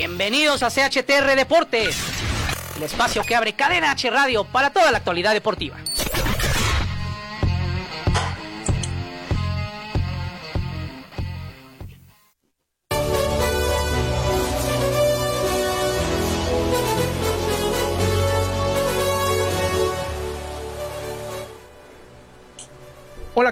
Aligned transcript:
Bienvenidos 0.00 0.62
a 0.62 0.70
CHTR 0.70 1.36
Deportes, 1.36 1.94
el 2.74 2.82
espacio 2.84 3.22
que 3.22 3.36
abre 3.36 3.52
Cadena 3.52 3.90
H 3.90 4.08
Radio 4.08 4.44
para 4.44 4.70
toda 4.70 4.90
la 4.90 4.96
actualidad 4.96 5.34
deportiva. 5.34 5.76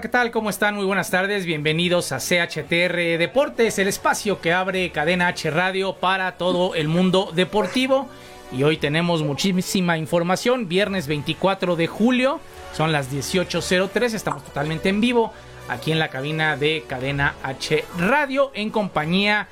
¿Qué 0.01 0.09
tal? 0.09 0.30
¿Cómo 0.30 0.48
están? 0.48 0.77
Muy 0.77 0.84
buenas 0.84 1.11
tardes. 1.11 1.45
Bienvenidos 1.45 2.12
a 2.12 2.19
CHTR 2.19 3.19
Deportes, 3.19 3.80
el 3.80 3.89
espacio 3.89 4.41
que 4.41 4.52
abre 4.52 4.92
Cadena 4.92 5.27
H 5.27 5.50
Radio 5.50 5.95
para 5.95 6.36
todo 6.36 6.77
el 6.77 6.86
mundo 6.86 7.33
deportivo. 7.34 8.08
Y 8.53 8.62
hoy 8.62 8.77
tenemos 8.77 9.25
muchísima 9.25 9.98
información. 9.98 10.69
Viernes 10.69 11.08
24 11.08 11.75
de 11.75 11.89
julio, 11.89 12.39
son 12.77 12.92
las 12.92 13.11
18.03. 13.12 14.14
Estamos 14.14 14.45
totalmente 14.45 14.89
en 14.89 15.00
vivo 15.00 15.33
aquí 15.69 15.91
en 15.91 15.98
la 15.98 16.08
cabina 16.08 16.56
de 16.56 16.84
Cadena 16.86 17.34
H 17.42 17.84
Radio 17.98 18.53
en 18.55 18.70
compañía 18.70 19.48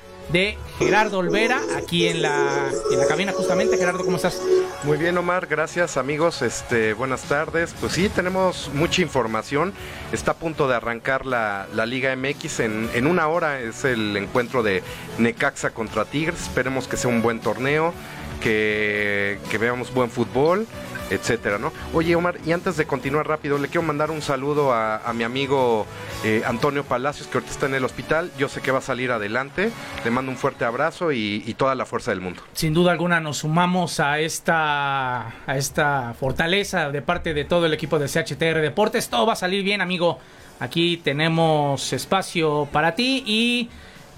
Gerardo 0.77 1.19
Olvera, 1.19 1.61
aquí 1.77 2.07
en 2.07 2.21
la, 2.21 2.69
en 2.91 2.99
la 2.99 3.07
cabina 3.07 3.31
justamente. 3.31 3.77
Gerardo, 3.77 4.03
¿cómo 4.03 4.17
estás? 4.17 4.41
Muy 4.83 4.97
bien, 4.97 5.17
Omar, 5.17 5.47
gracias 5.47 5.97
amigos, 5.97 6.41
este, 6.41 6.93
buenas 6.93 7.23
tardes. 7.23 7.73
Pues 7.79 7.93
sí, 7.93 8.09
tenemos 8.09 8.69
mucha 8.73 9.01
información. 9.01 9.73
Está 10.11 10.31
a 10.31 10.35
punto 10.35 10.67
de 10.67 10.75
arrancar 10.75 11.25
la, 11.25 11.67
la 11.73 11.85
Liga 11.85 12.15
MX 12.15 12.59
en, 12.59 12.89
en 12.93 13.07
una 13.07 13.27
hora, 13.27 13.61
es 13.61 13.85
el 13.85 14.15
encuentro 14.17 14.63
de 14.63 14.83
Necaxa 15.17 15.71
contra 15.71 16.05
Tigres. 16.05 16.41
Esperemos 16.41 16.87
que 16.87 16.97
sea 16.97 17.09
un 17.09 17.21
buen 17.21 17.39
torneo, 17.39 17.93
que, 18.41 19.39
que 19.49 19.57
veamos 19.57 19.93
buen 19.93 20.09
fútbol 20.09 20.67
etcétera, 21.09 21.57
¿no? 21.57 21.71
Oye, 21.93 22.15
Omar, 22.15 22.37
y 22.45 22.51
antes 22.51 22.77
de 22.77 22.85
continuar 22.85 23.27
rápido, 23.27 23.57
le 23.57 23.67
quiero 23.67 23.83
mandar 23.83 24.11
un 24.11 24.21
saludo 24.21 24.73
a, 24.73 25.01
mi 25.13 25.23
amigo 25.23 25.85
eh, 26.23 26.43
Antonio 26.45 26.83
Palacios, 26.83 27.27
que 27.27 27.37
ahorita 27.37 27.51
está 27.51 27.65
en 27.65 27.75
el 27.75 27.85
hospital. 27.85 28.31
Yo 28.37 28.49
sé 28.49 28.61
que 28.61 28.71
va 28.71 28.79
a 28.79 28.81
salir 28.81 29.11
adelante. 29.11 29.71
Le 30.03 30.11
mando 30.11 30.31
un 30.31 30.37
fuerte 30.37 30.65
abrazo 30.65 31.11
y, 31.11 31.55
toda 31.57 31.73
la 31.73 31.85
fuerza 31.85 32.11
del 32.11 32.21
mundo. 32.21 32.43
Sin 32.53 32.73
duda 32.73 32.91
alguna 32.91 33.19
nos 33.19 33.37
sumamos 33.37 33.99
a 33.99 34.19
esta, 34.19 35.27
a 35.47 35.57
esta 35.57 36.13
fortaleza 36.13 36.91
de 36.91 37.01
parte 37.01 37.33
de 37.33 37.45
todo 37.45 37.65
el 37.65 37.73
equipo 37.73 37.97
de 37.97 38.07
CHTR 38.07 38.61
Deportes. 38.61 39.09
Todo 39.09 39.25
va 39.25 39.33
a 39.33 39.37
salir 39.37 39.63
bien, 39.63 39.81
amigo. 39.81 40.19
Aquí 40.59 40.97
tenemos 41.03 41.93
espacio 41.93 42.67
para 42.71 42.95
ti 42.95 43.23
y 43.25 43.69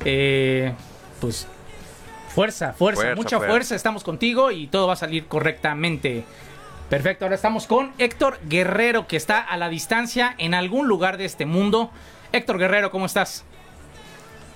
eh, 0.06 0.74
pues 1.20 1.48
fuerza, 2.30 2.74
fuerza, 2.74 3.16
mucha 3.16 3.40
fuerza. 3.40 3.76
Estamos 3.76 4.04
contigo 4.04 4.52
y 4.52 4.68
todo 4.68 4.88
va 4.88 4.94
a 4.94 4.98
salir 4.98 5.28
correctamente. 5.28 6.24
Perfecto, 6.90 7.26
ahora 7.26 7.36
estamos 7.36 7.68
con 7.68 7.92
Héctor 8.00 8.40
Guerrero, 8.50 9.06
que 9.06 9.16
está 9.16 9.40
a 9.40 9.58
la 9.58 9.70
distancia 9.70 10.34
en 10.40 10.56
algún 10.56 10.88
lugar 10.88 11.18
de 11.18 11.26
este 11.26 11.46
mundo. 11.46 11.92
Héctor 12.32 12.58
Guerrero, 12.58 12.90
¿cómo 12.90 13.06
estás? 13.06 13.44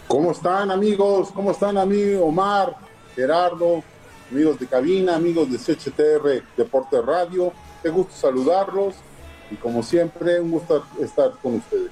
¿Cómo 0.08 0.32
están 0.32 0.72
amigos? 0.72 1.30
¿Cómo 1.32 1.52
están 1.52 1.78
amigos? 1.78 2.24
Omar, 2.24 2.76
Gerardo, 3.16 3.84
amigos 4.32 4.60
de 4.60 4.66
cabina, 4.66 5.16
amigos 5.16 5.52
de 5.52 5.60
CHTR 5.60 6.44
Deporte 6.58 7.00
Radio? 7.04 7.54
Qué 7.84 7.90
gusto 7.90 8.16
saludarlos 8.16 8.96
y 9.52 9.56
como 9.56 9.84
siempre, 9.84 10.40
un 10.40 10.50
gusto 10.50 10.84
estar 11.00 11.34
con 11.40 11.58
ustedes. 11.58 11.92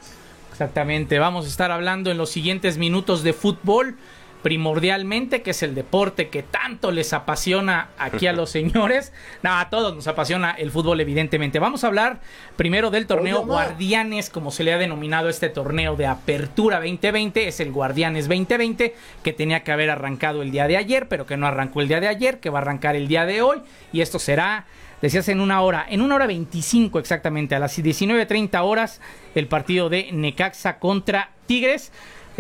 Exactamente, 0.50 1.20
vamos 1.20 1.46
a 1.46 1.50
estar 1.50 1.70
hablando 1.70 2.10
en 2.10 2.18
los 2.18 2.32
siguientes 2.32 2.80
minutos 2.80 3.22
de 3.22 3.34
fútbol 3.34 3.96
primordialmente, 4.42 5.42
que 5.42 5.52
es 5.52 5.64
el 5.64 5.76
deporte 5.76 6.30
que 6.30 6.44
tanto 6.44 6.92
les 6.92 7.14
apasiona 7.14 7.90
aquí 7.98 8.28
a 8.28 8.34
los 8.34 8.50
señores. 8.52 9.14
No, 9.44 9.58
a 9.58 9.70
todos 9.70 9.96
nos 9.96 10.08
apasiona 10.08 10.52
el 10.52 10.72
fútbol, 10.72 11.00
evidentemente. 11.00 11.60
Vamos 11.60 11.84
a 11.84 11.88
hablar 11.88 12.20
primero 12.56 12.90
del 12.90 13.08
torneo 13.08 13.46
Guardianes, 13.46 14.30
como 14.30 14.52
se 14.52 14.64
le 14.64 14.74
ha 14.74 14.78
denominado 14.78 15.30
este 15.30 15.50
torneo 15.50 15.96
de 15.96 16.08
Apertura 16.08 16.78
2020. 16.78 17.48
Es 17.48 17.60
el 17.60 17.72
Guardianes 17.72 18.28
2020, 18.28 18.96
que 19.24 19.34
tenía 19.34 19.64
que 19.64 19.72
haber 19.72 19.90
arrancado 19.90 20.42
el 20.42 20.52
día 20.52 20.68
de 20.68 20.78
ayer, 20.78 21.08
pero 21.08 21.26
que 21.26 21.38
no 21.38 21.48
arrancó 21.48 21.82
el 21.82 21.88
día 21.88 22.00
de 22.00 22.08
ayer, 22.08 22.40
que 22.40 22.50
va 22.50 22.60
a 22.60 22.62
arrancar 22.62 22.96
el 22.96 23.08
día 23.08 23.26
de 23.26 23.42
hoy. 23.42 23.62
Y 23.94 24.02
esto 24.02 24.20
será 24.20 24.66
decías 25.02 25.28
en 25.30 25.42
una 25.42 25.62
hora, 25.62 25.86
en 25.90 26.02
una 26.02 26.16
hora 26.16 26.28
25 26.28 27.00
exactamente, 27.00 27.56
a 27.56 27.60
las 27.60 27.78
19.30 27.78 28.64
horas, 28.64 29.02
el 29.36 29.48
partido 29.48 29.90
de 29.90 30.12
Necaxa 30.12 30.80
contra 30.80 31.32
Tigres. 31.48 31.92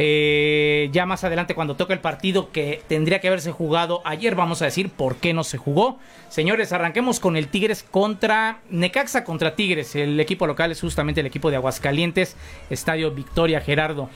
Eh, 0.03 0.89
ya 0.91 1.06
más 1.06 1.23
adelante 1.23 1.53
cuando 1.53 1.75
toque 1.75 1.94
el 1.94 2.00
partido 2.00 2.51
que 2.51 2.81
tendría 2.88 3.22
que 3.22 3.28
haberse 3.28 3.51
jugado 3.51 4.01
ayer, 4.03 4.34
vamos 4.34 4.63
a 4.63 4.66
decir 4.66 4.89
por 4.89 5.17
qué 5.17 5.31
no 5.31 5.44
se 5.44 5.59
jugó. 5.59 6.00
Señores, 6.28 6.73
arranquemos 6.73 7.19
con 7.19 7.38
el 7.38 7.50
Tigres 7.50 7.84
contra 7.84 8.62
Necaxa 8.72 9.23
contra 9.23 9.53
Tigres. 9.53 9.95
El 9.95 10.19
equipo 10.19 10.47
local 10.47 10.72
es 10.72 10.81
justamente 10.81 11.22
el 11.22 11.28
equipo 11.28 11.51
de 11.51 11.57
Aguascalientes, 11.57 12.35
Estadio 12.72 13.12
Victoria 13.12 13.62
Gerardo. 13.62 14.09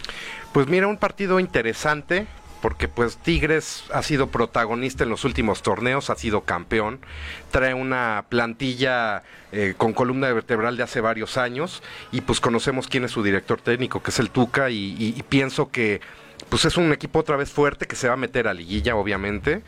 Pues 0.54 0.66
mira, 0.66 0.88
un 0.88 0.98
partido 0.98 1.40
interesante 1.40 2.26
porque 2.66 2.88
pues 2.88 3.18
Tigres 3.18 3.84
ha 3.94 4.02
sido 4.02 4.32
protagonista 4.32 5.04
en 5.04 5.12
los 5.12 5.24
últimos 5.24 5.62
torneos, 5.62 6.10
ha 6.10 6.16
sido 6.16 6.46
campeón, 6.46 7.00
trae 7.52 7.76
una 7.76 8.26
plantilla 8.28 9.22
eh, 9.52 9.76
con 9.78 9.94
columna 9.94 10.34
vertebral 10.34 10.76
de 10.76 10.82
hace 10.82 11.00
varios 11.00 11.38
años 11.38 11.84
y 12.12 12.22
pues 12.22 12.40
conocemos 12.40 12.88
quién 12.88 13.04
es 13.04 13.12
su 13.12 13.22
director 13.22 13.62
técnico, 13.62 14.02
que 14.02 14.10
es 14.10 14.18
el 14.18 14.32
Tuca, 14.32 14.72
y, 14.72 15.24
pienso 15.30 15.70
que 15.70 16.02
pues 16.50 16.66
es 16.66 16.76
un 16.76 16.92
equipo 16.92 17.20
otra 17.20 17.38
vez 17.38 17.52
fuerte 17.52 17.86
que 17.86 17.96
se 17.96 18.08
va 18.08 18.16
a 18.16 18.18
meter 18.18 18.48
a 18.48 18.54
liguilla, 18.54 18.96
obviamente. 18.96 19.62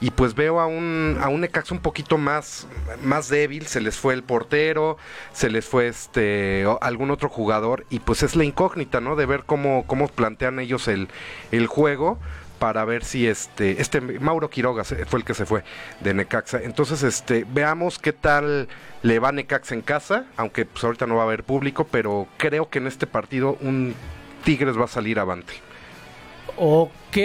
Y 0.00 0.10
pues 0.12 0.34
veo 0.34 0.60
a 0.60 0.66
un, 0.66 1.18
a 1.20 1.28
un 1.28 1.40
Necaxa 1.40 1.74
un 1.74 1.80
poquito 1.80 2.16
más, 2.16 2.68
más 3.02 3.28
débil. 3.28 3.66
Se 3.66 3.80
les 3.80 3.96
fue 3.96 4.14
el 4.14 4.22
portero, 4.22 4.96
se 5.32 5.50
les 5.50 5.66
fue 5.66 5.88
este 5.88 6.64
algún 6.80 7.10
otro 7.10 7.28
jugador. 7.28 7.84
Y 7.90 7.98
pues 7.98 8.22
es 8.22 8.34
la 8.36 8.44
incógnita, 8.44 9.00
¿no? 9.00 9.14
De 9.16 9.26
ver 9.26 9.42
cómo, 9.44 9.84
cómo 9.86 10.08
plantean 10.08 10.58
ellos 10.58 10.88
el, 10.88 11.08
el 11.50 11.66
juego 11.66 12.18
para 12.62 12.84
ver 12.84 13.02
si 13.02 13.26
este, 13.26 13.80
este 13.82 14.00
Mauro 14.00 14.48
Quiroga 14.48 14.84
fue 14.84 15.18
el 15.18 15.24
que 15.24 15.34
se 15.34 15.46
fue 15.46 15.64
de 15.98 16.14
Necaxa. 16.14 16.62
Entonces, 16.62 17.02
este, 17.02 17.44
veamos 17.44 17.98
qué 17.98 18.12
tal 18.12 18.68
le 19.02 19.18
va 19.18 19.32
Necaxa 19.32 19.74
en 19.74 19.80
casa, 19.82 20.26
aunque 20.36 20.64
pues 20.64 20.84
ahorita 20.84 21.08
no 21.08 21.16
va 21.16 21.22
a 21.22 21.24
haber 21.24 21.42
público, 21.42 21.88
pero 21.90 22.28
creo 22.36 22.70
que 22.70 22.78
en 22.78 22.86
este 22.86 23.08
partido 23.08 23.58
un 23.62 23.96
Tigres 24.44 24.78
va 24.78 24.84
a 24.84 24.88
salir 24.88 25.18
avante. 25.18 25.54
Ok, 26.56 27.16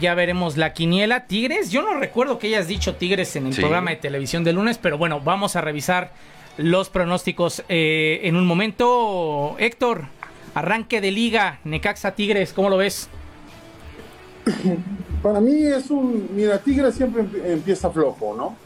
ya 0.00 0.14
veremos 0.14 0.56
la 0.56 0.72
quiniela. 0.72 1.26
Tigres, 1.26 1.70
yo 1.70 1.82
no 1.82 2.00
recuerdo 2.00 2.38
que 2.38 2.46
hayas 2.46 2.66
dicho 2.66 2.96
Tigres 2.96 3.36
en 3.36 3.48
el 3.48 3.56
programa 3.56 3.90
de 3.90 3.96
televisión 3.96 4.42
de 4.42 4.54
lunes, 4.54 4.78
pero 4.78 4.96
bueno, 4.96 5.20
vamos 5.20 5.54
a 5.54 5.60
revisar 5.60 6.14
los 6.56 6.88
pronósticos 6.88 7.62
eh, 7.68 8.20
en 8.22 8.36
un 8.36 8.46
momento. 8.46 9.54
Héctor, 9.58 10.06
arranque 10.54 11.02
de 11.02 11.10
liga, 11.10 11.60
Necaxa 11.64 12.14
Tigres, 12.14 12.54
¿cómo 12.54 12.70
lo 12.70 12.78
ves? 12.78 13.10
Para 15.22 15.40
mí 15.40 15.64
es 15.64 15.90
un. 15.90 16.28
Mira, 16.34 16.58
Tigre 16.58 16.92
siempre 16.92 17.26
empieza 17.52 17.90
flojo, 17.90 18.34
¿no? 18.36 18.56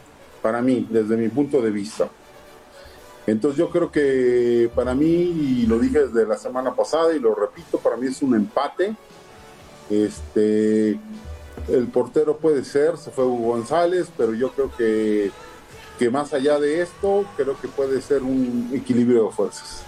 Para 0.41 0.61
mí, 0.61 0.87
desde 0.89 1.17
mi 1.17 1.29
punto 1.29 1.61
de 1.61 1.71
vista. 1.71 2.09
Entonces 3.25 3.57
yo 3.57 3.69
creo 3.69 3.89
que 3.89 4.69
para 4.75 4.93
mí, 4.93 5.05
y 5.05 5.65
lo 5.65 5.79
dije 5.79 6.07
desde 6.07 6.27
la 6.27 6.37
semana 6.37 6.75
pasada 6.75 7.15
y 7.15 7.19
lo 7.19 7.33
repito, 7.33 7.77
para 7.77 7.95
mí 7.95 8.07
es 8.07 8.21
un 8.21 8.35
empate. 8.35 8.93
Este, 9.89 10.99
el 11.69 11.87
portero 11.91 12.37
puede 12.37 12.65
ser, 12.65 12.97
se 12.97 13.11
fue 13.11 13.25
Hugo 13.25 13.53
González, 13.53 14.09
pero 14.17 14.33
yo 14.33 14.51
creo 14.51 14.75
que, 14.75 15.31
que 15.97 16.09
más 16.09 16.33
allá 16.33 16.59
de 16.59 16.81
esto, 16.81 17.25
creo 17.37 17.59
que 17.59 17.69
puede 17.69 18.01
ser 18.01 18.23
un 18.23 18.69
equilibrio 18.73 19.27
de 19.27 19.31
fuerzas. 19.31 19.83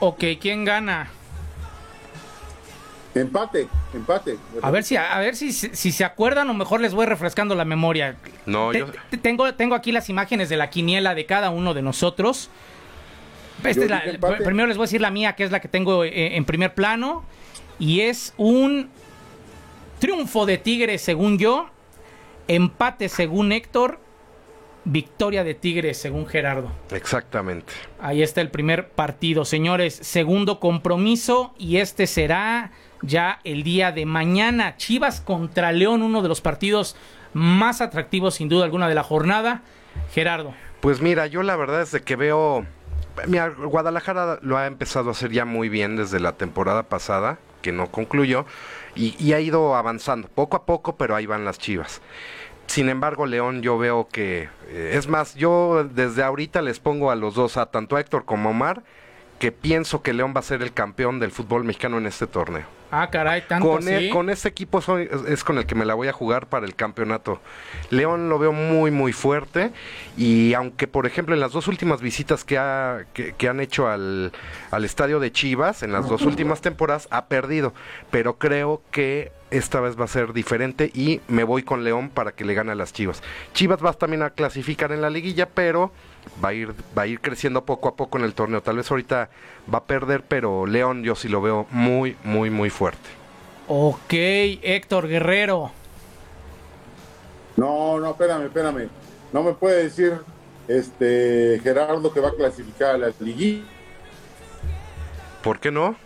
Ok, 0.00 0.24
¿quién 0.40 0.64
gana? 0.64 1.10
Empate, 3.14 3.66
empate. 3.92 4.38
A 4.62 4.70
ver 4.70 4.84
si 4.84 4.96
a 4.96 5.18
ver 5.18 5.34
si, 5.34 5.52
si, 5.52 5.92
se 5.92 6.04
acuerdan 6.04 6.48
o 6.48 6.54
mejor 6.54 6.80
les 6.80 6.94
voy 6.94 7.06
refrescando 7.06 7.54
la 7.54 7.64
memoria. 7.64 8.16
No, 8.46 8.72
yo... 8.72 8.86
tengo 9.20 9.52
tengo 9.54 9.74
aquí 9.74 9.90
las 9.90 10.08
imágenes 10.08 10.48
de 10.48 10.56
la 10.56 10.70
quiniela 10.70 11.14
de 11.14 11.26
cada 11.26 11.50
uno 11.50 11.74
de 11.74 11.82
nosotros. 11.82 12.50
primero 13.62 14.66
les 14.68 14.76
voy 14.76 14.84
a 14.84 14.86
decir 14.86 15.00
la 15.00 15.10
mía, 15.10 15.34
que 15.34 15.44
es 15.44 15.50
la 15.50 15.60
que 15.60 15.68
tengo 15.68 16.04
eh, 16.04 16.36
en 16.36 16.44
primer 16.44 16.74
plano 16.74 17.24
y 17.80 18.02
es 18.02 18.32
un 18.36 18.90
triunfo 19.98 20.46
de 20.46 20.58
Tigres 20.58 21.02
según 21.02 21.38
yo 21.38 21.68
Empate 22.50 23.08
según 23.08 23.52
Héctor, 23.52 24.00
victoria 24.84 25.44
de 25.44 25.54
Tigres 25.54 25.98
según 25.98 26.26
Gerardo. 26.26 26.72
Exactamente. 26.90 27.72
Ahí 28.00 28.24
está 28.24 28.40
el 28.40 28.50
primer 28.50 28.88
partido, 28.88 29.44
señores. 29.44 29.94
Segundo 29.94 30.58
compromiso 30.58 31.54
y 31.58 31.76
este 31.76 32.08
será 32.08 32.72
ya 33.02 33.40
el 33.44 33.62
día 33.62 33.92
de 33.92 34.06
mañana. 34.06 34.76
Chivas 34.76 35.20
contra 35.20 35.72
León, 35.72 36.02
uno 36.02 36.22
de 36.22 36.28
los 36.28 36.40
partidos 36.40 36.96
más 37.32 37.80
atractivos 37.80 38.34
sin 38.34 38.48
duda 38.48 38.64
alguna 38.64 38.88
de 38.88 38.94
la 38.94 39.02
jornada. 39.02 39.62
Gerardo. 40.12 40.54
Pues 40.80 41.00
mira, 41.00 41.26
yo 41.26 41.42
la 41.42 41.56
verdad 41.56 41.82
es 41.82 41.92
de 41.92 42.02
que 42.02 42.16
veo... 42.16 42.64
Mira, 43.26 43.48
Guadalajara 43.50 44.38
lo 44.40 44.56
ha 44.56 44.66
empezado 44.66 45.08
a 45.08 45.12
hacer 45.12 45.30
ya 45.30 45.44
muy 45.44 45.68
bien 45.68 45.96
desde 45.96 46.20
la 46.20 46.32
temporada 46.32 46.84
pasada, 46.84 47.38
que 47.60 47.70
no 47.72 47.90
concluyó, 47.90 48.46
y, 48.94 49.32
ha 49.32 49.40
ido 49.40 49.74
avanzando 49.74 50.28
poco 50.28 50.56
a 50.56 50.64
poco, 50.64 50.96
pero 50.96 51.16
ahí 51.16 51.26
van 51.26 51.44
las 51.44 51.58
Chivas. 51.58 52.00
Sin 52.66 52.88
embargo, 52.88 53.26
León 53.26 53.62
yo 53.62 53.78
veo 53.78 54.08
que... 54.08 54.48
eh, 54.68 54.92
es 54.94 55.08
más, 55.08 55.34
yo 55.34 55.84
desde 55.84 56.22
ahorita 56.22 56.62
les 56.62 56.78
pongo 56.80 57.10
a 57.10 57.16
los 57.16 57.34
dos, 57.34 57.56
a 57.56 57.66
tanto 57.66 57.96
a 57.96 58.00
Héctor 58.00 58.24
como 58.24 58.48
a 58.48 58.52
Omar, 58.52 58.84
que 59.40 59.50
pienso 59.50 60.02
que 60.02 60.12
León 60.12 60.32
va 60.36 60.40
a 60.40 60.44
ser 60.44 60.62
el 60.62 60.72
campeón 60.72 61.18
del 61.18 61.32
fútbol 61.32 61.64
mexicano 61.64 61.98
en 61.98 62.06
este 62.06 62.28
torneo. 62.28 62.64
Ah, 62.92 63.08
caray, 63.10 63.42
tanto 63.46 63.68
Con, 63.68 63.78
así? 63.84 64.06
e- 64.08 64.10
con 64.10 64.28
este 64.30 64.48
equipo 64.48 64.80
soy- 64.82 65.08
es- 65.10 65.22
es 65.28 65.44
con 65.44 65.56
el 65.58 65.64
que 65.64 65.74
me 65.76 65.84
la 65.84 65.94
voy 65.94 66.08
a 66.08 66.12
jugar 66.12 66.46
para 66.48 66.66
el 66.66 66.74
campeonato. 66.74 67.40
León 67.90 68.28
lo 68.28 68.38
veo 68.38 68.52
muy, 68.52 68.90
muy 68.90 69.12
fuerte. 69.12 69.70
Y 70.16 70.54
aunque, 70.54 70.86
por 70.88 71.06
ejemplo, 71.06 71.34
en 71.34 71.40
las 71.40 71.52
dos 71.52 71.68
últimas 71.68 72.00
visitas 72.02 72.44
que, 72.44 72.58
ha- 72.58 73.06
que, 73.14 73.32
que 73.34 73.48
han 73.48 73.60
hecho 73.60 73.88
al, 73.88 74.32
al 74.72 74.84
estadio 74.84 75.20
de 75.20 75.32
Chivas, 75.32 75.82
en 75.82 75.92
las 75.92 76.06
dos 76.08 76.22
últimas 76.22 76.60
temporadas, 76.60 77.06
ha 77.10 77.26
perdido. 77.26 77.72
Pero 78.10 78.38
creo 78.38 78.82
que 78.90 79.32
esta 79.50 79.80
vez 79.80 79.98
va 79.98 80.04
a 80.04 80.08
ser 80.08 80.32
diferente 80.32 80.90
y 80.92 81.20
me 81.28 81.44
voy 81.44 81.62
con 81.62 81.82
León 81.84 82.10
para 82.10 82.32
que 82.32 82.44
le 82.44 82.54
gane 82.54 82.72
a 82.72 82.74
las 82.74 82.92
Chivas. 82.92 83.22
Chivas 83.54 83.82
va 83.84 83.92
también 83.94 84.22
a 84.22 84.30
clasificar 84.30 84.92
en 84.92 85.00
la 85.00 85.10
liguilla, 85.10 85.48
pero 85.48 85.92
va 86.42 86.50
a 86.50 86.54
ir 86.54 86.74
va 86.96 87.02
a 87.02 87.06
ir 87.06 87.20
creciendo 87.20 87.64
poco 87.64 87.88
a 87.88 87.96
poco 87.96 88.18
en 88.18 88.24
el 88.24 88.34
torneo. 88.34 88.62
Tal 88.62 88.76
vez 88.76 88.90
ahorita 88.90 89.30
va 89.72 89.78
a 89.78 89.84
perder, 89.84 90.22
pero 90.26 90.66
León 90.66 91.02
yo 91.02 91.14
sí 91.14 91.28
lo 91.28 91.40
veo 91.40 91.66
muy, 91.70 92.16
muy, 92.24 92.50
muy 92.50 92.70
fuerte. 92.70 93.08
Ok, 93.68 94.12
Héctor 94.12 95.08
Guerrero. 95.08 95.70
No, 97.56 98.00
no, 98.00 98.10
espérame, 98.10 98.44
espérame. 98.46 98.88
No 99.32 99.42
me 99.42 99.52
puede 99.52 99.84
decir 99.84 100.18
este 100.66 101.60
Gerardo 101.62 102.12
que 102.12 102.20
va 102.20 102.28
a 102.28 102.34
clasificar 102.34 102.94
a 102.94 102.98
la 102.98 103.12
liguilla, 103.20 103.64
¿Por 105.42 105.58
qué 105.58 105.70
no? 105.70 105.96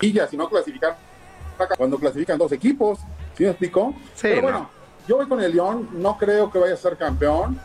si 0.00 0.36
no 0.36 0.48
clasificar 0.48 0.96
cuando 1.76 1.98
clasifican 1.98 2.38
dos 2.38 2.52
equipos. 2.52 3.00
¿Sí 3.36 3.44
me 3.44 3.50
explicó? 3.50 3.94
Sí, 4.14 4.22
pero 4.22 4.36
no. 4.36 4.42
bueno, 4.42 4.70
yo 5.06 5.16
voy 5.16 5.26
con 5.26 5.40
el 5.40 5.54
León, 5.54 5.88
no 5.92 6.16
creo 6.18 6.50
que 6.50 6.58
vaya 6.58 6.74
a 6.74 6.76
ser 6.76 6.96
campeón, 6.96 7.60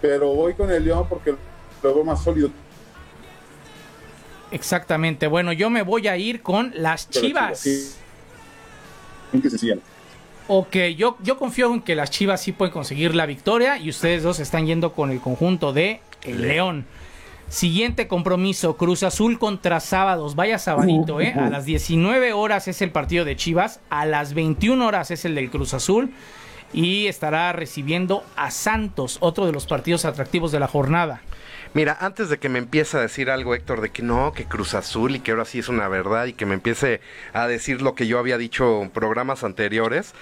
pero 0.00 0.34
voy 0.34 0.54
con 0.54 0.70
el 0.70 0.84
León 0.84 1.06
porque 1.08 1.34
lo 1.82 1.94
veo 1.94 2.04
más 2.04 2.22
sólido. 2.22 2.50
Exactamente. 4.50 5.26
Bueno, 5.26 5.52
yo 5.52 5.70
me 5.70 5.82
voy 5.82 6.08
a 6.08 6.16
ir 6.16 6.42
con 6.42 6.72
las 6.74 7.06
las 7.06 7.10
Chivas. 7.10 7.58
sí. 7.58 7.92
En 9.32 9.40
que 9.40 9.50
se 9.50 9.58
sigan. 9.58 9.80
Ok, 10.48 10.76
yo, 10.96 11.16
yo 11.22 11.38
confío 11.38 11.72
en 11.72 11.80
que 11.80 11.94
las 11.94 12.10
Chivas 12.10 12.40
sí 12.40 12.50
pueden 12.50 12.72
conseguir 12.72 13.14
la 13.14 13.26
victoria 13.26 13.78
y 13.78 13.88
ustedes 13.88 14.24
dos 14.24 14.40
están 14.40 14.66
yendo 14.66 14.92
con 14.92 15.12
el 15.12 15.20
conjunto 15.20 15.72
de 15.72 16.00
el 16.24 16.42
León. 16.42 16.86
Siguiente 17.48 18.08
compromiso, 18.08 18.76
Cruz 18.76 19.04
Azul 19.04 19.38
contra 19.38 19.78
Sábados. 19.80 20.34
Vaya 20.34 20.58
sabadito, 20.58 21.20
¿eh? 21.20 21.34
A 21.36 21.50
las 21.50 21.64
19 21.64 22.32
horas 22.32 22.68
es 22.68 22.82
el 22.82 22.90
partido 22.90 23.24
de 23.24 23.36
Chivas, 23.36 23.80
a 23.90 24.06
las 24.06 24.34
21 24.34 24.84
horas 24.84 25.10
es 25.12 25.24
el 25.24 25.36
del 25.36 25.50
Cruz 25.50 25.74
Azul 25.74 26.10
y 26.72 27.06
estará 27.06 27.52
recibiendo 27.52 28.24
a 28.36 28.50
Santos, 28.50 29.18
otro 29.20 29.46
de 29.46 29.52
los 29.52 29.66
partidos 29.66 30.04
atractivos 30.04 30.52
de 30.52 30.60
la 30.60 30.68
jornada. 30.68 31.22
Mira, 31.72 31.96
antes 32.00 32.28
de 32.28 32.38
que 32.38 32.48
me 32.48 32.58
empiece 32.58 32.96
a 32.96 33.00
decir 33.00 33.30
algo, 33.30 33.54
Héctor, 33.54 33.80
de 33.80 33.90
que 33.90 34.02
no, 34.02 34.32
que 34.32 34.44
Cruz 34.44 34.74
Azul 34.74 35.14
y 35.14 35.20
que 35.20 35.30
ahora 35.30 35.44
sí 35.44 35.60
es 35.60 35.68
una 35.68 35.86
verdad 35.88 36.26
y 36.26 36.32
que 36.32 36.46
me 36.46 36.54
empiece 36.54 37.00
a 37.32 37.46
decir 37.46 37.80
lo 37.80 37.94
que 37.94 38.08
yo 38.08 38.18
había 38.18 38.38
dicho 38.38 38.82
en 38.82 38.90
programas 38.90 39.44
anteriores, 39.44 40.14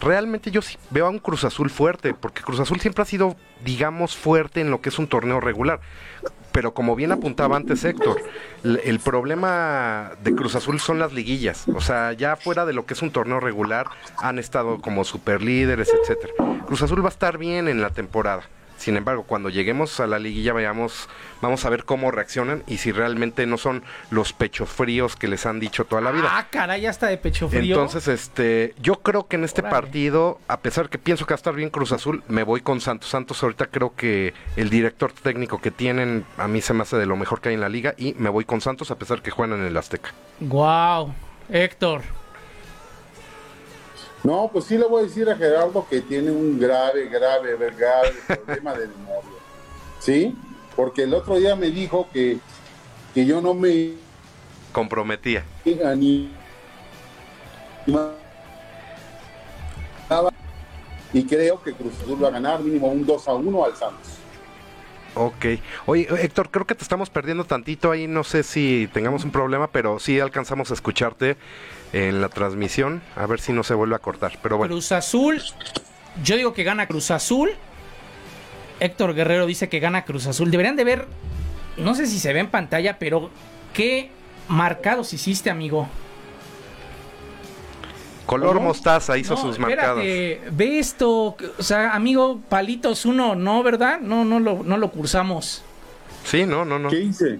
realmente 0.00 0.50
yo 0.50 0.62
sí 0.62 0.78
veo 0.90 1.06
a 1.06 1.10
un 1.10 1.18
Cruz 1.18 1.44
Azul 1.44 1.68
fuerte, 1.68 2.14
porque 2.14 2.42
Cruz 2.42 2.58
Azul 2.60 2.80
siempre 2.80 3.02
ha 3.02 3.06
sido, 3.06 3.36
digamos, 3.64 4.16
fuerte 4.16 4.60
en 4.60 4.70
lo 4.70 4.80
que 4.80 4.88
es 4.88 4.98
un 4.98 5.06
torneo 5.06 5.40
regular. 5.40 5.80
Pero 6.52 6.72
como 6.72 6.94
bien 6.94 7.10
apuntaba 7.10 7.56
antes 7.56 7.84
Héctor, 7.84 8.22
el 8.62 9.00
problema 9.00 10.12
de 10.22 10.34
Cruz 10.34 10.54
Azul 10.54 10.78
son 10.78 11.00
las 11.00 11.12
liguillas. 11.12 11.66
O 11.74 11.80
sea, 11.80 12.12
ya 12.12 12.36
fuera 12.36 12.64
de 12.64 12.72
lo 12.72 12.86
que 12.86 12.94
es 12.94 13.02
un 13.02 13.10
torneo 13.10 13.40
regular, 13.40 13.88
han 14.18 14.38
estado 14.38 14.80
como 14.80 15.04
superlíderes, 15.04 15.90
etcétera. 15.92 16.32
Cruz 16.64 16.80
Azul 16.80 17.02
va 17.02 17.08
a 17.08 17.12
estar 17.12 17.38
bien 17.38 17.66
en 17.68 17.82
la 17.82 17.90
temporada. 17.90 18.44
Sin 18.76 18.96
embargo, 18.96 19.24
cuando 19.24 19.48
lleguemos 19.48 20.00
a 20.00 20.06
la 20.06 20.18
liguilla, 20.18 20.52
vayamos, 20.52 21.08
vamos 21.40 21.64
a 21.64 21.70
ver 21.70 21.84
cómo 21.84 22.10
reaccionan 22.10 22.62
y 22.66 22.78
si 22.78 22.92
realmente 22.92 23.46
no 23.46 23.56
son 23.56 23.82
los 24.10 24.32
pechos 24.32 24.68
fríos 24.68 25.16
que 25.16 25.28
les 25.28 25.46
han 25.46 25.60
dicho 25.60 25.84
toda 25.84 26.02
la 26.02 26.10
vida. 26.10 26.28
Ah, 26.30 26.48
caray, 26.50 26.82
ya 26.82 26.90
está 26.90 27.06
de 27.06 27.16
pecho 27.16 27.48
frío. 27.48 27.76
Entonces, 27.76 28.08
este, 28.08 28.74
yo 28.80 28.96
creo 28.96 29.26
que 29.26 29.36
en 29.36 29.44
este 29.44 29.60
Órale. 29.62 29.74
partido, 29.74 30.40
a 30.48 30.60
pesar 30.60 30.88
que 30.88 30.98
pienso 30.98 31.24
que 31.24 31.32
va 31.32 31.36
a 31.36 31.42
estar 31.42 31.54
bien 31.54 31.70
Cruz 31.70 31.92
Azul, 31.92 32.22
me 32.28 32.42
voy 32.42 32.60
con 32.60 32.80
Santos. 32.80 33.10
Santos 33.10 33.42
ahorita 33.42 33.66
creo 33.66 33.94
que 33.94 34.34
el 34.56 34.70
director 34.70 35.12
técnico 35.12 35.60
que 35.60 35.70
tienen 35.70 36.24
a 36.36 36.48
mí 36.48 36.60
se 36.60 36.74
me 36.74 36.82
hace 36.82 36.96
de 36.96 37.06
lo 37.06 37.16
mejor 37.16 37.40
que 37.40 37.50
hay 37.50 37.54
en 37.54 37.60
la 37.60 37.68
liga 37.68 37.94
y 37.96 38.14
me 38.14 38.28
voy 38.28 38.44
con 38.44 38.60
Santos 38.60 38.90
a 38.90 38.98
pesar 38.98 39.22
que 39.22 39.30
juegan 39.30 39.58
en 39.60 39.66
el 39.66 39.76
Azteca. 39.76 40.10
Wow, 40.40 41.14
Héctor. 41.48 42.02
No, 44.24 44.50
pues 44.50 44.64
sí 44.64 44.78
le 44.78 44.86
voy 44.86 45.02
a 45.02 45.06
decir 45.06 45.28
a 45.28 45.36
Gerardo 45.36 45.86
que 45.88 46.00
tiene 46.00 46.30
un 46.30 46.58
grave, 46.58 47.08
grave, 47.08 47.56
grave 47.56 48.14
problema 48.26 48.72
de 48.72 48.88
memoria. 48.88 49.30
¿Sí? 50.00 50.34
Porque 50.74 51.02
el 51.02 51.14
otro 51.14 51.36
día 51.36 51.54
me 51.54 51.70
dijo 51.70 52.08
que, 52.12 52.38
que 53.12 53.26
yo 53.26 53.40
no 53.40 53.54
me 53.54 53.92
Comprometía. 54.72 55.44
ni 55.96 56.32
y 61.12 61.24
creo 61.26 61.62
que 61.62 61.72
Cruz 61.72 61.92
Azul 62.02 62.22
va 62.22 62.28
a 62.28 62.32
ganar 62.32 62.60
mínimo 62.60 62.88
un 62.88 63.06
2 63.06 63.28
a 63.28 63.34
1 63.34 63.64
al 63.64 63.76
Santos. 63.76 64.08
Ok. 65.14 65.46
Oye, 65.86 66.08
Héctor, 66.20 66.50
creo 66.50 66.66
que 66.66 66.74
te 66.74 66.82
estamos 66.82 67.08
perdiendo 67.08 67.44
tantito 67.44 67.92
ahí. 67.92 68.08
No 68.08 68.24
sé 68.24 68.42
si 68.42 68.88
tengamos 68.92 69.24
un 69.24 69.30
problema, 69.30 69.68
pero 69.68 70.00
sí 70.00 70.18
alcanzamos 70.18 70.72
a 70.72 70.74
escucharte 70.74 71.36
en 71.94 72.20
la 72.20 72.28
transmisión. 72.28 73.02
A 73.16 73.24
ver 73.26 73.40
si 73.40 73.52
no 73.52 73.62
se 73.62 73.72
vuelve 73.74 73.94
a 73.94 74.00
cortar. 74.00 74.38
Pero 74.42 74.56
bueno. 74.58 74.74
Cruz 74.74 74.92
Azul. 74.92 75.40
Yo 76.22 76.36
digo 76.36 76.52
que 76.52 76.64
gana 76.64 76.86
Cruz 76.86 77.10
Azul. 77.10 77.50
Héctor 78.80 79.14
Guerrero 79.14 79.46
dice 79.46 79.68
que 79.68 79.78
gana 79.80 80.04
Cruz 80.04 80.26
Azul. 80.26 80.50
Deberían 80.50 80.76
de 80.76 80.84
ver, 80.84 81.06
no 81.76 81.94
sé 81.94 82.06
si 82.06 82.18
se 82.18 82.32
ve 82.32 82.40
en 82.40 82.48
pantalla, 82.48 82.98
pero 82.98 83.30
qué 83.72 84.10
marcados 84.48 85.12
hiciste, 85.12 85.50
amigo. 85.50 85.88
Color 88.26 88.54
¿Cómo? 88.54 88.68
mostaza 88.68 89.16
hizo 89.18 89.34
No, 89.34 89.40
sus 89.40 89.58
marcados. 89.58 89.98
ve 90.02 90.78
esto, 90.78 91.36
o 91.58 91.62
sea, 91.62 91.94
amigo, 91.94 92.40
palitos 92.48 93.04
uno, 93.04 93.34
no, 93.34 93.62
¿verdad? 93.62 94.00
No, 94.00 94.24
no 94.24 94.40
lo, 94.40 94.62
no 94.64 94.76
lo 94.78 94.90
cursamos. 94.90 95.62
Sí, 96.24 96.46
no, 96.46 96.64
no, 96.64 96.78
no. 96.78 96.88
¿Qué 96.88 97.00
hice? 97.00 97.38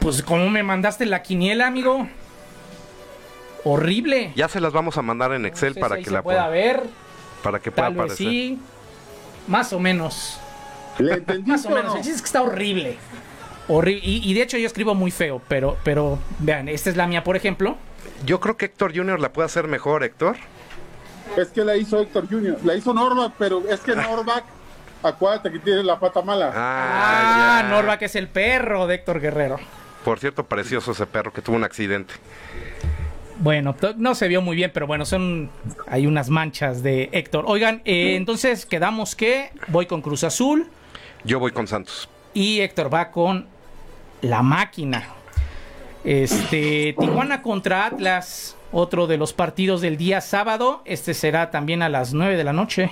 Pues, 0.00 0.22
¿cómo 0.22 0.50
me 0.50 0.62
mandaste 0.64 1.06
la 1.06 1.22
quiniela, 1.22 1.66
amigo? 1.68 2.08
Horrible. 3.68 4.32
Ya 4.36 4.48
se 4.48 4.60
las 4.60 4.72
vamos 4.72 4.96
a 4.96 5.02
mandar 5.02 5.32
en 5.32 5.44
Excel 5.44 5.70
No 5.70 5.74
sé 5.74 5.80
para 5.80 5.96
si 5.96 6.04
que 6.04 6.10
la 6.12 6.22
pueda 6.22 6.46
pueda, 6.46 6.48
ver. 6.50 6.82
para 7.42 7.58
que 7.58 7.72
pueda 7.72 7.88
Tal 7.88 7.94
vez 7.94 8.02
aparecer. 8.04 8.26
sí. 8.28 8.58
Más 9.48 9.72
o 9.72 9.80
menos. 9.80 10.38
¿Le 10.98 11.14
entendiste 11.14 11.50
Más 11.50 11.64
o 11.66 11.68
o 11.68 11.74
menos. 11.74 11.84
no? 11.86 11.96
El 11.96 12.02
chiste 12.02 12.14
es 12.16 12.22
que 12.22 12.26
está 12.26 12.42
horrible. 12.42 12.96
Horrible. 13.66 14.00
Y, 14.06 14.30
y 14.30 14.34
de 14.34 14.42
hecho 14.42 14.56
yo 14.56 14.66
escribo 14.68 14.94
muy 14.94 15.10
feo, 15.10 15.42
pero, 15.48 15.76
pero 15.82 16.20
vean, 16.38 16.68
esta 16.68 16.90
es 16.90 16.96
la 16.96 17.08
mía, 17.08 17.24
por 17.24 17.34
ejemplo. 17.34 17.76
Yo 18.24 18.38
creo 18.38 18.56
que 18.56 18.66
Héctor 18.66 18.96
Junior 18.96 19.18
la 19.18 19.32
puede 19.32 19.46
hacer 19.46 19.66
mejor, 19.66 20.04
Héctor. 20.04 20.36
Es 21.36 21.48
que 21.48 21.64
la 21.64 21.76
hizo 21.76 22.00
Héctor 22.00 22.28
Junior, 22.28 22.58
la 22.64 22.76
hizo 22.76 22.94
Norback, 22.94 23.32
pero 23.36 23.64
es 23.68 23.80
que 23.80 23.96
Norback, 23.96 24.44
acuérdate 25.02 25.50
que 25.50 25.58
tiene 25.58 25.82
la 25.82 25.98
pata 25.98 26.22
mala. 26.22 26.52
Ah, 26.54 27.96
que 27.98 28.04
es 28.04 28.14
el 28.14 28.28
perro 28.28 28.86
de 28.86 28.94
Héctor 28.94 29.20
Guerrero. 29.20 29.58
Por 30.04 30.20
cierto, 30.20 30.44
precioso 30.44 30.92
ese 30.92 31.04
perro 31.06 31.32
que 31.32 31.42
tuvo 31.42 31.56
un 31.56 31.64
accidente. 31.64 32.14
Bueno, 33.38 33.76
no 33.96 34.14
se 34.14 34.28
vio 34.28 34.40
muy 34.40 34.56
bien, 34.56 34.70
pero 34.72 34.86
bueno, 34.86 35.04
son. 35.04 35.50
Hay 35.88 36.06
unas 36.06 36.30
manchas 36.30 36.82
de 36.82 37.10
Héctor. 37.12 37.44
Oigan, 37.46 37.82
eh, 37.84 38.16
entonces 38.16 38.64
quedamos 38.66 39.14
que 39.14 39.50
voy 39.68 39.86
con 39.86 40.00
Cruz 40.00 40.24
Azul 40.24 40.66
Yo 41.24 41.38
voy 41.38 41.52
con 41.52 41.66
Santos. 41.66 42.08
y 42.32 42.60
Héctor 42.60 42.92
va 42.92 43.10
con 43.10 43.46
la 44.22 44.42
máquina. 44.42 45.08
Este, 46.04 46.94
Tijuana 46.98 47.42
contra 47.42 47.84
Atlas, 47.86 48.56
otro 48.72 49.06
de 49.06 49.16
los 49.18 49.32
partidos 49.32 49.80
del 49.80 49.96
día 49.96 50.20
sábado. 50.20 50.82
Este 50.84 51.14
será 51.14 51.50
también 51.50 51.82
a 51.82 51.88
las 51.88 52.14
9 52.14 52.36
de 52.36 52.44
la 52.44 52.52
noche. 52.52 52.90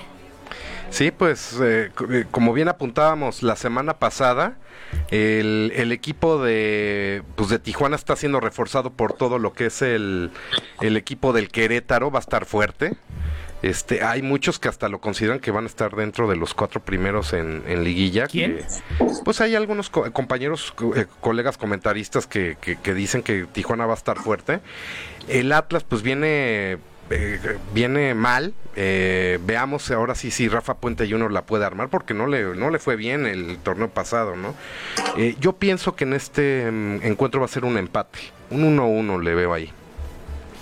Sí, 0.89 1.11
pues 1.11 1.57
eh, 1.61 1.91
eh, 2.11 2.25
como 2.29 2.53
bien 2.53 2.67
apuntábamos 2.67 3.41
la 3.41 3.55
semana 3.55 3.95
pasada, 3.97 4.57
el, 5.11 5.71
el 5.75 5.91
equipo 5.91 6.41
de, 6.43 7.23
pues, 7.35 7.49
de 7.49 7.59
Tijuana 7.59 7.95
está 7.95 8.15
siendo 8.15 8.39
reforzado 8.39 8.91
por 8.91 9.13
todo 9.13 9.39
lo 9.39 9.53
que 9.53 9.67
es 9.67 9.81
el, 9.81 10.31
el 10.81 10.97
equipo 10.97 11.33
del 11.33 11.49
Querétaro, 11.49 12.11
va 12.11 12.19
a 12.19 12.21
estar 12.21 12.45
fuerte. 12.45 12.93
Este, 13.61 14.03
hay 14.03 14.21
muchos 14.21 14.59
que 14.59 14.67
hasta 14.67 14.89
lo 14.89 14.99
consideran 15.01 15.39
que 15.39 15.49
van 15.49 15.63
a 15.63 15.67
estar 15.67 15.95
dentro 15.95 16.27
de 16.29 16.35
los 16.35 16.53
cuatro 16.53 16.81
primeros 16.81 17.33
en, 17.33 17.63
en 17.67 17.83
liguilla. 17.83 18.27
¿Quién? 18.27 18.57
que- 18.57 18.65
pues 19.23 19.41
hay 19.41 19.55
algunos 19.55 19.89
co- 19.89 20.11
compañeros, 20.11 20.71
co- 20.75 20.95
eh, 20.95 21.07
colegas 21.21 21.57
comentaristas 21.57 22.27
que, 22.27 22.57
que- 22.61 22.75
que 22.75 22.93
dicen 22.93 23.23
que 23.23 23.45
Tijuana 23.51 23.85
va 23.87 23.93
a 23.93 23.97
estar 23.97 24.17
fuerte. 24.17 24.59
El 25.27 25.51
Atlas 25.51 25.83
pues 25.83 26.03
viene 26.03 26.77
eh, 27.09 27.39
viene 27.73 28.13
mal. 28.13 28.53
Eh, 28.75 29.39
veamos 29.45 29.89
ahora 29.91 30.15
sí 30.15 30.31
si 30.31 30.49
Rafa 30.49 30.75
Puente 30.75 31.09
Jr. 31.09 31.31
la 31.31 31.45
puede 31.45 31.63
armar 31.65 31.89
porque 31.89 32.13
no 32.13 32.27
le, 32.27 32.55
no 32.55 32.69
le 32.69 32.79
fue 32.79 32.95
bien 32.95 33.25
el 33.25 33.57
torneo 33.59 33.89
pasado, 33.89 34.35
¿no? 34.35 34.53
Eh, 35.17 35.35
yo 35.39 35.53
pienso 35.53 35.95
que 35.95 36.03
en 36.03 36.13
este 36.13 36.69
mm, 36.69 36.99
encuentro 37.03 37.39
va 37.39 37.45
a 37.45 37.49
ser 37.49 37.63
un 37.63 37.77
empate. 37.77 38.19
Un 38.49 38.77
1-1 38.77 39.21
le 39.21 39.35
veo 39.35 39.53
ahí. 39.53 39.71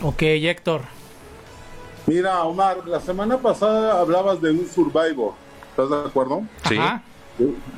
Ok, 0.02 0.22
Héctor. 0.22 0.82
Mira, 2.06 2.44
Omar, 2.44 2.86
la 2.86 3.00
semana 3.00 3.38
pasada 3.38 4.00
hablabas 4.00 4.42
de 4.42 4.52
un 4.52 4.68
Survivor. 4.68 5.34
¿Estás 5.70 5.90
de 5.90 5.96
acuerdo? 5.98 6.44
Sí. 6.68 6.78
Ajá. 6.78 7.02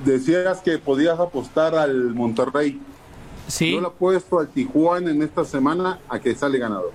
Decías 0.04 0.60
que 0.60 0.78
podías 0.80 1.20
apostar 1.20 1.76
al 1.76 2.14
Monterrey. 2.14 2.82
Sí. 3.48 3.74
Yo 3.74 3.82
le 3.82 3.88
apuesto 3.88 4.40
al 4.40 4.50
Tijuana 4.50 5.12
en 5.12 5.22
esta 5.22 5.46
semana 5.46 6.00
a 6.10 6.20
que 6.20 6.36
sale 6.36 6.58
ganador. 6.58 6.92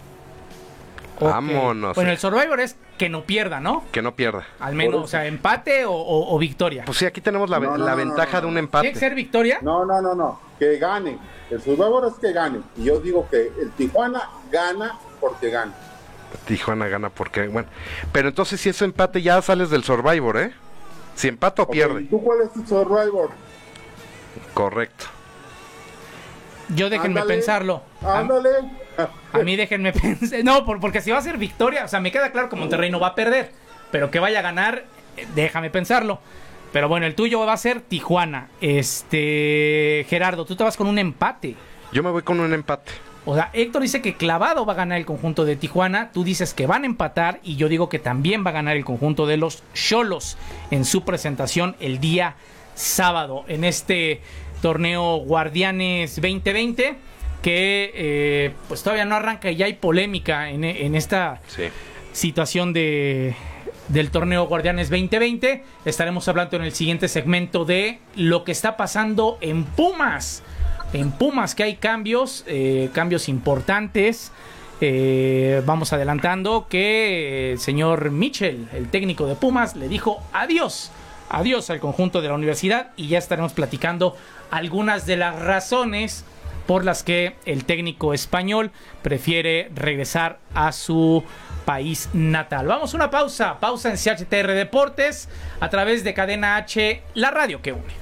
Vámonos. 1.20 1.94
Bueno, 1.94 2.10
el 2.10 2.18
Survivor 2.18 2.60
es 2.60 2.76
que 2.98 3.08
no 3.08 3.24
pierda, 3.24 3.60
¿no? 3.60 3.84
Que 3.92 4.02
no 4.02 4.14
pierda. 4.16 4.44
Al 4.58 4.74
menos, 4.74 5.04
o 5.04 5.06
sea, 5.06 5.26
empate 5.26 5.84
o, 5.84 5.92
o- 5.92 6.34
o 6.34 6.38
victoria. 6.38 6.84
Pues 6.86 6.98
sí, 6.98 7.06
aquí 7.06 7.20
tenemos 7.20 7.50
la, 7.50 7.58
No, 7.60 7.76
no, 7.76 7.84
la 7.84 7.90
no, 7.92 7.96
ventaja 7.96 8.36
no, 8.38 8.40
de 8.42 8.46
un 8.46 8.52
¿Tiene 8.54 8.60
empate. 8.66 8.92
que 8.92 8.98
ser 8.98 9.14
victoria? 9.14 9.58
No, 9.62 9.84
no, 9.84 10.00
no, 10.00 10.14
no. 10.14 10.40
Que 10.58 10.78
gane. 10.78 11.18
El 11.50 11.60
Survivor 11.60 12.06
es 12.06 12.14
que 12.20 12.32
gane. 12.32 12.60
Y 12.76 12.84
yo 12.84 13.00
digo 13.00 13.28
que 13.30 13.50
el 13.60 13.70
Tijuana 13.72 14.28
gana 14.50 14.98
porque 15.20 15.50
gana. 15.50 15.72
Tijuana 16.46 16.86
gana 16.88 17.10
porque, 17.10 17.48
bueno. 17.48 17.68
Pero 18.12 18.28
entonces 18.28 18.60
si 18.60 18.68
es 18.68 18.80
empate 18.82 19.20
ya 19.22 19.40
sales 19.42 19.70
del 19.70 19.82
Survivor, 19.84 20.36
¿eh? 20.38 20.52
Si 21.16 21.28
empata 21.28 21.62
o 21.62 21.64
Ok, 21.66 21.72
pierde. 21.72 22.04
¿Tú 22.04 22.22
cuál 22.22 22.42
es 22.42 22.52
tu 22.52 22.64
Survivor? 22.66 23.30
Correcto. 24.54 25.06
Yo 26.74 26.88
déjenme 26.90 27.20
Ándale, 27.20 27.34
pensarlo. 27.34 27.82
Ándale. 28.02 28.50
a 29.32 29.38
mí 29.38 29.56
déjenme 29.56 29.92
pensar. 29.94 30.44
No, 30.44 30.64
por- 30.64 30.80
porque 30.80 31.00
si 31.00 31.10
va 31.10 31.18
a 31.18 31.22
ser 31.22 31.36
victoria, 31.38 31.84
o 31.84 31.88
sea, 31.88 32.00
me 32.00 32.12
queda 32.12 32.30
claro 32.32 32.48
que 32.48 32.56
Monterrey 32.56 32.90
no 32.90 33.00
va 33.00 33.08
a 33.08 33.14
perder. 33.14 33.52
Pero 33.90 34.10
que 34.10 34.20
vaya 34.20 34.38
a 34.38 34.42
ganar, 34.42 34.84
eh, 35.16 35.26
déjame 35.34 35.70
pensarlo. 35.70 36.20
Pero 36.72 36.88
bueno, 36.88 37.06
el 37.06 37.14
tuyo 37.16 37.40
va 37.40 37.52
a 37.52 37.56
ser 37.56 37.80
Tijuana. 37.80 38.48
Este. 38.60 40.06
Gerardo, 40.08 40.44
tú 40.44 40.54
te 40.56 40.62
vas 40.64 40.76
con 40.76 40.86
un 40.86 40.98
empate. 40.98 41.56
Yo 41.92 42.02
me 42.02 42.10
voy 42.10 42.22
con 42.22 42.38
un 42.38 42.52
empate. 42.52 42.92
O 43.26 43.34
sea, 43.34 43.50
Héctor 43.52 43.82
dice 43.82 44.00
que 44.00 44.14
clavado 44.16 44.64
va 44.64 44.72
a 44.72 44.76
ganar 44.76 44.98
el 44.98 45.04
conjunto 45.04 45.44
de 45.44 45.56
Tijuana. 45.56 46.10
Tú 46.12 46.22
dices 46.24 46.54
que 46.54 46.66
van 46.66 46.84
a 46.84 46.86
empatar. 46.86 47.40
Y 47.42 47.56
yo 47.56 47.68
digo 47.68 47.88
que 47.88 47.98
también 47.98 48.44
va 48.46 48.50
a 48.50 48.54
ganar 48.54 48.76
el 48.76 48.84
conjunto 48.84 49.26
de 49.26 49.36
los 49.36 49.62
Cholos 49.74 50.38
en 50.70 50.84
su 50.84 51.02
presentación 51.04 51.76
el 51.80 51.98
día 52.00 52.36
sábado 52.74 53.44
en 53.48 53.64
este 53.64 54.22
torneo 54.60 55.16
Guardianes 55.18 56.16
2020. 56.16 56.96
Que 57.42 57.90
eh, 57.94 58.52
pues 58.68 58.82
todavía 58.82 59.06
no 59.06 59.16
arranca 59.16 59.50
y 59.50 59.56
ya 59.56 59.64
hay 59.66 59.72
polémica 59.72 60.50
en, 60.50 60.62
en 60.64 60.94
esta 60.94 61.40
Sí. 61.48 61.64
situación 62.12 62.72
de 62.74 63.34
del 63.88 64.10
torneo 64.10 64.46
Guardianes 64.46 64.90
2020. 64.90 65.64
Estaremos 65.84 66.28
hablando 66.28 66.56
en 66.56 66.62
el 66.64 66.72
siguiente 66.72 67.08
segmento 67.08 67.64
de 67.64 67.98
lo 68.14 68.44
que 68.44 68.52
está 68.52 68.76
pasando 68.76 69.38
en 69.40 69.64
Pumas. 69.64 70.42
En 70.92 71.10
Pumas 71.12 71.54
que 71.54 71.62
hay 71.64 71.76
cambios, 71.76 72.44
eh, 72.46 72.90
cambios 72.92 73.28
importantes. 73.28 74.32
Eh, 74.82 75.62
vamos 75.66 75.92
adelantando 75.92 76.66
que 76.68 77.52
el 77.52 77.58
señor 77.58 78.10
Mitchell, 78.10 78.68
el 78.74 78.88
técnico 78.90 79.26
de 79.26 79.34
Pumas, 79.34 79.76
le 79.76 79.88
dijo 79.88 80.22
adiós, 80.32 80.90
adiós 81.28 81.68
al 81.70 81.80
conjunto 81.80 82.20
de 82.22 82.28
la 82.28 82.34
universidad 82.34 82.90
y 82.96 83.08
ya 83.08 83.18
estaremos 83.18 83.52
platicando 83.54 84.16
algunas 84.50 85.06
de 85.06 85.16
las 85.16 85.40
razones 85.40 86.24
por 86.66 86.84
las 86.84 87.02
que 87.02 87.34
el 87.46 87.64
técnico 87.64 88.14
español 88.14 88.70
prefiere 89.02 89.70
regresar 89.74 90.38
a 90.54 90.72
su 90.72 91.24
país 91.64 92.08
natal. 92.12 92.66
Vamos 92.66 92.94
a 92.94 92.96
una 92.96 93.10
pausa, 93.10 93.58
pausa 93.58 93.90
en 93.90 93.96
CHTR 93.96 94.52
Deportes 94.52 95.28
a 95.58 95.68
través 95.68 96.04
de 96.04 96.14
Cadena 96.14 96.56
H, 96.56 97.02
la 97.14 97.30
radio 97.30 97.60
que 97.60 97.72
une. 97.72 97.99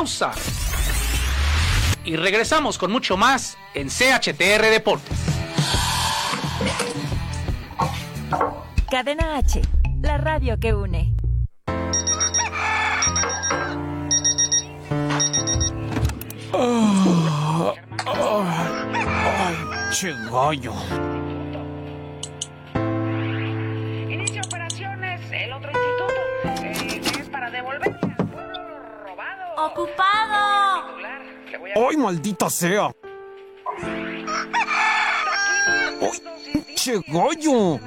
Pausa. 0.00 0.32
Y 2.06 2.16
regresamos 2.16 2.78
con 2.78 2.90
mucho 2.90 3.18
más 3.18 3.58
en 3.74 3.88
CHTR 3.88 4.70
Deportes. 4.70 5.18
Cadena 8.90 9.36
H, 9.36 9.60
la 10.00 10.16
radio 10.16 10.58
que 10.58 10.72
une. 10.72 11.12
Che 19.92 20.14
gallo. 20.30 20.74
Inicia 20.78 21.09
maldita 32.10 32.50
sea! 32.50 32.92
¡Ay, 36.02 36.74
che 36.74 37.00
gallo! 37.06 37.78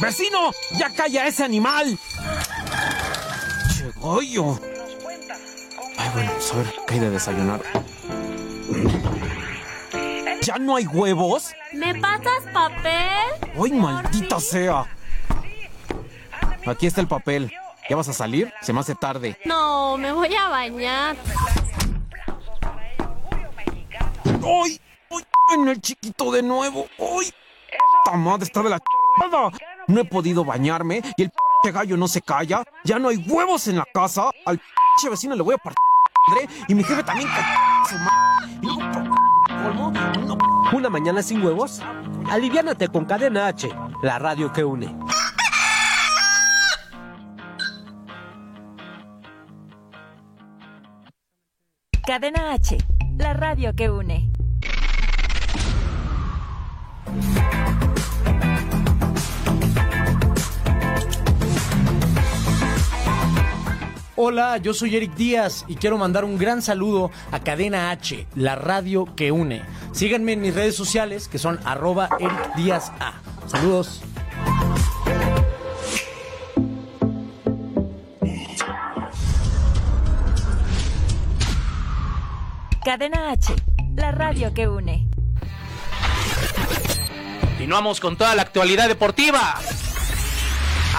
¡Vecino! 0.00 0.50
¡Ya 0.76 0.90
calla 0.90 1.28
ese 1.28 1.44
animal! 1.44 1.96
¡Che 3.76 3.92
gallo! 4.02 4.58
Ay, 5.98 6.10
bueno, 6.14 6.32
pues 6.32 6.52
a 6.52 6.56
ver, 6.56 6.74
¿qué 6.84 6.94
hay 6.94 7.00
de 7.00 7.10
desayunar? 7.10 7.60
¿Ya 10.42 10.58
no 10.58 10.74
hay 10.74 10.86
huevos? 10.86 11.52
¿Me 11.72 11.94
pasas 12.00 12.42
papel? 12.52 13.52
¡Ay, 13.54 13.72
maldita 13.72 14.40
sea! 14.40 14.87
Aquí 16.68 16.86
está 16.86 17.00
el 17.00 17.08
papel. 17.08 17.52
¿Ya 17.88 17.96
vas 17.96 18.08
a 18.08 18.12
salir? 18.12 18.52
Se 18.60 18.72
me 18.72 18.80
hace 18.80 18.94
tarde. 18.94 19.38
No, 19.46 19.96
me 19.96 20.12
voy 20.12 20.34
a 20.34 20.48
bañar. 20.48 21.16
¡Ay! 24.24 24.80
¡Ay! 25.10 25.24
En 25.54 25.68
el 25.68 25.80
chiquito 25.80 26.30
de 26.30 26.42
nuevo. 26.42 26.86
¡Ay! 26.98 27.32
¡Esta 28.04 28.16
madre 28.18 28.44
está 28.44 28.62
de 28.62 28.70
la 28.70 28.78
chingada! 28.78 29.50
No 29.86 30.00
he 30.00 30.04
podido 30.04 30.44
bañarme 30.44 31.02
y 31.16 31.22
el 31.22 31.32
p 31.62 31.72
gallo 31.72 31.96
no 31.96 32.06
se 32.06 32.20
calla. 32.20 32.62
Ya 32.84 32.98
no 32.98 33.08
hay 33.08 33.16
huevos 33.16 33.66
en 33.68 33.76
la 33.76 33.86
casa. 33.92 34.30
Al 34.44 34.58
p 34.58 35.08
vecino 35.08 35.34
le 35.34 35.42
voy 35.42 35.54
a 35.54 35.58
partir 35.58 35.78
y 36.68 36.74
mi 36.74 36.84
jefe 36.84 37.02
también 37.02 37.28
su 37.88 37.94
madre. 37.98 38.58
Y 38.60 38.66
luego, 39.62 39.90
no 40.26 40.36
¿Una 40.72 40.90
mañana 40.90 41.22
sin 41.22 41.42
huevos? 41.42 41.80
Aliviánate 42.30 42.88
con 42.88 43.06
Cadena 43.06 43.46
H, 43.46 43.70
la 44.02 44.18
radio 44.18 44.52
que 44.52 44.62
une. 44.62 44.94
Cadena 52.08 52.54
H, 52.54 52.78
la 53.18 53.34
radio 53.34 53.76
que 53.76 53.90
une. 53.90 54.32
Hola, 64.16 64.56
yo 64.56 64.72
soy 64.72 64.96
Eric 64.96 65.16
Díaz 65.16 65.66
y 65.68 65.74
quiero 65.74 65.98
mandar 65.98 66.24
un 66.24 66.38
gran 66.38 66.62
saludo 66.62 67.10
a 67.30 67.40
Cadena 67.40 67.90
H, 67.90 68.26
la 68.36 68.56
radio 68.56 69.14
que 69.14 69.30
une. 69.30 69.60
Síganme 69.92 70.32
en 70.32 70.40
mis 70.40 70.54
redes 70.54 70.76
sociales 70.76 71.28
que 71.28 71.36
son 71.36 71.60
arroba 71.66 72.08
Eric 72.18 72.54
Díaz. 72.56 72.90
Saludos. 73.48 74.00
Cadena 82.88 83.32
H, 83.32 83.54
la 83.96 84.12
radio 84.12 84.54
que 84.54 84.66
une. 84.66 85.06
Continuamos 87.42 88.00
con 88.00 88.16
toda 88.16 88.34
la 88.34 88.40
actualidad 88.40 88.88
deportiva. 88.88 89.56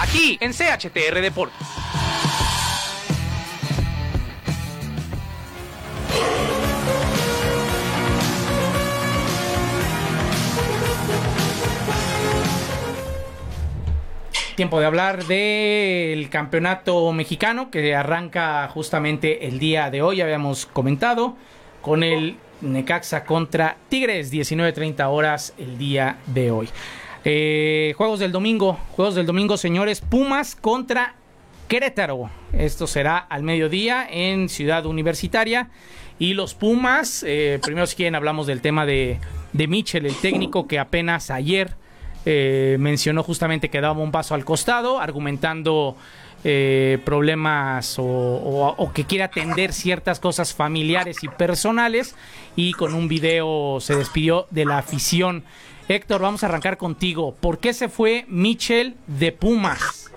Aquí 0.00 0.38
en 0.40 0.52
CHTR 0.52 1.20
Deportes. 1.20 1.66
tiempo 14.54 14.78
de 14.78 14.86
hablar 14.86 15.24
del 15.24 16.28
campeonato 16.28 17.10
mexicano 17.12 17.70
que 17.70 17.96
arranca 17.96 18.68
justamente 18.68 19.48
el 19.48 19.58
día 19.58 19.90
de 19.90 20.02
hoy, 20.02 20.20
habíamos 20.20 20.66
comentado 20.66 21.34
con 21.80 22.02
el 22.02 22.36
Necaxa 22.60 23.24
contra 23.24 23.76
Tigres, 23.88 24.32
19.30 24.32 25.06
horas 25.08 25.54
el 25.58 25.78
día 25.78 26.18
de 26.26 26.50
hoy. 26.50 26.68
Eh, 27.24 27.94
juegos 27.96 28.18
del 28.20 28.32
domingo, 28.32 28.78
juegos 28.92 29.14
del 29.14 29.26
domingo, 29.26 29.56
señores, 29.56 30.00
Pumas 30.00 30.54
contra 30.54 31.14
Querétaro. 31.68 32.30
Esto 32.52 32.86
será 32.86 33.18
al 33.18 33.42
mediodía 33.42 34.06
en 34.10 34.48
Ciudad 34.48 34.86
Universitaria. 34.86 35.70
Y 36.18 36.34
los 36.34 36.54
Pumas, 36.54 37.24
eh, 37.26 37.58
primero 37.62 37.86
si 37.86 37.96
quieren 37.96 38.14
hablamos 38.14 38.46
del 38.46 38.60
tema 38.60 38.84
de, 38.84 39.18
de 39.52 39.68
Mitchell, 39.68 40.06
el 40.06 40.14
técnico 40.16 40.66
que 40.66 40.78
apenas 40.78 41.30
ayer 41.30 41.74
eh, 42.26 42.76
mencionó 42.78 43.22
justamente 43.22 43.70
que 43.70 43.80
daba 43.80 43.98
un 44.02 44.12
paso 44.12 44.34
al 44.34 44.44
costado, 44.44 45.00
argumentando 45.00 45.96
eh, 46.42 46.98
problemas 47.04 47.96
o, 47.98 48.90
que 48.94 49.04
quiere 49.04 49.24
atender 49.24 49.72
ciertas 49.72 50.20
cosas 50.20 50.54
familiares 50.54 51.18
y 51.22 51.28
personales 51.28 52.14
y 52.56 52.72
con 52.72 52.94
un 52.94 53.08
video 53.08 53.78
se 53.80 53.94
despidió 53.94 54.46
de 54.50 54.64
la 54.64 54.78
afición. 54.78 55.44
Héctor, 55.88 56.22
vamos 56.22 56.42
a 56.42 56.46
arrancar 56.46 56.78
contigo. 56.78 57.34
¿Por 57.34 57.58
qué 57.58 57.74
se 57.74 57.88
fue 57.88 58.24
Mitchell 58.28 58.94
de 59.06 59.32
Pumas? 59.32 60.10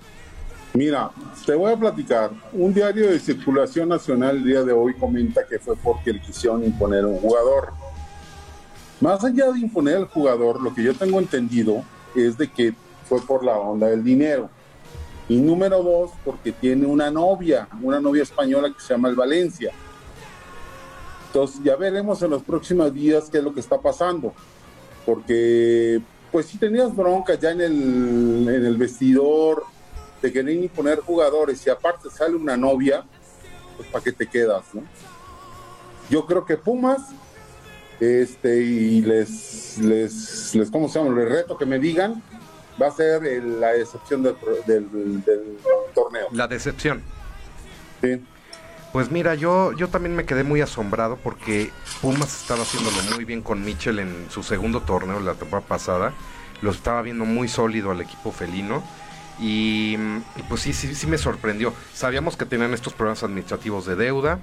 Mira, 0.72 1.10
te 1.44 1.54
voy 1.54 1.72
a 1.72 1.76
platicar. 1.76 2.30
Un 2.52 2.72
diario 2.72 3.10
de 3.10 3.20
circulación 3.20 3.88
nacional 3.90 4.36
el 4.36 4.44
día 4.44 4.62
de 4.62 4.72
hoy 4.72 4.94
comenta 4.94 5.46
que 5.46 5.58
fue 5.58 5.76
porque 5.76 6.12
le 6.12 6.20
quisieron 6.20 6.64
imponer 6.64 7.04
un 7.04 7.18
jugador. 7.18 7.72
Más 9.00 9.22
allá 9.22 9.52
de 9.52 9.60
imponer 9.60 9.96
al 9.96 10.06
jugador, 10.06 10.62
lo 10.62 10.74
que 10.74 10.82
yo 10.82 10.94
tengo 10.94 11.18
entendido 11.18 11.84
es 12.16 12.38
de 12.38 12.48
que 12.50 12.72
fue 13.08 13.20
por 13.20 13.44
la 13.44 13.52
onda 13.56 13.88
del 13.88 14.02
dinero. 14.02 14.48
Y 15.28 15.36
número 15.36 15.82
dos, 15.82 16.10
porque 16.24 16.52
tiene 16.52 16.86
una 16.86 17.10
novia, 17.10 17.68
una 17.82 17.98
novia 18.00 18.22
española 18.22 18.72
que 18.72 18.80
se 18.80 18.92
llama 18.92 19.08
el 19.08 19.14
Valencia. 19.14 19.72
Entonces 21.26 21.60
ya 21.64 21.76
veremos 21.76 22.22
en 22.22 22.30
los 22.30 22.42
próximos 22.42 22.92
días 22.92 23.28
qué 23.30 23.38
es 23.38 23.44
lo 23.44 23.54
que 23.54 23.60
está 23.60 23.80
pasando. 23.80 24.34
Porque, 25.06 26.00
pues 26.30 26.46
si 26.46 26.58
tenías 26.58 26.94
bronca 26.94 27.34
ya 27.34 27.50
en 27.50 27.60
el, 27.60 28.48
en 28.48 28.66
el 28.66 28.76
vestidor, 28.76 29.64
te 30.20 30.32
querían 30.32 30.64
imponer 30.64 31.00
jugadores 31.00 31.66
y 31.66 31.70
aparte 31.70 32.08
sale 32.10 32.36
una 32.36 32.56
novia, 32.56 33.04
pues 33.76 33.88
para 33.88 34.04
qué 34.04 34.12
te 34.12 34.26
quedas, 34.26 34.62
¿no? 34.72 34.82
Yo 36.08 36.24
creo 36.26 36.44
que 36.44 36.56
Pumas, 36.56 37.02
este, 37.98 38.62
y 38.62 39.02
les, 39.02 39.78
les, 39.78 40.54
les 40.54 40.70
¿cómo 40.70 40.88
se 40.88 40.98
llama? 40.98 41.14
Les 41.16 41.28
reto 41.28 41.56
que 41.56 41.66
me 41.66 41.78
digan, 41.78 42.22
va 42.80 42.88
a 42.88 42.90
ser 42.90 43.24
el- 43.24 43.60
la 43.60 43.74
excepción 43.74 44.22
del, 44.22 44.36
del- 44.66 45.24
del 45.24 45.58
torneo. 45.94 46.26
La 46.32 46.46
decepción. 46.48 47.02
Sí. 48.02 48.20
Pues 48.92 49.10
mira, 49.10 49.34
yo, 49.34 49.72
yo 49.72 49.88
también 49.88 50.14
me 50.14 50.24
quedé 50.24 50.44
muy 50.44 50.60
asombrado 50.60 51.16
porque 51.16 51.70
Pumas 52.00 52.42
estaba 52.42 52.62
haciéndolo 52.62 52.96
muy 53.14 53.24
bien 53.24 53.42
con 53.42 53.64
Mitchell 53.64 53.98
en 53.98 54.26
su 54.30 54.42
segundo 54.44 54.82
torneo 54.82 55.18
la 55.20 55.34
temporada 55.34 55.66
pasada. 55.66 56.12
Lo 56.62 56.70
estaba 56.70 57.02
viendo 57.02 57.24
muy 57.24 57.48
sólido 57.48 57.90
al 57.90 58.00
equipo 58.00 58.30
felino. 58.30 58.84
Y, 59.40 59.96
y 60.36 60.42
pues 60.48 60.60
sí, 60.60 60.72
sí, 60.72 60.94
sí 60.94 61.08
me 61.08 61.18
sorprendió. 61.18 61.74
Sabíamos 61.92 62.36
que 62.36 62.46
tenían 62.46 62.72
estos 62.72 62.92
problemas 62.92 63.24
administrativos 63.24 63.84
de 63.84 63.96
deuda, 63.96 64.38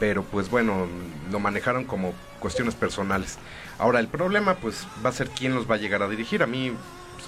pero 0.00 0.22
pues 0.22 0.48
bueno, 0.48 0.86
lo 1.30 1.38
manejaron 1.38 1.84
como 1.84 2.14
cuestiones 2.40 2.74
personales. 2.74 3.36
Ahora, 3.78 4.00
el 4.00 4.08
problema 4.08 4.54
pues 4.54 4.86
va 5.04 5.10
a 5.10 5.12
ser 5.12 5.28
quién 5.28 5.54
los 5.54 5.70
va 5.70 5.74
a 5.74 5.78
llegar 5.78 6.02
a 6.02 6.08
dirigir. 6.08 6.42
A 6.42 6.46
mí, 6.46 6.72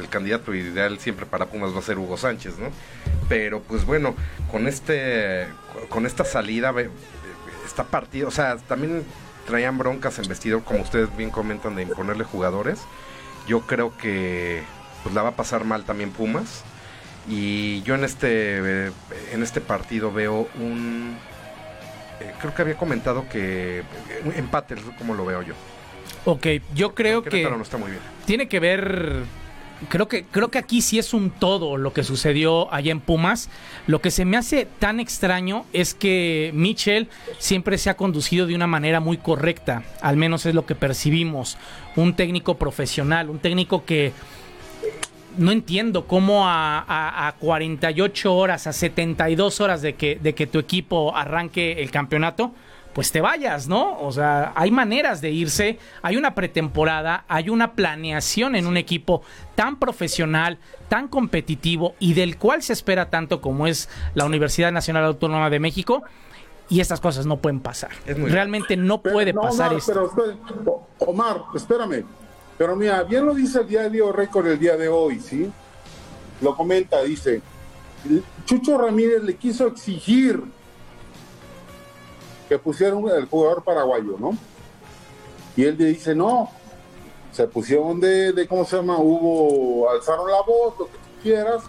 el 0.00 0.08
candidato 0.08 0.54
ideal 0.54 0.98
siempre 0.98 1.26
para 1.26 1.46
Pumas 1.46 1.74
va 1.74 1.78
a 1.78 1.82
ser 1.82 1.98
Hugo 1.98 2.16
Sánchez, 2.16 2.58
¿no? 2.58 2.70
Pero 3.28 3.60
pues 3.60 3.84
bueno, 3.84 4.14
con 4.50 4.66
este 4.66 5.46
con 5.88 6.06
esta 6.06 6.24
salida 6.24 6.74
está 7.64 7.84
partido, 7.84 8.28
o 8.28 8.32
sea, 8.32 8.56
también 8.56 9.04
traían 9.46 9.78
broncas 9.78 10.18
en 10.18 10.28
vestidor, 10.28 10.64
como 10.64 10.82
ustedes 10.82 11.14
bien 11.16 11.30
comentan, 11.30 11.76
de 11.76 11.82
imponerle 11.82 12.24
jugadores. 12.24 12.80
Yo 13.46 13.60
creo 13.62 13.96
que 13.96 14.62
pues 15.02 15.14
la 15.14 15.22
va 15.22 15.30
a 15.30 15.36
pasar 15.36 15.64
mal 15.64 15.84
también 15.84 16.10
Pumas. 16.10 16.64
Y 17.28 17.82
yo 17.82 17.94
en 17.94 18.04
este 18.04 18.86
en 19.32 19.42
este 19.42 19.60
partido 19.60 20.10
veo 20.12 20.48
un 20.58 21.16
eh, 22.20 22.32
creo 22.40 22.54
que 22.54 22.62
había 22.62 22.76
comentado 22.76 23.28
que 23.28 23.82
un 24.24 24.32
empate, 24.34 24.74
es 24.74 24.80
como 24.98 25.14
lo 25.14 25.24
veo 25.24 25.42
yo. 25.42 25.54
Ok, 26.24 26.46
yo 26.74 26.94
creo 26.94 27.22
que 27.22 27.30
Querétaro 27.30 27.56
no 27.56 27.62
está 27.62 27.76
muy 27.78 27.90
bien. 27.90 28.02
tiene 28.26 28.48
que 28.48 28.60
ver 28.60 29.24
creo 29.88 30.08
que 30.08 30.24
creo 30.24 30.48
que 30.50 30.58
aquí 30.58 30.82
sí 30.82 30.98
es 30.98 31.14
un 31.14 31.30
todo 31.30 31.76
lo 31.76 31.92
que 31.92 32.04
sucedió 32.04 32.72
allá 32.72 32.92
en 32.92 33.00
Pumas. 33.00 33.48
Lo 33.86 34.00
que 34.00 34.10
se 34.10 34.24
me 34.24 34.36
hace 34.36 34.66
tan 34.78 35.00
extraño 35.00 35.64
es 35.72 35.94
que 35.94 36.50
Mitchell 36.54 37.08
siempre 37.38 37.78
se 37.78 37.90
ha 37.90 37.96
conducido 37.96 38.46
de 38.46 38.54
una 38.54 38.66
manera 38.66 39.00
muy 39.00 39.16
correcta, 39.16 39.82
al 40.02 40.16
menos 40.16 40.46
es 40.46 40.54
lo 40.54 40.66
que 40.66 40.74
percibimos, 40.74 41.56
un 41.96 42.14
técnico 42.14 42.56
profesional, 42.56 43.30
un 43.30 43.38
técnico 43.38 43.84
que 43.84 44.12
no 45.38 45.52
entiendo 45.52 46.06
cómo 46.06 46.46
a, 46.48 46.80
a- 46.80 47.28
a 47.28 47.32
48 47.36 48.34
horas, 48.34 48.66
a 48.66 48.72
72 48.72 49.60
horas 49.60 49.80
de 49.80 49.94
que, 49.94 50.16
de 50.20 50.34
que 50.34 50.46
tu 50.46 50.58
equipo 50.58 51.16
arranque 51.16 51.80
el 51.82 51.90
campeonato, 51.90 52.52
pues 52.92 53.12
te 53.12 53.20
vayas, 53.20 53.68
¿no? 53.68 54.00
O 54.00 54.10
sea, 54.12 54.52
hay 54.56 54.70
maneras 54.70 55.20
de 55.20 55.30
irse, 55.30 55.78
hay 56.02 56.16
una 56.16 56.34
pretemporada, 56.34 57.24
hay 57.28 57.48
una 57.48 57.72
planeación 57.74 58.56
en 58.56 58.66
un 58.66 58.76
equipo 58.76 59.22
tan 59.54 59.78
profesional, 59.78 60.58
tan 60.88 61.06
competitivo 61.08 61.94
y 62.00 62.14
del 62.14 62.36
cual 62.36 62.62
se 62.62 62.72
espera 62.72 63.08
tanto 63.10 63.40
como 63.40 63.66
es 63.66 63.88
la 64.14 64.24
Universidad 64.24 64.72
Nacional 64.72 65.04
Autónoma 65.04 65.50
de 65.50 65.60
México. 65.60 66.02
Y 66.68 66.80
estas 66.80 67.00
cosas 67.00 67.26
no 67.26 67.38
pueden 67.38 67.58
pasar. 67.58 67.90
Realmente 68.06 68.76
no 68.76 69.02
puede 69.02 69.32
No, 69.32 69.40
pasar 69.40 69.72
no, 69.72 69.78
esto. 69.78 70.12
pero 70.14 70.86
Omar, 70.98 71.42
espérame. 71.54 72.04
Pero 72.56 72.76
mira, 72.76 73.02
bien 73.02 73.26
lo 73.26 73.34
dice 73.34 73.60
el 73.62 73.66
diario 73.68 74.12
Récord 74.12 74.46
el 74.46 74.58
día 74.58 74.76
de 74.76 74.86
hoy, 74.88 75.18
¿sí? 75.18 75.50
Lo 76.40 76.54
comenta, 76.56 77.02
dice, 77.02 77.42
Chucho 78.44 78.78
Ramírez 78.78 79.22
le 79.24 79.34
quiso 79.36 79.66
exigir 79.66 80.42
que 82.50 82.58
pusieran 82.58 83.04
el 83.16 83.26
jugador 83.26 83.62
paraguayo, 83.62 84.16
¿no? 84.18 84.36
Y 85.56 85.64
él 85.66 85.76
le 85.78 85.84
dice, 85.84 86.16
no, 86.16 86.50
se 87.30 87.46
pusieron 87.46 88.00
de, 88.00 88.32
de, 88.32 88.48
¿cómo 88.48 88.64
se 88.64 88.76
llama? 88.76 88.98
Hubo, 88.98 89.88
alzaron 89.88 90.28
la 90.28 90.42
voz, 90.42 90.76
lo 90.76 90.86
que 90.86 90.94
tú 90.94 91.22
quieras, 91.22 91.62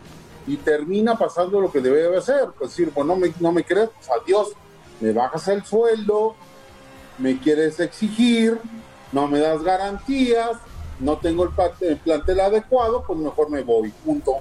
y 0.48 0.58
termina 0.58 1.16
pasando 1.16 1.62
lo 1.62 1.72
que 1.72 1.82
debe 1.82 2.10
de 2.10 2.18
hacer. 2.18 2.50
Pues 2.58 2.72
decir, 2.72 2.90
pues 2.92 3.06
no 3.06 3.16
me, 3.16 3.32
no 3.40 3.52
me 3.52 3.64
crees, 3.64 3.90
pues 3.96 4.10
adiós, 4.10 4.54
me 5.00 5.12
bajas 5.12 5.48
el 5.50 5.64
sueldo, 5.64 6.34
me 7.20 7.38
quieres 7.38 7.80
exigir, 7.80 8.60
no 9.12 9.28
me 9.28 9.38
das 9.38 9.62
garantías, 9.62 10.58
no 11.00 11.18
tengo 11.18 11.44
el, 11.44 11.52
el 11.82 11.98
plantel 11.98 12.40
adecuado, 12.40 13.04
pues 13.06 13.20
mejor 13.20 13.52
me 13.52 13.62
voy, 13.62 13.94
punto. 14.04 14.38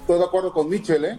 Estoy 0.00 0.18
de 0.18 0.24
acuerdo 0.24 0.52
con 0.52 0.68
Michel, 0.68 1.04
¿eh? 1.04 1.18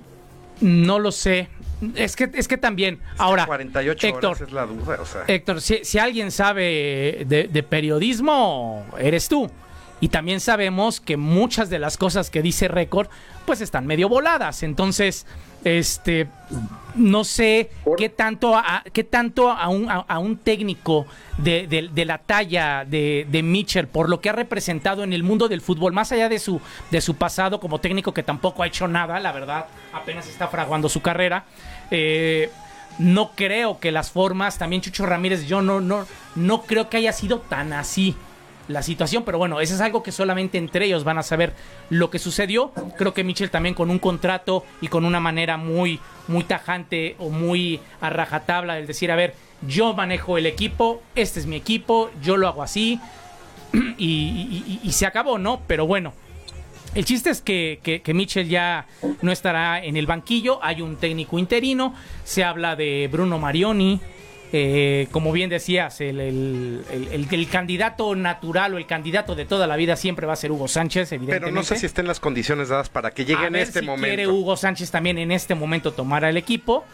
No 0.59 0.99
lo 0.99 1.13
sé. 1.13 1.47
Es 1.95 2.15
que, 2.15 2.29
es 2.33 2.47
que 2.47 2.57
también. 2.57 2.99
Ahora, 3.17 3.45
48 3.45 4.07
Héctor, 4.07 4.25
horas 4.25 4.41
es 4.41 4.51
la 4.51 4.65
duda, 4.65 4.97
o 5.01 5.05
sea. 5.05 5.23
Héctor, 5.27 5.61
si, 5.61 5.83
si 5.83 5.99
alguien 5.99 6.31
sabe 6.31 7.25
de, 7.27 7.49
de 7.51 7.63
periodismo, 7.63 8.85
eres 8.97 9.27
tú. 9.27 9.49
Y 10.01 10.09
también 10.09 10.39
sabemos 10.39 10.99
que 10.99 11.17
muchas 11.17 11.69
de 11.69 11.79
las 11.79 11.97
cosas 11.97 12.29
que 12.29 12.41
dice 12.41 12.67
Récord, 12.67 13.07
pues 13.45 13.61
están 13.61 13.85
medio 13.85 14.09
voladas. 14.09 14.63
Entonces, 14.63 15.25
este, 15.63 16.27
no 16.95 17.23
sé 17.23 17.71
qué 17.97 18.09
tanto 18.09 18.55
a, 18.55 18.83
qué 18.93 19.03
tanto 19.03 19.49
a 19.49 19.67
un, 19.69 19.89
a, 19.89 19.95
a 20.07 20.19
un 20.19 20.37
técnico 20.37 21.05
de, 21.37 21.65
de- 21.67 21.89
de 21.91 22.05
la 22.05 22.17
talla 22.19 22.85
de, 22.85 23.25
de 23.29 23.43
Mitchell, 23.43 23.87
por 23.87 24.07
lo 24.09 24.21
que 24.21 24.29
ha 24.29 24.33
representado 24.33 25.03
en 25.03 25.11
el 25.13 25.23
mundo 25.23 25.47
del 25.47 25.61
fútbol, 25.61 25.91
más 25.93 26.11
allá 26.11 26.29
de 26.29 26.39
su, 26.39 26.61
de 26.91 27.01
su 27.01 27.15
pasado 27.15 27.59
como 27.59 27.79
técnico 27.79 28.13
que 28.13 28.23
tampoco 28.23 28.61
ha 28.63 28.67
hecho 28.67 28.87
nada, 28.87 29.19
la 29.19 29.31
verdad, 29.31 29.65
apenas 29.93 30.27
está 30.27 30.47
fraguando 30.47 30.87
su 30.89 31.01
carrera. 31.01 31.45
eh, 31.91 32.49
no 32.97 33.31
creo 33.35 33.77
que 33.79 33.91
las 33.91 34.09
formas, 34.09 34.57
también 34.57 34.81
Chucho 34.81 35.05
Ramírez, 35.05 35.45
yo 35.47 35.61
no, 35.61 35.81
no, 35.81 36.05
no 36.35 36.61
creo 36.61 36.89
que 36.89 36.95
haya 36.95 37.11
sido 37.11 37.39
tan 37.39 37.73
así 37.73 38.15
la 38.67 38.81
situación, 38.81 39.23
pero 39.23 39.37
bueno, 39.37 39.61
eso 39.61 39.75
es 39.75 39.81
algo 39.81 40.03
que 40.03 40.11
solamente 40.11 40.57
entre 40.57 40.85
ellos 40.85 41.03
van 41.03 41.17
a 41.17 41.23
saber 41.23 41.53
lo 41.89 42.09
que 42.09 42.19
sucedió. 42.19 42.71
Creo 42.97 43.13
que 43.13 43.23
Mitchell 43.23 43.51
también 43.51 43.75
con 43.75 43.89
un 43.89 43.99
contrato 43.99 44.65
y 44.81 44.87
con 44.87 45.05
una 45.05 45.19
manera 45.19 45.57
muy, 45.57 45.99
muy 46.27 46.43
tajante 46.43 47.15
o 47.19 47.29
muy 47.29 47.79
a 48.01 48.09
rajatabla 48.09 48.75
del 48.75 48.87
decir, 48.87 49.11
a 49.11 49.15
ver, 49.15 49.35
yo 49.67 49.93
manejo 49.93 50.37
el 50.37 50.45
equipo, 50.45 51.01
este 51.15 51.39
es 51.39 51.45
mi 51.45 51.55
equipo, 51.55 52.09
yo 52.21 52.37
lo 52.37 52.47
hago 52.47 52.63
así 52.63 52.99
y, 53.97 54.79
se 54.91 55.05
acabó, 55.05 55.37
¿no? 55.37 55.61
Pero 55.67 55.85
bueno, 55.85 56.13
el 56.93 57.05
chiste 57.05 57.29
es 57.29 57.41
que, 57.41 57.79
que, 57.83 58.01
que 58.01 58.13
Mitchell 58.13 58.47
ya 58.47 58.87
no 59.21 59.31
estará 59.31 59.83
en 59.83 59.97
el 59.97 60.07
banquillo, 60.07 60.59
hay 60.63 60.81
un 60.81 60.95
técnico 60.97 61.37
interino, 61.37 61.93
se 62.23 62.43
habla 62.43 62.75
de 62.75 63.09
Bruno 63.11 63.37
Marioni, 63.37 63.99
Eh, 64.57 65.09
como 65.11 65.33
bien 65.33 65.49
decías, 65.49 65.99
el, 65.99 66.17
el- 66.21 66.85
el- 66.89 67.07
el- 67.09 67.27
el 67.29 67.49
candidato 67.49 68.15
natural 68.15 68.73
o 68.73 68.77
el 68.77 68.85
candidato 68.85 69.35
de 69.35 69.43
toda 69.43 69.67
la 69.67 69.75
vida 69.75 69.97
siempre 69.97 70.25
va 70.25 70.31
a 70.31 70.37
ser 70.37 70.49
Hugo 70.53 70.69
Sánchez, 70.69 71.11
evidentemente. 71.11 71.45
Pero 71.47 71.53
no 71.53 71.61
sé 71.63 71.75
si 71.75 71.85
estén 71.85 72.07
las 72.07 72.21
condiciones 72.21 72.69
dadas 72.69 72.87
para 72.87 73.11
que 73.11 73.25
llegue 73.25 73.43
A 73.43 73.47
en 73.47 73.53
ver 73.53 73.63
este 73.63 73.81
si 73.81 73.85
momento. 73.85 74.05
quiere 74.07 74.29
Hugo 74.29 74.55
Sánchez 74.55 74.91
también 74.91 75.17
en 75.17 75.33
este 75.33 75.55
momento 75.55 75.91
tomar 75.91 76.23
al 76.23 76.37
equipo. 76.37 76.85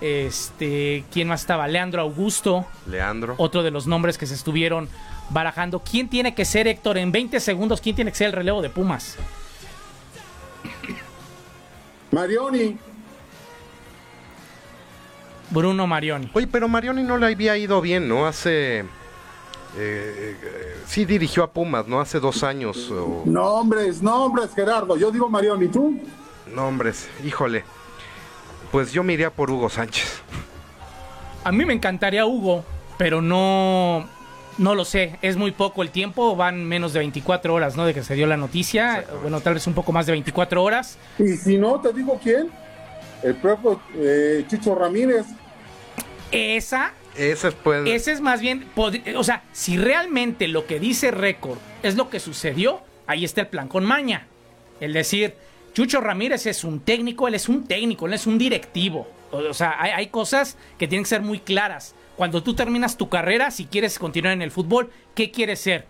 Este, 0.00 1.04
¿quién 1.12 1.28
más 1.28 1.42
estaba? 1.42 1.68
Leandro 1.68 2.00
Augusto, 2.00 2.66
Leandro. 2.86 3.34
otro 3.36 3.62
de 3.62 3.70
los 3.70 3.86
nombres 3.86 4.16
que 4.16 4.24
se 4.24 4.32
estuvieron 4.32 4.88
barajando. 5.28 5.80
¿Quién 5.80 6.08
tiene 6.08 6.34
que 6.34 6.46
ser, 6.46 6.68
Héctor, 6.68 6.96
en 6.96 7.12
20 7.12 7.38
segundos, 7.38 7.82
quién 7.82 7.96
tiene 7.96 8.12
que 8.12 8.16
ser 8.16 8.28
el 8.28 8.32
relevo 8.32 8.62
de 8.62 8.70
Pumas? 8.70 9.18
Marioni, 12.12 12.76
Bruno 15.50 15.86
Marioni. 15.86 16.30
Oye, 16.32 16.46
pero 16.46 16.68
Marioni 16.68 17.02
no 17.02 17.16
le 17.18 17.26
había 17.26 17.56
ido 17.56 17.80
bien, 17.80 18.08
¿no? 18.08 18.26
Hace... 18.26 18.80
eh, 18.80 18.84
eh, 19.76 20.36
sí 20.86 21.04
dirigió 21.04 21.42
a 21.42 21.50
Pumas, 21.50 21.86
¿no? 21.86 22.00
Hace 22.00 22.20
dos 22.20 22.42
años. 22.42 22.90
o- 22.90 23.22
nombres, 23.26 24.00
nombres, 24.02 24.50
Gerardo. 24.54 24.96
Yo 24.96 25.10
digo 25.10 25.28
Marioni, 25.28 25.68
¿tú? 25.68 25.98
Nombres, 26.54 27.08
híjole. 27.24 27.64
Pues 28.72 28.92
yo 28.92 29.02
me 29.02 29.12
iría 29.14 29.30
por 29.30 29.50
Hugo 29.50 29.68
Sánchez. 29.68 30.22
A 31.42 31.50
mí 31.52 31.64
me 31.64 31.72
encantaría 31.72 32.26
Hugo, 32.26 32.64
pero 32.98 33.20
no, 33.22 34.06
no 34.58 34.74
lo 34.76 34.84
sé. 34.84 35.18
Es 35.22 35.36
muy 35.36 35.50
poco 35.50 35.82
el 35.82 35.90
tiempo, 35.90 36.36
van 36.36 36.64
menos 36.64 36.92
de 36.92 37.00
24 37.00 37.52
horas, 37.54 37.76
¿no? 37.76 37.84
De 37.86 37.94
que 37.94 38.04
se 38.04 38.14
dio 38.14 38.26
la 38.28 38.36
noticia. 38.36 39.04
Bueno, 39.22 39.40
tal 39.40 39.54
vez 39.54 39.66
un 39.66 39.74
poco 39.74 39.90
más 39.90 40.06
de 40.06 40.12
24 40.12 40.62
horas. 40.62 40.98
Y 41.18 41.36
si 41.36 41.58
no, 41.58 41.80
te 41.80 41.92
digo 41.92 42.20
quién. 42.22 42.48
El 43.22 43.34
propio 43.36 43.80
eh, 43.94 44.44
Chicho 44.48 44.74
Ramírez. 44.74 45.26
Esa 46.32 46.92
Ese 47.16 47.52
puede... 47.52 47.94
Ese 47.94 48.12
es 48.12 48.20
más 48.20 48.40
bien, 48.40 48.66
o 48.76 49.24
sea, 49.24 49.42
si 49.52 49.76
realmente 49.76 50.48
lo 50.48 50.66
que 50.66 50.80
dice 50.80 51.10
récord 51.10 51.58
es 51.82 51.96
lo 51.96 52.08
que 52.10 52.20
sucedió, 52.20 52.80
ahí 53.06 53.24
está 53.24 53.42
el 53.42 53.48
plan 53.48 53.68
con 53.68 53.84
maña. 53.84 54.26
El 54.80 54.92
decir, 54.92 55.34
Chucho 55.74 56.00
Ramírez 56.00 56.46
es 56.46 56.64
un 56.64 56.80
técnico, 56.80 57.28
él 57.28 57.34
es 57.34 57.48
un 57.48 57.66
técnico, 57.66 58.06
él 58.06 58.14
es 58.14 58.26
un 58.26 58.38
directivo. 58.38 59.08
O, 59.30 59.38
o 59.38 59.54
sea, 59.54 59.76
hay, 59.78 59.90
hay 59.92 60.06
cosas 60.08 60.56
que 60.78 60.88
tienen 60.88 61.04
que 61.04 61.10
ser 61.10 61.22
muy 61.22 61.40
claras. 61.40 61.94
Cuando 62.16 62.42
tú 62.42 62.54
terminas 62.54 62.96
tu 62.96 63.08
carrera, 63.08 63.50
si 63.50 63.66
quieres 63.66 63.98
continuar 63.98 64.34
en 64.34 64.42
el 64.42 64.50
fútbol, 64.50 64.90
¿qué 65.14 65.30
quieres 65.30 65.60
ser? 65.60 65.86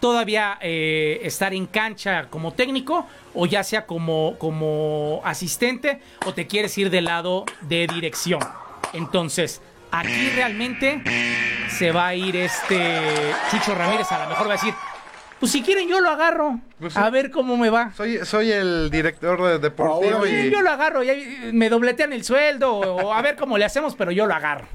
todavía 0.00 0.58
eh, 0.60 1.20
estar 1.22 1.54
en 1.54 1.66
cancha 1.66 2.26
como 2.30 2.52
técnico 2.52 3.06
o 3.34 3.46
ya 3.46 3.62
sea 3.62 3.86
como, 3.86 4.34
como 4.38 5.20
asistente 5.24 6.00
o 6.26 6.32
te 6.34 6.46
quieres 6.46 6.76
ir 6.78 6.90
del 6.90 7.04
lado 7.04 7.44
de 7.60 7.86
dirección. 7.86 8.40
Entonces, 8.92 9.60
aquí 9.90 10.30
realmente 10.30 11.02
se 11.68 11.92
va 11.92 12.08
a 12.08 12.14
ir 12.14 12.36
este 12.36 13.00
Chucho 13.50 13.74
Ramírez, 13.74 14.10
a 14.12 14.24
lo 14.24 14.30
mejor 14.30 14.46
va 14.48 14.52
a 14.52 14.56
decir, 14.56 14.74
pues 15.38 15.52
si 15.52 15.62
quieren 15.62 15.88
yo 15.88 16.00
lo 16.00 16.10
agarro, 16.10 16.60
Pues 16.78 16.96
a 16.96 17.08
ver 17.10 17.30
cómo 17.30 17.56
me 17.56 17.70
va. 17.70 17.92
Soy, 17.96 18.24
soy 18.24 18.52
el 18.52 18.90
director 18.90 19.42
de 19.42 19.58
deportivo 19.58 20.18
Ahora 20.18 20.30
y... 20.30 20.50
yo 20.50 20.60
lo 20.60 20.70
agarro, 20.70 21.02
ya 21.02 21.14
me 21.52 21.70
dobletean 21.70 22.12
el 22.12 22.24
sueldo 22.24 22.74
o 22.74 23.12
a 23.12 23.22
ver 23.22 23.36
cómo 23.36 23.56
le 23.56 23.64
hacemos, 23.64 23.94
pero 23.94 24.10
yo 24.10 24.26
lo 24.26 24.34
agarro. 24.34 24.66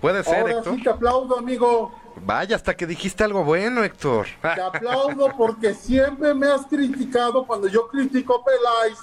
Puede 0.00 0.22
ser, 0.22 0.40
Ahora 0.40 0.52
Héctor. 0.52 0.74
sí 0.76 0.82
te 0.82 0.90
aplaudo, 0.90 1.38
amigo. 1.38 1.92
Vaya, 2.24 2.56
hasta 2.56 2.74
que 2.74 2.86
dijiste 2.86 3.24
algo 3.24 3.44
bueno, 3.44 3.82
Héctor. 3.82 4.26
Te 4.40 4.60
aplaudo 4.60 5.32
porque 5.36 5.74
siempre 5.74 6.32
me 6.32 6.46
has 6.46 6.64
criticado 6.66 7.44
cuando 7.44 7.66
yo 7.68 7.88
critico 7.88 8.36
a 8.40 8.44
Peláez, 8.44 8.98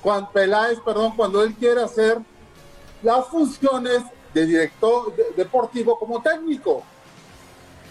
cuando 0.00 0.30
Peláez, 0.30 0.78
perdón, 0.80 1.12
cuando 1.16 1.42
él 1.42 1.54
quiere 1.58 1.82
hacer 1.82 2.18
las 3.02 3.26
funciones 3.26 4.02
de 4.34 4.46
director 4.46 5.14
de- 5.16 5.24
deportivo 5.36 5.98
como 5.98 6.20
técnico. 6.22 6.82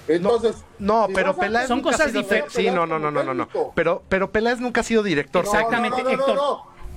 Entonces, 0.08 0.56
No, 0.80 1.08
si 1.08 1.14
pero 1.14 1.36
Peláez 1.36 1.68
Son 1.68 1.82
cosas 1.82 2.14
diferentes. 2.14 2.54
Sí, 2.54 2.70
no, 2.72 2.86
no, 2.86 2.98
no, 2.98 3.12
no, 3.12 3.24
no, 3.24 3.34
no. 3.34 3.48
Pero, 3.76 4.02
pero 4.08 4.32
Peláez 4.32 4.60
nunca 4.60 4.82
ha 4.82 4.84
sido 4.84 5.04
director. 5.04 5.44
No, 5.44 5.52
Exactamente, 5.52 5.98
no, 6.02 6.10
no, 6.10 6.16
no, 6.16 6.22
Héctor. 6.24 6.36
no, 6.36 6.42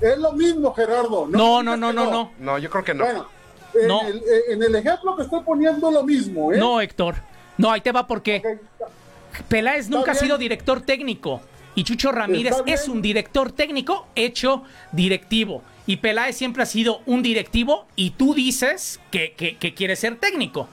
no. 0.00 0.09
Es 0.09 0.18
lo 0.18 0.33
mismo, 0.33 0.72
Gerardo. 0.72 1.26
No, 1.29 1.62
no, 1.62 1.76
no, 1.76 1.92
no, 1.92 2.11
no. 2.11 2.31
No, 2.38 2.59
yo 2.59 2.70
creo 2.70 2.85
que 2.85 2.94
no. 2.94 3.05
Bueno, 3.05 3.26
en, 3.74 3.88
No. 3.88 4.00
el, 4.03 4.22
en 4.48 4.62
el 4.62 4.74
ejemplo 4.76 5.16
que 5.16 5.22
estoy 5.24 5.40
poniendo 5.42 5.88
es 5.88 5.94
lo 5.94 6.03
mismo, 6.05 6.53
¿eh? 6.53 6.59
No, 6.59 6.81
Héctor. 6.81 7.16
No, 7.59 7.70
ahí 7.70 7.81
te 7.81 7.92
va 7.92 8.07
porque 8.07 8.59
Ok, 9.31 9.42
Peláez 9.48 9.88
nunca 9.90 10.12
ha 10.12 10.14
sido 10.14 10.38
director 10.38 10.81
técnico. 10.81 11.40
Y 11.74 11.85
Chucho 11.85 12.11
Ramírez 12.12 12.57
es 12.66 12.88
un 12.88 13.00
director 13.03 13.53
técnico 13.53 14.07
hecho 14.14 14.62
directivo. 14.92 15.62
Y 15.87 15.97
Peláez 15.97 16.37
siempre 16.37 16.62
ha 16.62 16.66
sido 16.66 17.01
un 17.07 17.23
directivo 17.23 17.87
y 17.97 18.11
tú 18.11 18.35
dices 18.35 19.01
que, 19.11 19.33
que, 19.33 19.57
que 19.57 19.75
quiere 19.75 19.97
ser 19.97 20.16
técnico. 20.16 20.69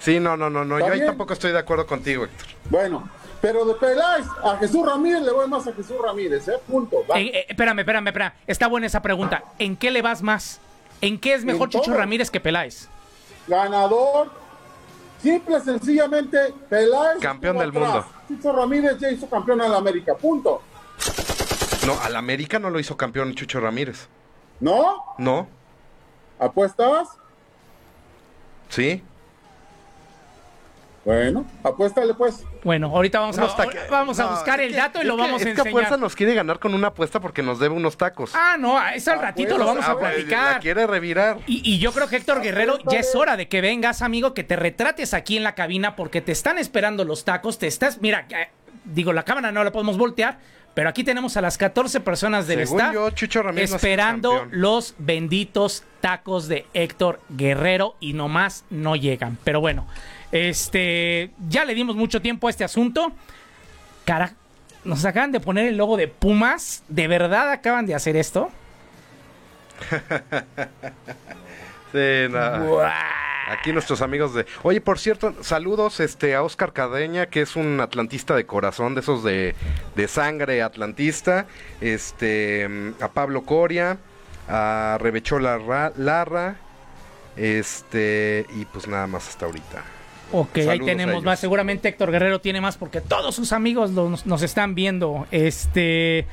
Sí, 0.00 0.20
no, 0.20 0.36
no, 0.36 0.50
no, 0.50 0.64
no. 0.64 0.78
Yo 0.80 0.92
ahí 0.92 1.04
tampoco 1.04 1.32
estoy 1.32 1.52
de 1.52 1.58
acuerdo 1.58 1.86
contigo, 1.86 2.24
Héctor. 2.24 2.46
Bueno, 2.68 3.08
pero 3.40 3.64
de 3.64 3.74
Peláez 3.74 4.26
a 4.42 4.56
Jesús 4.56 4.86
Ramírez 4.86 5.22
le 5.22 5.30
voy 5.30 5.48
más 5.48 5.66
a 5.66 5.72
Jesús 5.72 5.96
Ramírez, 6.02 6.48
¿eh? 6.48 6.58
Punto. 6.66 7.04
va. 7.10 7.20
Eh, 7.20 7.30
eh, 7.32 7.46
espérame, 7.48 7.80
espérame, 7.80 8.06
espérame. 8.08 8.32
Está 8.46 8.68
buena 8.68 8.86
esa 8.86 9.02
pregunta. 9.02 9.44
¿En 9.58 9.76
qué 9.76 9.90
le 9.90 10.02
vas 10.02 10.22
más? 10.22 10.60
¿En 11.00 11.18
qué 11.18 11.34
es 11.34 11.44
mejor 11.44 11.68
En 11.68 11.72
Chucho 11.72 11.84
todo. 11.90 11.96
Ramírez 11.96 12.30
que 12.30 12.40
Peláez? 12.40 12.88
Ganador. 13.46 14.30
Simple, 15.22 15.60
sencillamente, 15.60 16.38
Peláez. 16.68 17.18
Campeón 17.20 17.58
del 17.58 17.70
atrás. 17.70 18.06
Chucho 18.28 18.52
Ramírez 18.52 18.98
ya 18.98 19.10
hizo 19.10 19.28
campeón 19.28 19.58
la 19.58 19.76
América. 19.76 20.14
Punto. 20.14 20.62
No, 21.86 22.00
al 22.02 22.16
América 22.16 22.58
no 22.58 22.70
lo 22.70 22.78
hizo 22.80 22.96
campeón 22.96 23.34
Chucho 23.34 23.60
Ramírez. 23.60 24.08
¿No? 24.60 25.02
No, 25.18 25.48
¿Apuestas? 26.38 27.08
sí. 28.68 29.02
Bueno, 31.04 31.44
apuéstale 31.62 32.14
pues. 32.14 32.44
Bueno, 32.62 32.86
ahorita 32.86 33.20
vamos, 33.20 33.36
a, 33.36 33.42
Unos 33.44 33.56
vamos 33.90 34.18
a 34.18 34.26
buscar 34.30 34.58
es 34.60 34.68
el 34.68 34.72
que- 34.72 34.78
dato 34.78 34.98
y 35.00 35.02
es 35.02 35.06
lo 35.06 35.16
que- 35.16 35.20
vamos 35.22 35.34
a 35.34 35.36
es 35.36 35.44
que 35.44 35.50
enseñar. 35.50 35.68
a 35.68 35.70
fuerza 35.72 35.96
nos 35.98 36.16
quiere 36.16 36.34
ganar 36.34 36.58
con 36.58 36.72
una 36.72 36.86
apuesta 36.88 37.20
porque 37.20 37.42
nos 37.42 37.58
debe 37.58 37.74
unos 37.74 37.98
tacos. 37.98 38.32
Ah, 38.34 38.56
no, 38.58 38.82
eso 38.88 39.12
al 39.12 39.20
ratito 39.20 39.58
lo 39.58 39.66
vamos 39.66 39.84
a 39.84 39.90
Ah, 39.90 39.98
platicar. 39.98 40.52
La 40.54 40.60
quiere 40.60 40.86
revirar. 40.86 41.40
Y, 41.46 41.60
y 41.74 41.78
yo 41.78 41.92
creo 41.92 42.08
que 42.08 42.16
Héctor 42.16 42.40
Guerrero 42.40 42.78
ya 42.90 43.00
es 43.00 43.14
hora 43.14 43.36
de 43.36 43.48
que 43.48 43.60
vengas, 43.60 44.00
amigo, 44.00 44.32
que 44.32 44.44
te 44.44 44.56
retrates 44.56 45.12
aquí 45.12 45.36
en 45.36 45.42
la 45.42 45.54
cabina 45.54 45.94
porque 45.94 46.22
te 46.22 46.32
están 46.32 46.56
esperando 46.56 47.04
los 47.04 47.26
tacos. 47.26 47.58
Te 47.58 47.66
estás, 47.66 48.00
mira, 48.00 48.26
eh, 48.30 48.48
digo, 48.86 49.12
la 49.12 49.24
cámara 49.24 49.52
no 49.52 49.62
la 49.62 49.72
podemos 49.72 49.98
voltear, 49.98 50.38
pero 50.74 50.88
aquí 50.88 51.04
tenemos 51.04 51.36
a 51.36 51.40
las 51.40 51.56
14 51.56 52.00
personas 52.00 52.46
del 52.46 52.66
Según 52.66 52.80
staff 52.80 52.94
yo, 52.94 53.10
Chucho 53.10 53.42
Ramírez 53.42 53.72
esperando 53.72 54.46
los 54.50 54.94
benditos 54.98 55.84
tacos 56.00 56.48
de 56.48 56.66
Héctor 56.74 57.20
Guerrero 57.30 57.94
y 58.00 58.12
nomás 58.12 58.64
no 58.70 58.96
llegan. 58.96 59.38
Pero 59.44 59.60
bueno, 59.60 59.86
este, 60.32 61.30
ya 61.48 61.64
le 61.64 61.74
dimos 61.74 61.94
mucho 61.94 62.20
tiempo 62.20 62.48
a 62.48 62.50
este 62.50 62.64
asunto. 62.64 63.12
Cara, 64.04 64.34
nos 64.84 65.04
acaban 65.04 65.30
de 65.30 65.40
poner 65.40 65.66
el 65.66 65.76
logo 65.76 65.96
de 65.96 66.08
Pumas. 66.08 66.82
¿De 66.88 67.06
verdad 67.06 67.50
acaban 67.52 67.86
de 67.86 67.94
hacer 67.94 68.16
esto? 68.16 68.50
Sí, 71.94 72.26
no. 72.28 72.80
Aquí 73.50 73.72
nuestros 73.72 74.00
amigos 74.02 74.34
de. 74.34 74.46
Oye, 74.62 74.80
por 74.80 74.98
cierto, 74.98 75.34
saludos 75.42 76.00
este 76.00 76.34
a 76.34 76.42
Oscar 76.42 76.72
Cadeña, 76.72 77.26
que 77.26 77.42
es 77.42 77.56
un 77.56 77.80
atlantista 77.80 78.34
de 78.34 78.46
corazón, 78.46 78.94
de 78.94 79.00
esos 79.02 79.22
de, 79.22 79.54
de 79.94 80.08
sangre 80.08 80.62
atlantista. 80.62 81.46
Este, 81.80 82.68
a 83.00 83.08
Pablo 83.08 83.42
Coria, 83.42 83.98
a 84.48 84.96
Rebechola 85.00 85.58
Ra- 85.58 85.92
Larra. 85.96 86.56
Este, 87.36 88.46
y 88.56 88.64
pues 88.66 88.86
nada 88.86 89.06
más 89.06 89.28
hasta 89.28 89.46
ahorita. 89.46 89.82
Ok, 90.32 90.56
ahí 90.56 90.64
Saludos 90.64 90.86
tenemos 90.86 91.22
más. 91.22 91.38
Seguramente 91.38 91.88
Héctor 91.88 92.10
Guerrero 92.10 92.40
tiene 92.40 92.60
más 92.60 92.76
porque 92.76 93.00
todos 93.00 93.34
sus 93.34 93.52
amigos 93.52 93.90
los- 93.90 94.24
nos 94.26 94.42
están 94.42 94.74
viendo. 94.74 95.26
Este. 95.30 96.26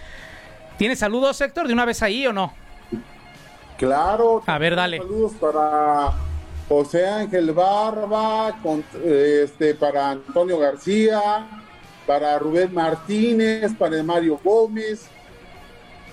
¿Tienes 0.78 1.00
saludos, 1.00 1.40
Héctor, 1.42 1.68
de 1.68 1.74
una 1.74 1.86
vez 1.86 2.02
ahí 2.02 2.26
o 2.26 2.34
no? 2.34 2.54
Claro. 3.78 4.44
A 4.46 4.58
ver, 4.58 4.76
dale. 4.76 4.98
Saludos 4.98 5.34
para 5.40 6.12
José 6.72 7.06
Ángel 7.06 7.52
Barba, 7.52 8.58
con- 8.64 8.82
este, 9.04 9.76
para 9.76 10.12
Antonio 10.12 10.58
García, 10.58 11.46
para 12.08 12.40
Rubén 12.40 12.74
Martínez, 12.74 13.74
para 13.78 14.02
Mario 14.04 14.40
Gómez 14.42 15.06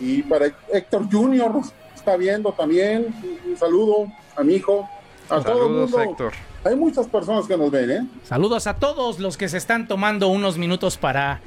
y 0.01 0.23
para 0.23 0.47
Héctor 0.73 1.09
Junior, 1.09 1.55
nos 1.55 1.73
está 1.95 2.17
viendo 2.17 2.51
también. 2.53 3.07
Un 3.49 3.57
saludo 3.57 4.09
a 4.37 4.43
mi 4.43 4.55
hijo, 4.55 4.89
a 5.31 5.37
todo 5.39 5.39
el 5.39 5.45
Saludos, 5.45 5.91
mundo. 5.93 6.11
Héctor. 6.11 6.33
Hay 6.65 6.75
muchas 6.75 7.07
personas 7.07 7.47
que 7.47 7.57
nos 7.57 7.71
ven, 7.71 7.91
¿eh? 7.93 8.07
Saludos 8.25 8.67
a 8.67 8.75
todos 8.75 9.21
los 9.21 9.37
que 9.37 9.49
se 9.49 9.59
están 9.59 9.87
tomando 9.87 10.27
unos 10.27 10.59
minutos 10.59 10.97
para 10.97 11.41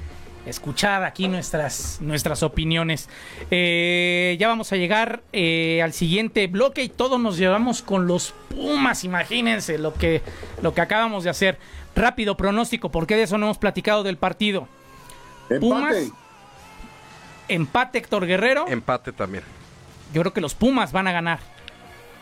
escuchar 0.45 1.03
aquí 1.03 1.27
nuestras, 1.27 1.99
nuestras 2.01 2.43
opiniones. 2.43 3.09
Eh, 3.49 4.37
ya 4.39 4.47
vamos 4.47 4.71
a 4.71 4.77
llegar 4.77 5.21
eh, 5.33 5.81
al 5.83 5.93
siguiente 5.93 6.47
bloque 6.47 6.83
y 6.83 6.89
todos 6.89 7.19
nos 7.19 7.37
llevamos 7.37 7.81
con 7.81 8.07
los 8.07 8.33
Pumas, 8.49 9.03
imagínense 9.03 9.77
lo 9.77 9.93
que, 9.93 10.21
lo 10.61 10.73
que 10.73 10.81
acabamos 10.81 11.23
de 11.23 11.29
hacer. 11.29 11.57
Rápido 11.95 12.37
pronóstico, 12.37 12.91
porque 12.91 13.15
de 13.15 13.23
eso 13.23 13.37
no 13.37 13.47
hemos 13.47 13.57
platicado 13.57 14.03
del 14.03 14.17
partido. 14.17 14.67
Pumas, 15.59 15.95
Empate. 15.95 16.17
empate 17.49 17.97
Héctor 17.97 18.25
Guerrero. 18.25 18.65
Empate 18.67 19.11
también. 19.11 19.43
Yo 20.13 20.21
creo 20.21 20.33
que 20.33 20.41
los 20.41 20.55
Pumas 20.55 20.91
van 20.91 21.07
a 21.07 21.11
ganar. 21.11 21.39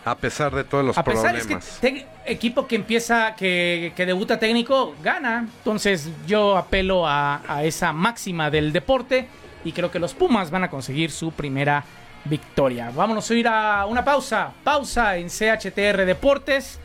A 0.06 0.16
pesar 0.16 0.54
de 0.56 0.64
todos 0.64 0.86
los 0.86 0.98
A 0.98 1.04
pesar 1.04 1.36
es 1.36 1.46
que 1.46 2.06
equipo 2.26 2.68
que 2.68 2.76
empieza, 2.76 3.36
que, 3.36 3.94
que 3.96 4.06
debuta 4.06 4.40
técnico, 4.40 4.96
gana. 5.04 5.48
Entonces 5.58 6.10
yo 6.26 6.58
apelo 6.58 7.08
a, 7.08 7.42
a 7.48 7.64
esa 7.64 7.92
máxima 7.92 8.50
del 8.50 8.72
deporte 8.72 9.28
y 9.64 9.72
creo 9.72 9.92
que 9.92 10.00
los 10.00 10.14
Pumas 10.14 10.52
van 10.52 10.64
a 10.64 10.70
conseguir 10.70 11.12
su 11.12 11.32
primera 11.32 11.84
victoria. 12.26 12.92
Vámonos 12.94 13.30
a 13.30 13.34
ir 13.34 13.48
a 13.48 13.86
una 13.86 14.04
pausa. 14.04 14.52
Pausa 14.64 15.18
en 15.18 15.28
CHTR 15.28 16.06
Deportes. 16.06 16.80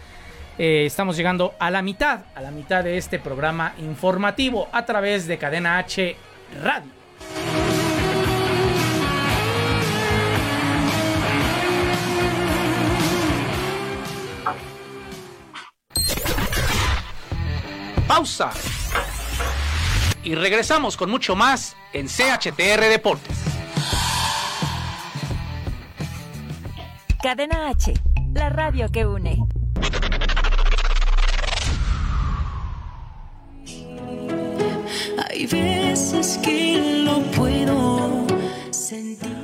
Eh, 0.56 0.84
estamos 0.86 1.16
llegando 1.16 1.54
a 1.58 1.70
la 1.70 1.82
mitad, 1.82 2.20
a 2.34 2.40
la 2.40 2.50
mitad 2.50 2.84
de 2.84 2.96
este 2.96 3.18
programa 3.18 3.74
informativo 3.78 4.68
a 4.72 4.84
través 4.84 5.26
de 5.26 5.36
Cadena 5.38 5.78
H 5.78 6.16
Radio. 6.62 7.03
Pausa. 18.14 18.52
Y 20.22 20.36
regresamos 20.36 20.96
con 20.96 21.10
mucho 21.10 21.34
más 21.34 21.74
en 21.92 22.06
CHTR 22.06 22.82
Deportes. 22.88 23.36
Cadena 27.20 27.70
H, 27.70 27.92
la 28.32 28.50
radio 28.50 28.88
que 28.88 29.04
une. 29.04 29.44
Hay 35.28 35.46
veces 35.48 36.38
que 36.40 37.02
lo 37.04 37.20
puedo 37.32 38.28
sentir. 38.70 39.43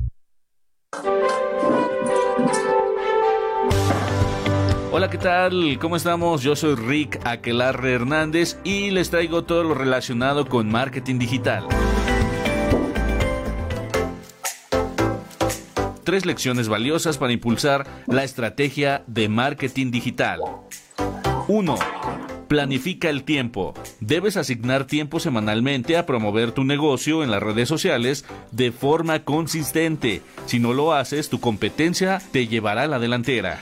Hola, 4.91 5.09
¿qué 5.09 5.17
tal? 5.17 5.79
¿Cómo 5.79 5.95
estamos? 5.95 6.41
Yo 6.41 6.57
soy 6.57 6.75
Rick 6.75 7.25
Aquelarre 7.25 7.93
Hernández 7.93 8.57
y 8.65 8.91
les 8.91 9.09
traigo 9.09 9.45
todo 9.45 9.63
lo 9.63 9.73
relacionado 9.73 10.49
con 10.49 10.69
marketing 10.69 11.17
digital. 11.17 11.65
Tres 16.03 16.25
lecciones 16.25 16.67
valiosas 16.67 17.17
para 17.17 17.31
impulsar 17.31 17.87
la 18.07 18.25
estrategia 18.25 19.05
de 19.07 19.29
marketing 19.29 19.91
digital. 19.91 20.41
1. 21.47 21.75
Planifica 22.51 23.09
el 23.09 23.23
tiempo. 23.23 23.73
Debes 24.01 24.35
asignar 24.35 24.83
tiempo 24.83 25.21
semanalmente 25.21 25.95
a 25.95 26.05
promover 26.05 26.51
tu 26.51 26.65
negocio 26.65 27.23
en 27.23 27.31
las 27.31 27.41
redes 27.41 27.69
sociales 27.69 28.25
de 28.51 28.73
forma 28.73 29.23
consistente. 29.23 30.21
Si 30.47 30.59
no 30.59 30.73
lo 30.73 30.91
haces, 30.91 31.29
tu 31.29 31.39
competencia 31.39 32.21
te 32.33 32.47
llevará 32.47 32.83
a 32.83 32.87
la 32.87 32.99
delantera. 32.99 33.61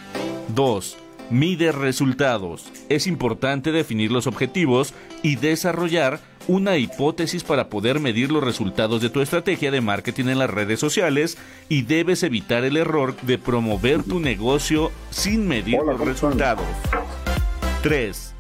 2. 0.56 0.98
Mide 1.30 1.72
resultados. 1.72 2.72
Es 2.90 3.06
importante 3.06 3.72
definir 3.72 4.12
los 4.12 4.26
objetivos 4.26 4.96
y 5.22 5.36
desarrollar 5.36 6.20
una 6.48 6.78
hipótesis 6.78 7.44
para 7.44 7.70
poder 7.70 8.00
medir 8.00 8.32
los 8.32 8.44
resultados 8.44 9.04
de 9.04 9.12
tu 9.12 9.22
estrategia 9.22 9.70
de 9.70 9.82
marketing 9.82 10.30
en 10.30 10.40
las 10.40 10.50
redes 10.50 10.80
sociales 10.80 11.38
y 11.70 11.84
debes 11.84 12.24
evitar 12.24 12.64
el 12.64 12.76
error 12.76 13.16
de 13.22 13.38
promover 13.38 14.02
tu 14.02 14.20
negocio 14.20 14.92
sin 15.12 15.48
medir 15.48 15.78
los 15.78 16.00
resultados. 16.00 16.66
3. 17.84 18.34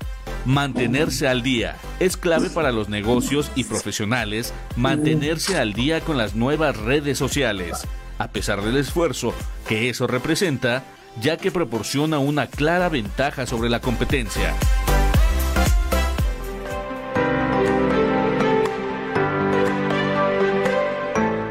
Mantenerse 0.45 1.28
al 1.28 1.43
día. 1.43 1.75
Es 1.99 2.17
clave 2.17 2.49
para 2.49 2.71
los 2.71 2.89
negocios 2.89 3.52
y 3.56 3.65
profesionales 3.65 4.54
mantenerse 4.75 5.58
al 5.58 5.73
día 5.73 6.02
con 6.02 6.17
las 6.17 6.36
nuevas 6.36 6.78
redes 6.78 7.17
sociales, 7.17 7.86
a 8.17 8.30
pesar 8.30 8.62
del 8.63 8.78
esfuerzo 8.78 9.34
que 9.67 9.89
eso 9.89 10.08
representa, 10.08 10.84
ya 11.21 11.38
que 11.38 11.52
proporciona 11.52 12.19
una 12.19 12.47
clara 12.47 12.89
ventaja 12.89 13.45
sobre 13.45 13.69
la 13.69 13.82
competencia. 13.82 14.56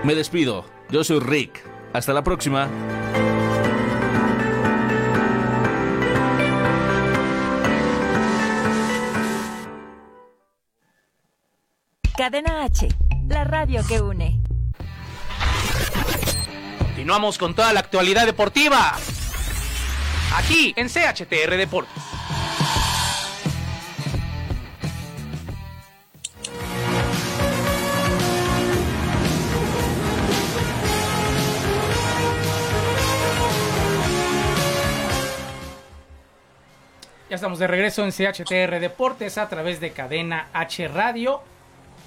Me 0.02 0.14
despido, 0.14 0.64
yo 0.90 1.04
soy 1.04 1.20
Rick. 1.20 1.62
Hasta 1.92 2.12
la 2.12 2.24
próxima. 2.24 2.68
Cadena 12.18 12.64
H, 12.64 12.88
la 13.28 13.44
radio 13.44 13.80
que 13.86 14.00
une. 14.00 14.40
Continuamos 16.80 17.38
con 17.38 17.54
toda 17.54 17.72
la 17.72 17.78
actualidad 17.78 18.26
deportiva. 18.26 18.96
Aquí 20.34 20.74
en 20.76 20.88
CHTR 20.88 21.56
Deportes. 21.56 22.02
Ya 37.30 37.36
estamos 37.36 37.60
de 37.60 37.68
regreso 37.68 38.04
en 38.04 38.10
CHTR 38.10 38.80
Deportes 38.80 39.38
a 39.38 39.48
través 39.48 39.78
de 39.78 39.92
Cadena 39.92 40.48
H 40.52 40.88
Radio, 40.88 41.42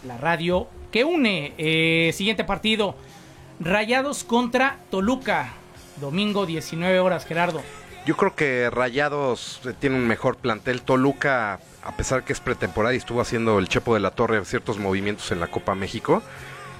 la 0.03 0.17
radio 0.17 0.67
que 0.91 1.03
une. 1.03 1.53
Eh, 1.57 2.11
siguiente 2.13 2.43
partido, 2.43 2.95
Rayados 3.59 4.23
contra 4.23 4.77
Toluca, 4.89 5.53
domingo 5.99 6.45
19 6.45 6.99
horas, 6.99 7.25
Gerardo. 7.25 7.61
Yo 8.05 8.17
creo 8.17 8.35
que 8.35 8.69
Rayados 8.71 9.61
eh, 9.65 9.73
tiene 9.79 9.95
un 9.95 10.07
mejor 10.07 10.37
plantel. 10.37 10.81
Toluca, 10.81 11.59
a 11.83 11.95
pesar 11.95 12.23
que 12.23 12.33
es 12.33 12.39
pretemporada 12.39 12.93
y 12.93 12.97
estuvo 12.97 13.21
haciendo 13.21 13.59
el 13.59 13.67
Chepo 13.67 13.93
de 13.93 13.99
la 13.99 14.11
Torre 14.11 14.43
ciertos 14.45 14.79
movimientos 14.79 15.31
en 15.31 15.39
la 15.39 15.47
Copa 15.47 15.75
México, 15.75 16.23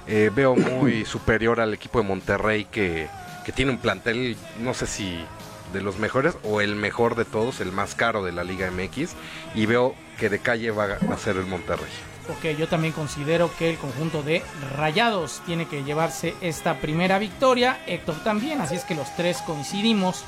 eh, 0.08 0.30
veo 0.34 0.56
muy 0.56 1.04
superior 1.06 1.60
al 1.60 1.74
equipo 1.74 2.00
de 2.00 2.08
Monterrey 2.08 2.64
que, 2.64 3.08
que 3.44 3.52
tiene 3.52 3.70
un 3.70 3.78
plantel, 3.78 4.36
no 4.60 4.74
sé 4.74 4.86
si 4.86 5.24
de 5.72 5.80
los 5.80 5.98
mejores 5.98 6.36
o 6.42 6.60
el 6.60 6.74
mejor 6.74 7.14
de 7.14 7.24
todos, 7.24 7.60
el 7.60 7.72
más 7.72 7.94
caro 7.94 8.24
de 8.24 8.32
la 8.32 8.42
Liga 8.42 8.70
MX. 8.70 9.14
Y 9.54 9.66
veo 9.66 9.94
que 10.18 10.28
de 10.28 10.40
calle 10.40 10.72
va 10.72 10.94
a 10.94 11.16
ser 11.18 11.36
el 11.36 11.46
Monterrey. 11.46 12.11
Porque 12.26 12.54
yo 12.56 12.68
también 12.68 12.92
considero 12.92 13.50
que 13.58 13.70
el 13.70 13.78
conjunto 13.78 14.22
de 14.22 14.42
Rayados 14.76 15.42
tiene 15.46 15.66
que 15.66 15.82
llevarse 15.84 16.34
esta 16.40 16.78
primera 16.78 17.18
victoria. 17.18 17.80
Héctor 17.86 18.22
también, 18.22 18.60
así 18.60 18.76
es 18.76 18.84
que 18.84 18.94
los 18.94 19.14
tres 19.16 19.38
coincidimos 19.42 20.24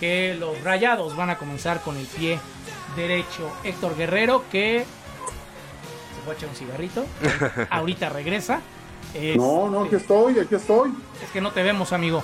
que 0.00 0.34
los 0.38 0.62
Rayados 0.62 1.16
van 1.16 1.30
a 1.30 1.38
comenzar 1.38 1.80
con 1.82 1.96
el 1.96 2.06
pie 2.06 2.38
derecho. 2.96 3.50
Héctor 3.64 3.96
Guerrero 3.96 4.44
que 4.50 4.80
se 6.16 6.22
fue 6.24 6.34
a 6.34 6.36
echar 6.36 6.48
un 6.48 6.56
cigarrito, 6.56 7.06
ahorita 7.70 8.08
regresa. 8.08 8.60
No, 9.36 9.70
no, 9.70 9.84
aquí 9.84 9.94
estoy, 9.94 10.38
aquí 10.38 10.54
estoy. 10.56 10.92
Es 11.24 11.30
que 11.30 11.40
no 11.40 11.50
te 11.52 11.62
vemos, 11.62 11.92
amigo. 11.92 12.22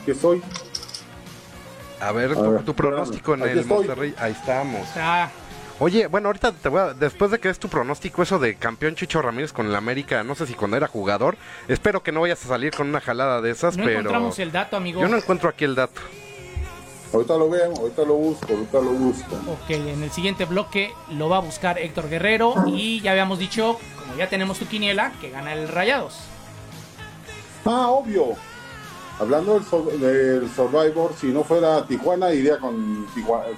Aquí 0.00 0.10
estoy. 0.12 0.42
A 2.00 2.12
ver, 2.12 2.32
A 2.32 2.34
tu, 2.34 2.50
ver, 2.50 2.62
tu 2.64 2.74
pronóstico 2.74 3.34
en 3.34 3.42
aquí 3.42 3.52
el 3.52 3.58
estoy. 3.60 3.76
Monterrey. 3.86 4.14
Ahí 4.18 4.32
estamos. 4.32 4.86
Ah, 4.96 5.28
Oye, 5.78 6.06
bueno, 6.06 6.28
ahorita 6.28 6.52
te 6.52 6.70
voy 6.70 6.80
a, 6.80 6.94
después 6.94 7.30
de 7.30 7.38
que 7.38 7.50
es 7.50 7.58
tu 7.58 7.68
pronóstico, 7.68 8.22
eso 8.22 8.38
de 8.38 8.54
campeón 8.56 8.94
Chicho 8.94 9.20
Ramírez 9.20 9.52
con 9.52 9.66
el 9.66 9.76
América, 9.76 10.24
no 10.24 10.34
sé 10.34 10.46
si 10.46 10.54
cuando 10.54 10.78
era 10.78 10.86
jugador, 10.86 11.36
espero 11.68 12.02
que 12.02 12.12
no 12.12 12.22
vayas 12.22 12.42
a 12.46 12.48
salir 12.48 12.72
con 12.74 12.88
una 12.88 13.00
jalada 13.02 13.42
de 13.42 13.50
esas, 13.50 13.76
no 13.76 13.84
pero 13.84 13.98
encontramos 14.00 14.38
el 14.38 14.52
dato, 14.52 14.78
amigo. 14.78 15.02
yo 15.02 15.08
no 15.08 15.18
encuentro 15.18 15.50
aquí 15.50 15.64
el 15.64 15.74
dato. 15.74 16.00
Ahorita 17.12 17.36
lo 17.36 17.50
veo, 17.50 17.74
ahorita 17.76 18.02
lo 18.04 18.14
busco, 18.14 18.46
ahorita 18.52 18.78
lo 18.80 18.90
busco. 18.92 19.36
Ok, 19.48 19.70
en 19.70 20.02
el 20.02 20.10
siguiente 20.10 20.46
bloque 20.46 20.92
lo 21.10 21.28
va 21.28 21.36
a 21.36 21.40
buscar 21.40 21.78
Héctor 21.78 22.08
Guerrero 22.08 22.54
y 22.66 23.00
ya 23.00 23.10
habíamos 23.10 23.38
dicho, 23.38 23.78
como 23.98 24.16
ya 24.16 24.28
tenemos 24.30 24.58
tu 24.58 24.66
quiniela, 24.66 25.12
que 25.20 25.30
gana 25.30 25.52
el 25.52 25.68
Rayados. 25.68 26.18
Ah, 27.66 27.88
obvio. 27.88 28.34
Hablando 29.18 29.60
del, 29.60 30.00
del 30.00 30.50
Survivor, 30.50 31.14
si 31.18 31.28
no 31.28 31.44
fuera 31.44 31.86
Tijuana, 31.86 32.32
iría 32.32 32.58
con, 32.58 33.06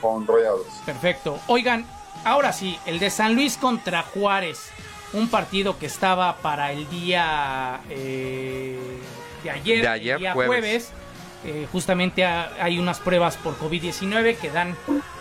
con 0.00 0.26
Rayados. 0.26 0.66
Perfecto. 0.84 1.38
Oigan, 1.48 1.84
ahora 2.24 2.52
sí, 2.52 2.78
el 2.86 2.98
de 2.98 3.10
San 3.10 3.34
Luis 3.34 3.56
contra 3.56 4.02
Juárez. 4.02 4.70
Un 5.14 5.28
partido 5.28 5.78
que 5.78 5.86
estaba 5.86 6.36
para 6.36 6.70
el 6.72 6.88
día 6.90 7.80
eh, 7.88 8.78
de 9.42 9.50
ayer, 9.50 9.80
De 9.82 9.88
ayer, 9.88 10.14
el 10.16 10.20
día 10.20 10.32
jueves. 10.34 10.48
jueves. 10.60 10.92
eh, 11.44 11.66
justamente 11.72 12.24
ha- 12.26 12.50
hay 12.60 12.78
unas 12.78 12.98
pruebas 13.00 13.36
por 13.36 13.56
COVID-19 13.58 14.36
que 14.36 14.50
dan 14.50 14.76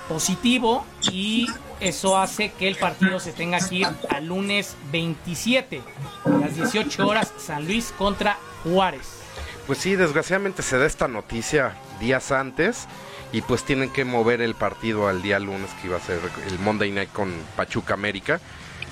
positivo 0.10 0.86
y 1.12 1.48
eso 1.80 2.18
hace 2.18 2.52
que 2.52 2.68
el 2.68 2.76
partido 2.76 3.20
se 3.20 3.32
tenga 3.34 3.60
que 3.60 3.76
ir 3.76 3.88
al 4.10 4.26
lunes 4.26 4.76
27 4.92 5.82
a 6.26 6.30
las 6.30 6.56
18 6.56 7.08
horas 7.08 7.32
San 7.38 7.66
Luis 7.66 7.94
contra 7.98 8.38
Juárez. 8.64 9.20
Pues 9.68 9.80
sí, 9.80 9.96
desgraciadamente 9.96 10.64
se 10.64 10.78
da 10.78 10.86
esta 10.86 11.08
noticia 11.08 11.76
días 12.00 12.32
antes 12.32 12.88
y 13.32 13.42
pues 13.42 13.64
tienen 13.64 13.90
que 13.92 14.06
mover 14.06 14.42
el 14.42 14.56
partido 14.56 15.08
al 15.08 15.22
día 15.22 15.40
lunes 15.40 15.70
que 15.82 15.88
iba 15.88 15.98
a 15.98 16.02
ser 16.02 16.20
el 16.50 16.60
Monday 16.60 16.92
Night 16.92 17.12
con 17.12 17.34
Pachuca 17.56 17.94
América. 17.94 18.40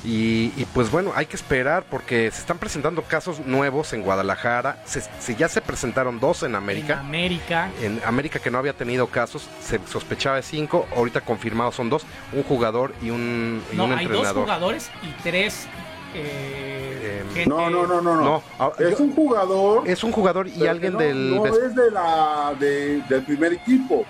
Y, 0.03 0.53
y, 0.55 0.67
pues 0.71 0.91
bueno, 0.91 1.13
hay 1.15 1.25
que 1.25 1.35
esperar 1.35 1.83
porque 1.89 2.29
se 2.29 2.39
están 2.39 2.59
presentando 2.59 3.01
casos 3.01 3.39
nuevos 3.39 3.91
en 3.91 4.03
Guadalajara. 4.03 4.77
Se, 4.85 5.01
se- 5.01 5.35
ya 5.35 5.49
se 5.49 5.61
presentaron 5.61 6.19
dos 6.19 6.43
en 6.43 6.49
En 6.51 6.55
América. 6.57 6.99
América. 6.99 7.71
En 7.81 7.99
América 8.05 8.37
que 8.37 8.51
no 8.51 8.59
había 8.59 8.73
tenido 8.73 9.07
casos, 9.07 9.49
se 9.63 9.79
sospechaba 9.87 10.35
de 10.35 10.43
cinco, 10.43 10.85
ahorita 10.95 11.21
confirmados 11.21 11.73
son 11.73 11.89
dos, 11.89 12.03
un 12.33 12.43
jugador 12.43 12.93
y 13.01 13.09
un, 13.09 13.63
y 13.73 13.75
No, 13.75 13.85
un 13.85 13.93
hay 13.93 14.05
dos 14.05 14.27
jugadores 14.31 14.91
y 15.01 15.09
tres 15.23 15.65
eh, 16.13 17.23
gente- 17.33 17.49
No, 17.49 17.69
no, 17.71 17.87
no, 17.87 17.99
no, 18.01 18.15
no. 18.15 18.21
No, 18.23 18.43
ah, 18.59 18.71
es 18.77 18.99
un 18.99 19.11
jugador. 19.13 19.87
Es 19.87 20.03
un 20.03 20.11
jugador 20.11 20.47
y 20.47 20.67
alguien 20.67 20.93
no, 20.93 20.99
del... 20.99 21.35
No 21.35 21.45
es 21.47 21.73
de 21.75 21.89
la, 21.91 22.53
de- 22.59 23.01
del 23.09 23.23
primer 23.23 23.53
equipo. 23.53 24.05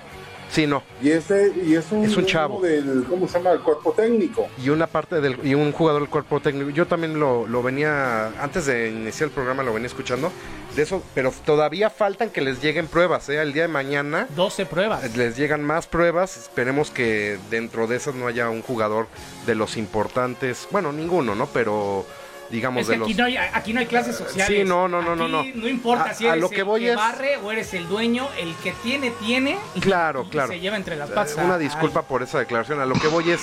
Sí, 0.56 0.66
no. 0.68 0.84
Y, 1.02 1.12
ese, 1.12 1.52
y 1.66 1.76
es 1.76 1.92
un, 1.92 2.06
Es 2.06 2.16
un 2.16 2.26
chavo. 2.26 2.62
del, 2.62 3.04
¿cómo 3.10 3.28
se 3.28 3.40
llama? 3.40 3.52
El 3.52 3.60
cuerpo 3.60 3.92
técnico. 3.92 4.48
y 4.64 4.70
una 4.70 4.88
parte 4.88 5.20
del 5.20 5.38
y 5.46 5.54
un 5.54 5.74
jugador 5.74 6.02
del 6.04 6.10
cuerpo 6.10 6.40
técnico. 6.40 6.70
Yo 6.70 6.88
también 6.88 7.20
lo, 7.20 7.46
lo 7.46 7.62
venía 7.62 8.28
antes 8.42 8.66
de 8.66 8.90
iniciar 8.90 9.28
el 9.28 9.34
programa 9.34 9.64
lo 9.64 9.74
venía 9.74 9.88
escuchando 9.88 10.32
de 10.74 10.84
eso, 10.84 11.04
pero 11.14 11.34
todavía 11.46 11.90
faltan 11.90 12.30
que 12.30 12.40
les 12.40 12.62
lleguen 12.62 12.88
pruebas, 12.88 13.28
¿eh? 13.28 13.42
El 13.42 13.52
día 13.52 13.64
de 13.64 13.68
mañana 13.68 14.28
12 14.34 14.66
pruebas. 14.66 15.18
les 15.18 15.36
llegan 15.36 15.62
más 15.62 15.88
pruebas. 15.88 16.38
Esperemos 16.38 16.90
que 16.90 17.38
dentro 17.50 17.88
de 17.88 17.98
esas 17.98 18.16
no 18.16 18.26
haya 18.28 18.50
un 18.50 18.62
jugador 18.62 19.08
de 19.46 19.56
los 19.56 19.76
importantes, 19.76 20.70
bueno, 20.72 20.94
ninguno, 20.94 21.36
¿no? 21.36 21.48
Pero 21.48 22.06
digamos 22.50 22.82
Es 22.82 22.88
que 22.88 22.92
de 22.94 22.98
los 23.00 23.08
aquí 23.08 23.16
no, 23.18 23.26
hay, 23.26 23.38
aquí 23.38 23.74
no 23.74 23.80
hay 23.80 23.86
clases 23.88 24.16
sociales. 24.16 24.58
Sí, 24.58 24.64
no, 24.64 24.88
no, 24.88 25.02
no, 25.02 25.16
no, 25.16 25.40
Aquí 25.40 25.52
no. 25.56 25.62
No 25.64 25.68
importa 25.68 26.12
A- 26.12 26.14
si 26.14 26.26
a 26.28 26.32
eres 26.32 26.42
lo 26.42 26.50
que 26.50 26.58
el 26.60 26.64
voy 26.64 26.82
que 26.82 26.90
es- 26.92 26.96
barre 26.96 27.38
o 27.38 27.52
eres 27.52 27.74
el 27.74 27.88
dueño, 27.88 28.28
el 28.40 28.54
que 28.64 28.72
tiene, 28.84 29.12
tiene. 29.12 29.58
y- 29.76 29.80
Claro, 29.80 30.24
y 30.28 30.30
claro. 30.30 30.50
Se 30.50 30.60
lleva 30.60 30.76
entre 30.78 30.96
las 30.96 31.10
patas. 31.10 31.36
Una 31.44 31.58
disculpa 31.58 32.04
por 32.04 32.22
esa 32.24 32.40
declaración. 32.40 32.80
A 32.80 32.86
lo 32.86 32.96
que 32.96 33.08
voy 33.08 33.32
es. 33.32 33.42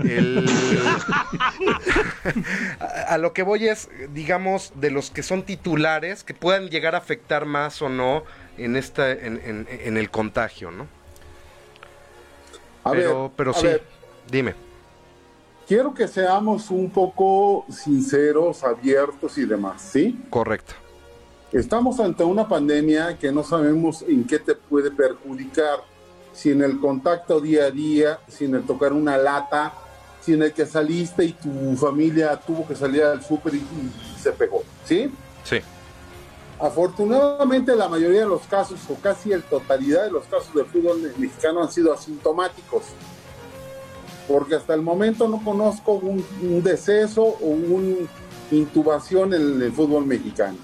el- 0.00 0.46
a, 2.80 2.86
a 3.14 3.18
lo 3.18 3.32
que 3.32 3.42
voy 3.42 3.68
es, 3.68 3.88
digamos, 4.12 4.72
de 4.76 4.90
los 4.90 5.10
que 5.10 5.22
son 5.22 5.42
titulares, 5.42 6.24
que 6.24 6.34
puedan 6.34 6.68
llegar 6.68 6.94
a 6.94 6.98
afectar 6.98 7.44
más 7.46 7.82
o 7.82 7.88
no 7.88 8.24
en 8.58 8.76
esta, 8.76 9.10
en, 9.10 9.40
en- 9.44 9.66
en 9.68 9.96
el 9.96 10.10
contagio, 10.10 10.70
¿no? 10.70 10.86
A 12.84 12.90
pero, 12.92 13.22
ver, 13.24 13.30
pero 13.36 13.50
a 13.52 13.54
sí, 13.54 13.66
ver, 13.66 13.82
dime. 14.30 14.54
Quiero 15.66 15.94
que 15.94 16.08
seamos 16.08 16.70
un 16.70 16.90
poco 16.90 17.66
sinceros, 17.68 18.64
abiertos 18.64 19.38
y 19.38 19.46
demás, 19.46 19.82
¿sí? 19.82 20.18
Correcto. 20.30 20.74
Estamos 21.52 22.00
ante 22.00 22.24
una 22.24 22.48
pandemia 22.48 23.16
que 23.18 23.30
no 23.30 23.44
sabemos 23.44 24.02
en 24.02 24.26
qué 24.26 24.38
te 24.38 24.54
puede 24.54 24.90
perjudicar, 24.90 25.80
si 26.32 26.50
en 26.50 26.62
el 26.62 26.80
contacto 26.80 27.40
día 27.40 27.66
a 27.66 27.70
día, 27.70 28.18
si 28.26 28.46
en 28.46 28.56
el 28.56 28.64
tocar 28.64 28.92
una 28.92 29.16
lata, 29.16 29.72
si 30.20 30.32
en 30.32 30.42
el 30.42 30.52
que 30.52 30.66
saliste 30.66 31.24
y 31.24 31.32
tu 31.32 31.76
familia 31.76 32.36
tuvo 32.36 32.66
que 32.66 32.74
salir 32.74 33.04
al 33.04 33.22
súper 33.22 33.54
y, 33.54 33.58
y 33.58 34.18
se 34.20 34.32
pegó, 34.32 34.62
¿sí? 34.84 35.12
Sí. 35.44 35.58
Afortunadamente 36.58 37.76
la 37.76 37.88
mayoría 37.88 38.20
de 38.20 38.26
los 38.26 38.42
casos, 38.42 38.80
o 38.88 38.94
casi 38.94 39.28
la 39.30 39.40
totalidad 39.40 40.04
de 40.04 40.10
los 40.10 40.24
casos 40.24 40.52
del 40.54 40.66
fútbol 40.66 41.12
mexicano 41.18 41.62
han 41.62 41.70
sido 41.70 41.92
asintomáticos. 41.92 42.82
Porque 44.28 44.54
hasta 44.54 44.74
el 44.74 44.82
momento 44.82 45.28
no 45.28 45.42
conozco 45.44 45.94
un, 45.94 46.24
un 46.42 46.62
deceso 46.62 47.22
o 47.22 47.46
una 47.46 48.08
intubación 48.50 49.34
en 49.34 49.62
el 49.62 49.72
fútbol 49.72 50.06
mexicano. 50.06 50.56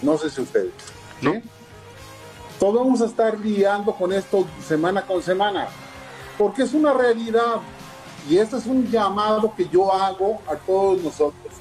No 0.00 0.16
sé 0.18 0.30
si 0.30 0.40
ustedes. 0.40 0.72
¿sí? 1.20 1.42
Todos 2.58 2.74
vamos 2.74 3.00
a 3.02 3.06
estar 3.06 3.38
lidiando 3.38 3.92
con 3.92 4.12
esto 4.12 4.46
semana 4.66 5.02
con 5.02 5.22
semana. 5.22 5.68
Porque 6.38 6.62
es 6.62 6.72
una 6.74 6.92
realidad. 6.92 7.56
Y 8.28 8.38
este 8.38 8.56
es 8.56 8.66
un 8.66 8.88
llamado 8.90 9.52
que 9.56 9.68
yo 9.68 9.92
hago 9.92 10.40
a 10.46 10.54
todos 10.54 11.02
nosotros. 11.02 11.52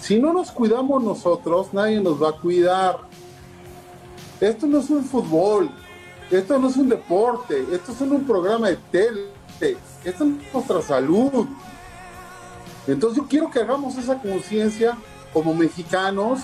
Si 0.00 0.18
no 0.18 0.32
nos 0.32 0.50
cuidamos 0.50 1.02
nosotros, 1.02 1.72
nadie 1.72 2.00
nos 2.00 2.22
va 2.22 2.30
a 2.30 2.32
cuidar. 2.32 2.98
Esto 4.40 4.66
no 4.66 4.80
es 4.80 4.90
un 4.90 5.04
fútbol, 5.04 5.70
esto 6.28 6.58
no 6.58 6.68
es 6.68 6.76
un 6.76 6.88
deporte, 6.88 7.64
esto 7.72 7.92
es 7.92 8.00
un 8.00 8.24
programa 8.24 8.70
de 8.70 8.76
tele, 8.90 9.28
esto 9.70 10.24
es 10.24 10.52
nuestra 10.52 10.82
salud. 10.82 11.46
Entonces 12.86 13.22
yo 13.22 13.28
quiero 13.28 13.50
que 13.50 13.60
hagamos 13.60 13.96
esa 13.96 14.18
conciencia 14.18 14.96
como 15.32 15.54
mexicanos, 15.54 16.40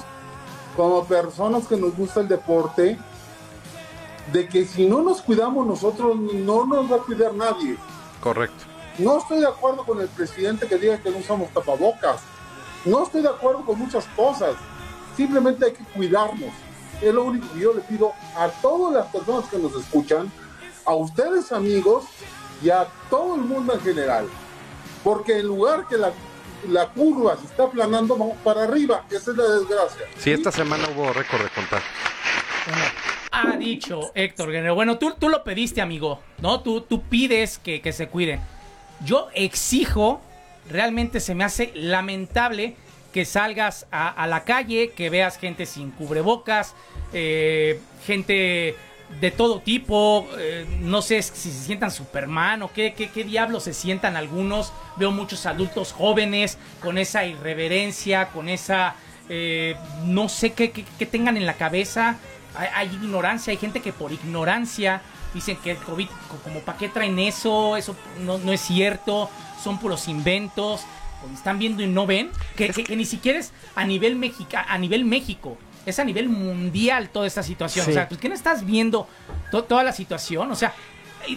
como 0.77 1.05
personas 1.05 1.67
que 1.67 1.77
nos 1.77 1.97
gusta 1.97 2.21
el 2.21 2.29
deporte, 2.29 2.99
de 4.33 4.49
que 4.49 4.65
si 4.65 4.87
no 4.87 5.03
nos 5.03 5.21
cuidamos 5.23 5.67
nosotros, 5.67 6.17
no 6.17 6.67
nos 6.67 6.91
va 6.91 6.97
a 6.97 7.01
cuidar 7.01 7.35
nadie. 7.35 7.77
Correcto. 8.21 8.65
No 8.99 9.19
estoy 9.19 9.41
de 9.41 9.47
acuerdo 9.47 9.85
con 9.85 10.01
el 10.01 10.09
presidente 10.09 10.67
que 10.67 10.77
diga 10.77 10.99
que 10.99 11.11
no 11.11 11.19
usamos 11.19 11.51
tapabocas. 11.51 12.21
No 12.85 13.03
estoy 13.03 13.23
de 13.23 13.29
acuerdo 13.29 13.65
con 13.65 13.79
muchas 13.79 14.05
cosas. 14.17 14.55
Simplemente 15.17 15.67
hay 15.67 15.73
que 15.73 15.85
cuidarnos. 15.85 16.51
Es 17.01 17.15
lo 17.15 17.25
único 17.25 17.53
que 17.53 17.61
yo 17.61 17.75
le 17.75 17.81
pido 17.83 18.13
a 18.37 18.49
todas 18.61 18.95
las 18.95 19.07
personas 19.07 19.49
que 19.49 19.59
nos 19.59 19.75
escuchan, 19.75 20.31
a 20.85 20.95
ustedes 20.95 21.53
amigos 21.53 22.05
y 22.63 22.71
a 22.71 22.87
todo 23.11 23.37
el 23.37 23.43
mundo 23.43 23.75
en 23.75 23.81
general. 23.81 24.29
Porque 25.05 25.39
en 25.39 25.47
lugar 25.47 25.87
que 25.89 25.97
la, 25.97 26.13
la 26.69 26.89
curva 26.89 27.37
se 27.37 27.47
está 27.47 27.65
aplanando, 27.65 28.17
vamos 28.17 28.37
para 28.43 28.65
arriba. 28.65 29.05
Esa 29.11 29.31
es 29.31 29.37
la 29.37 29.45
desgracia. 29.45 30.07
Sí, 30.19 30.33
esta 30.33 30.51
semana 30.51 30.89
hubo 30.95 31.13
récord 31.13 31.43
de 31.43 31.51
contagio. 31.51 31.89
Ha 33.31 33.57
dicho 33.57 34.11
Héctor 34.15 34.51
Guerrero. 34.51 34.75
Bueno, 34.75 34.99
tú, 34.99 35.15
tú 35.19 35.29
lo 35.29 35.45
pediste, 35.45 35.81
amigo, 35.81 36.21
¿no? 36.39 36.61
Tú, 36.61 36.81
tú 36.81 37.03
pides 37.03 37.59
que, 37.59 37.81
que 37.81 37.93
se 37.93 38.09
cuiden. 38.09 38.41
Yo 39.05 39.29
exijo, 39.35 40.21
realmente 40.69 41.21
se 41.21 41.35
me 41.35 41.45
hace 41.45 41.71
lamentable 41.75 42.77
que 43.13 43.25
salgas 43.25 43.87
a, 43.91 44.09
a 44.09 44.27
la 44.27 44.45
calle, 44.45 44.91
que 44.91 45.09
veas 45.09 45.39
gente 45.39 45.67
sin 45.67 45.93
cubrebocas, 45.93 46.75
eh, 47.13 47.81
gente 48.05 48.77
de 49.21 49.31
todo 49.31 49.61
tipo, 49.61 50.29
eh, 50.39 50.67
no 50.81 51.01
sé 51.03 51.23
si 51.23 51.51
se 51.51 51.65
sientan 51.65 51.91
Superman 51.91 52.63
o 52.63 52.73
qué, 52.73 52.93
qué, 52.95 53.09
qué 53.11 53.25
diablos 53.25 53.65
se 53.65 53.73
sientan 53.75 54.17
algunos. 54.17 54.73
Veo 54.97 55.11
muchos 55.11 55.47
adultos 55.47 55.93
jóvenes 55.93 56.59
con 56.81 56.99
esa 56.99 57.25
irreverencia, 57.25 58.29
con 58.29 58.49
esa... 58.49 58.95
eh, 59.29 59.77
no 60.05 60.29
sé 60.29 60.53
qué, 60.53 60.71
qué- 60.71 60.85
qué 60.99 61.07
tengan 61.07 61.37
en 61.37 61.47
la 61.47 61.55
cabeza. 61.55 62.17
Hay, 62.55 62.69
hay 62.75 62.87
ignorancia, 62.95 63.51
hay 63.51 63.57
gente 63.57 63.81
que 63.81 63.93
por 63.93 64.13
ignorancia 64.13 65.01
dicen 65.35 65.57
que 65.63 65.73
el 65.73 65.79
COVID, 65.79 66.07
co- 66.29 66.39
como 66.45 66.61
para 66.61 66.79
qué 66.79 66.89
traen 66.89 67.19
eso, 67.19 67.77
eso 67.77 67.97
no, 68.21 68.39
no 68.39 68.53
es 68.53 68.61
cierto, 68.61 69.31
son 69.63 69.79
puros 69.79 70.07
inventos. 70.09 70.83
Pues, 71.23 71.33
Están 71.35 71.59
viendo 71.59 71.83
y 71.83 71.87
no 71.89 72.07
ven 72.07 72.31
que, 72.57 72.69
que- 72.71 72.85
que 72.85 72.95
ni 72.97 73.05
siquiera 73.05 73.39
es 73.39 73.53
a 73.75 73.85
nivel 73.85 74.17
Mexica, 74.17 74.65
a 74.69 74.79
nivel 74.79 75.05
México, 75.05 75.59
es 75.87 75.99
a 75.99 76.05
nivel 76.05 76.29
mundial 76.29 77.09
toda 77.11 77.27
esta 77.27 77.43
situación. 77.43 77.85
Sí. 77.85 77.91
O 77.93 77.95
sea, 77.95 78.09
pues 78.09 78.21
¿qué 78.21 78.29
no 78.29 78.35
estás 78.35 78.65
viendo 78.65 79.09
to- 79.51 79.65
toda 79.65 79.83
la 79.83 79.93
situación? 79.93 80.51
O 80.51 80.55
sea, 80.57 80.75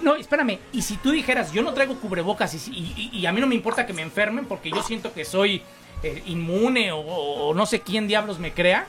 no, 0.03 0.15
espérame, 0.15 0.59
y 0.71 0.81
si 0.83 0.97
tú 0.97 1.11
dijeras, 1.11 1.51
yo 1.51 1.61
no 1.63 1.73
traigo 1.73 1.95
cubrebocas 1.99 2.53
y, 2.53 2.71
y- 2.71 3.09
y- 3.13 3.25
a 3.25 3.31
mí 3.31 3.41
no 3.41 3.47
me 3.47 3.55
importa 3.55 3.85
que 3.85 3.93
me 3.93 4.01
enfermen 4.01 4.45
porque 4.45 4.69
yo 4.69 4.81
siento 4.83 5.11
que 5.13 5.25
soy 5.25 5.61
eh, 6.03 6.23
inmune 6.27 6.91
o, 6.91 6.99
o 6.99 7.53
no 7.53 7.65
sé 7.65 7.81
quién 7.81 8.07
diablos 8.07 8.39
me 8.39 8.53
crea, 8.53 8.87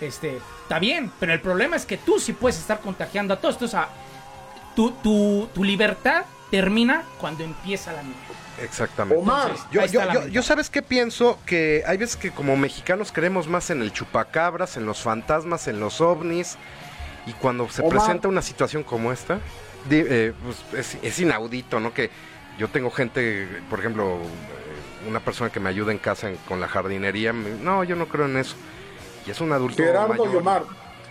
este, 0.00 0.38
está 0.62 0.78
bien, 0.78 1.10
pero 1.20 1.32
el 1.32 1.40
problema 1.40 1.76
es 1.76 1.86
que 1.86 1.96
tú 1.96 2.18
sí 2.20 2.32
puedes 2.32 2.58
estar 2.58 2.80
contagiando 2.80 3.34
a 3.34 3.40
todos. 3.40 3.54
Entonces, 3.56 3.78
ah, 3.78 3.88
tu, 4.76 4.90
tu, 5.02 5.48
tu 5.54 5.62
libertad 5.64 6.24
termina 6.50 7.02
cuando 7.20 7.42
empieza 7.44 7.92
la 7.92 8.02
mía. 8.02 8.14
Exactamente. 8.62 9.20
Omar, 9.20 9.52
yo, 9.70 9.80
ahí 9.80 9.90
yo, 10.30 10.42
sabes 10.42 10.70
qué 10.70 10.80
pienso, 10.82 11.38
que 11.46 11.82
hay 11.86 11.96
veces 11.96 12.16
que 12.16 12.30
como 12.30 12.56
mexicanos 12.56 13.10
creemos 13.12 13.48
más 13.48 13.70
en 13.70 13.82
el 13.82 13.92
chupacabras, 13.92 14.76
en 14.76 14.86
los 14.86 15.00
fantasmas, 15.02 15.66
en 15.68 15.80
los 15.80 16.00
ovnis, 16.00 16.56
y 17.26 17.32
cuando 17.32 17.68
se 17.68 17.82
presenta 17.82 18.28
una 18.28 18.42
situación 18.42 18.82
como 18.84 19.10
esta, 19.12 19.40
eh, 19.90 20.32
pues, 20.44 20.96
es, 20.96 20.98
es 21.02 21.18
inaudito, 21.18 21.80
¿no? 21.80 21.92
Que 21.92 22.10
yo 22.58 22.68
tengo 22.68 22.90
gente, 22.90 23.48
por 23.68 23.80
ejemplo, 23.80 24.18
eh, 24.18 25.08
una 25.08 25.20
persona 25.20 25.50
que 25.50 25.58
me 25.60 25.68
ayuda 25.68 25.90
en 25.92 25.98
casa 25.98 26.30
en- 26.30 26.36
con 26.48 26.60
la 26.60 26.68
jardinería, 26.68 27.32
me- 27.32 27.50
no, 27.50 27.82
yo 27.84 27.96
no 27.96 28.06
creo 28.06 28.26
en 28.26 28.36
eso. 28.36 28.54
Y 29.26 29.30
es 29.30 29.40
un 29.40 29.52
adulto 29.52 29.82
Gerardo 29.82 30.08
mayor. 30.08 30.28
y 30.32 30.36
Omar, 30.36 30.62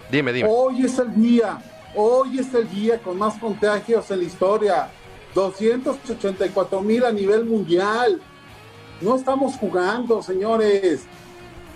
Dime, 0.09 0.31
dime. 0.33 0.47
Hoy 0.51 0.85
es 0.85 0.97
el 0.99 1.13
día, 1.15 1.57
hoy 1.95 2.39
es 2.39 2.53
el 2.53 2.69
día 2.69 2.99
con 2.99 3.17
más 3.17 3.35
contagios 3.39 4.09
en 4.11 4.19
la 4.19 4.23
historia. 4.25 4.89
284 5.33 6.81
mil 6.81 7.05
a 7.05 7.11
nivel 7.11 7.45
mundial. 7.45 8.21
No 9.01 9.15
estamos 9.15 9.55
jugando, 9.55 10.21
señores. 10.21 11.01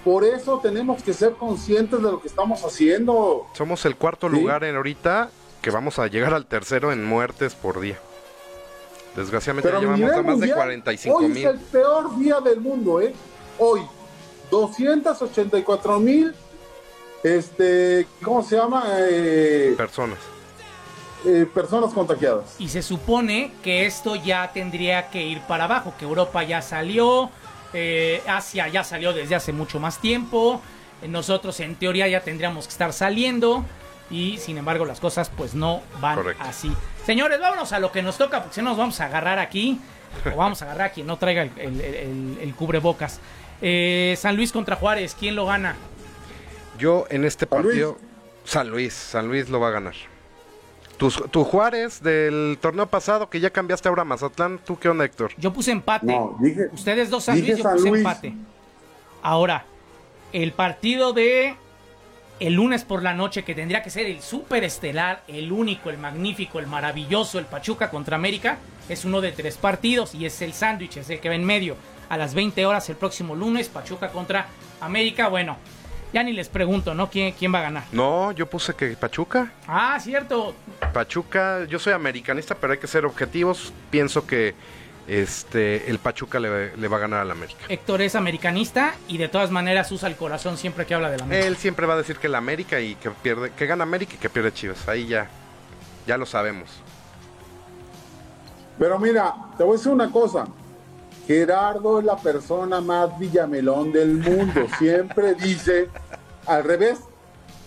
Por 0.05 0.23
eso 0.23 0.59
tenemos 0.61 1.03
que 1.03 1.13
ser 1.13 1.33
conscientes 1.33 2.01
de 2.01 2.11
lo 2.11 2.21
que 2.21 2.27
estamos 2.27 2.63
haciendo. 2.63 3.47
Somos 3.53 3.85
el 3.85 3.95
cuarto 3.95 4.29
Sí. 4.29 4.35
lugar 4.39 4.63
en 4.63 4.75
ahorita 4.75 5.29
que 5.61 5.69
vamos 5.71 5.99
a 5.99 6.07
llegar 6.07 6.33
al 6.33 6.45
tercero 6.45 6.91
en 6.93 7.03
muertes 7.03 7.55
por 7.55 7.79
día. 7.81 7.99
Desgraciadamente 9.15 9.67
Pero 9.69 9.81
llevamos 9.81 10.11
a 10.11 10.15
más 10.17 10.25
de 10.25 10.31
mundial, 10.31 10.55
45 10.55 11.17
Hoy 11.17 11.25
es 11.25 11.31
mil. 11.31 11.47
el 11.47 11.59
peor 11.59 12.17
día 12.19 12.39
del 12.39 12.61
mundo, 12.61 13.01
¿eh? 13.01 13.13
Hoy, 13.57 13.81
284 14.51 15.99
mil, 15.99 16.33
este, 17.23 18.07
¿cómo 18.23 18.43
se 18.43 18.55
llama? 18.55 18.83
Eh, 18.99 19.73
personas. 19.75 20.19
Eh, 21.27 21.45
personas 21.53 21.93
contagiadas. 21.93 22.55
Y 22.59 22.69
se 22.69 22.81
supone 22.81 23.51
que 23.63 23.85
esto 23.85 24.15
ya 24.15 24.51
tendría 24.53 25.09
que 25.09 25.23
ir 25.25 25.41
para 25.41 25.65
abajo, 25.65 25.93
que 25.99 26.05
Europa 26.05 26.41
ya 26.43 26.61
salió, 26.61 27.29
eh, 27.73 28.21
Asia 28.27 28.67
ya 28.69 28.83
salió 28.83 29.13
desde 29.13 29.35
hace 29.35 29.51
mucho 29.53 29.79
más 29.79 29.99
tiempo, 29.99 30.61
eh, 31.01 31.07
nosotros 31.07 31.59
en 31.59 31.75
teoría 31.75 32.07
ya 32.07 32.21
tendríamos 32.21 32.65
que 32.65 32.71
estar 32.71 32.93
saliendo 32.93 33.65
y 34.09 34.37
sin 34.37 34.57
embargo 34.57 34.85
las 34.85 34.99
cosas 35.01 35.29
pues 35.35 35.53
no 35.53 35.81
van 35.99 36.15
Correcto. 36.15 36.43
así. 36.47 36.71
Señores, 37.05 37.39
vámonos 37.41 37.73
a 37.73 37.79
lo 37.79 37.91
que 37.91 38.01
nos 38.01 38.17
toca 38.17 38.39
porque 38.41 38.55
si 38.55 38.61
no 38.61 38.69
nos 38.69 38.77
vamos 38.77 38.99
a 39.01 39.05
agarrar 39.05 39.37
aquí 39.37 39.79
o 40.33 40.37
vamos 40.37 40.61
a 40.61 40.65
agarrar 40.65 40.87
a 40.87 40.91
quien 40.91 41.05
no 41.07 41.17
traiga 41.17 41.43
el, 41.43 41.51
el- 41.57 41.81
el- 41.81 42.37
el 42.41 42.55
cubrebocas. 42.55 43.19
Eh, 43.61 44.15
San 44.17 44.35
Luis 44.37 44.51
contra 44.53 44.75
Juárez, 44.77 45.15
¿quién 45.19 45.35
lo 45.35 45.45
gana? 45.45 45.75
Yo 46.79 47.05
en 47.09 47.25
este 47.25 47.47
partido, 47.47 47.97
San 48.45 48.69
Luis, 48.69 48.93
San 48.93 49.27
Luis 49.27 49.49
lo 49.49 49.59
va 49.59 49.67
a 49.69 49.71
ganar. 49.71 49.95
Tu, 50.97 51.09
tu 51.09 51.43
Juárez 51.43 52.01
del 52.01 52.57
torneo 52.59 52.87
pasado, 52.87 53.29
que 53.29 53.39
ya 53.39 53.51
cambiaste 53.51 53.87
ahora 53.87 54.01
a 54.01 54.05
Mazatlán, 54.05 54.59
¿tú 54.65 54.77
qué 54.79 54.89
onda, 54.89 55.05
Héctor? 55.05 55.31
Yo 55.37 55.53
puse 55.53 55.71
empate. 55.71 56.07
No, 56.07 56.35
dije, 56.39 56.69
Ustedes 56.73 57.09
dos 57.09 57.25
San 57.25 57.39
Luis, 57.39 57.57
yo 57.57 57.63
puse 57.69 57.89
Luis. 57.89 57.99
empate. 57.99 58.33
Ahora, 59.21 59.65
el 60.33 60.51
partido 60.53 61.13
de 61.13 61.55
el 62.39 62.53
lunes 62.53 62.83
por 62.83 63.01
la 63.01 63.13
noche, 63.13 63.43
que 63.43 63.55
tendría 63.55 63.81
que 63.81 63.89
ser 63.89 64.05
el 64.05 64.21
super 64.21 64.63
estelar, 64.63 65.23
el 65.27 65.51
único, 65.51 65.89
el 65.89 65.97
magnífico, 65.97 66.59
el 66.59 66.67
maravilloso, 66.67 67.39
el 67.39 67.45
Pachuca 67.45 67.89
contra 67.89 68.15
América, 68.15 68.57
es 68.89 69.05
uno 69.05 69.21
de 69.21 69.31
tres 69.31 69.57
partidos 69.57 70.13
y 70.13 70.25
es 70.25 70.41
el 70.41 70.53
sándwich, 70.53 70.97
es 70.97 71.09
el 71.09 71.19
que 71.19 71.29
va 71.29 71.35
en 71.35 71.43
medio. 71.45 71.75
A 72.09 72.17
las 72.17 72.33
20 72.33 72.65
horas 72.65 72.89
el 72.89 72.95
próximo 72.95 73.35
lunes, 73.35 73.69
Pachuca 73.69 74.09
contra 74.09 74.47
América. 74.81 75.27
Bueno, 75.27 75.57
ya 76.13 76.23
ni 76.23 76.33
les 76.33 76.49
pregunto, 76.49 76.93
¿no? 76.93 77.09
¿Quién, 77.09 77.33
quién 77.33 77.53
va 77.53 77.59
a 77.59 77.63
ganar? 77.63 77.83
No, 77.91 78.31
yo 78.31 78.49
puse 78.49 78.73
que 78.73 78.87
Pachuca. 78.89 79.51
Ah, 79.67 79.99
cierto. 79.99 80.55
Pachuca, 80.93 81.65
yo 81.65 81.79
soy 81.79 81.93
americanista, 81.93 82.55
pero 82.55 82.73
hay 82.73 82.79
que 82.79 82.87
ser 82.87 83.05
objetivos. 83.05 83.73
Pienso 83.89 84.25
que 84.25 84.55
este 85.07 85.89
el 85.89 85.99
Pachuca 85.99 86.39
le, 86.39 86.75
le 86.75 86.87
va 86.87 86.97
a 86.97 86.99
ganar 86.99 87.21
al 87.21 87.31
América. 87.31 87.59
Héctor 87.69 88.01
es 88.01 88.15
americanista 88.15 88.95
y 89.07 89.17
de 89.17 89.29
todas 89.29 89.51
maneras 89.51 89.91
usa 89.91 90.09
el 90.09 90.15
corazón 90.15 90.57
siempre 90.57 90.85
que 90.85 90.93
habla 90.95 91.09
de 91.09 91.17
la 91.17 91.23
América. 91.23 91.47
Él 91.47 91.57
siempre 91.57 91.85
va 91.85 91.93
a 91.93 91.97
decir 91.97 92.17
que 92.17 92.27
el 92.27 92.35
América 92.35 92.79
y 92.79 92.95
que 92.95 93.11
pierde, 93.11 93.51
que 93.51 93.65
gana 93.65 93.83
América 93.83 94.13
y 94.15 94.17
que 94.17 94.29
pierde 94.29 94.53
Chivas. 94.53 94.87
Ahí 94.87 95.07
ya, 95.07 95.29
ya 96.05 96.17
lo 96.17 96.25
sabemos. 96.25 96.69
Pero 98.77 98.99
mira, 98.99 99.33
te 99.57 99.63
voy 99.63 99.75
a 99.75 99.77
decir 99.77 99.91
una 99.91 100.11
cosa. 100.11 100.45
Gerardo 101.27 101.99
es 101.99 102.05
la 102.05 102.15
persona 102.15 102.79
más 102.81 103.17
villamelón 103.19 103.91
del 103.91 104.15
mundo. 104.15 104.65
Siempre 104.79 105.35
dice 105.35 105.89
al 106.45 106.63
revés, 106.63 106.99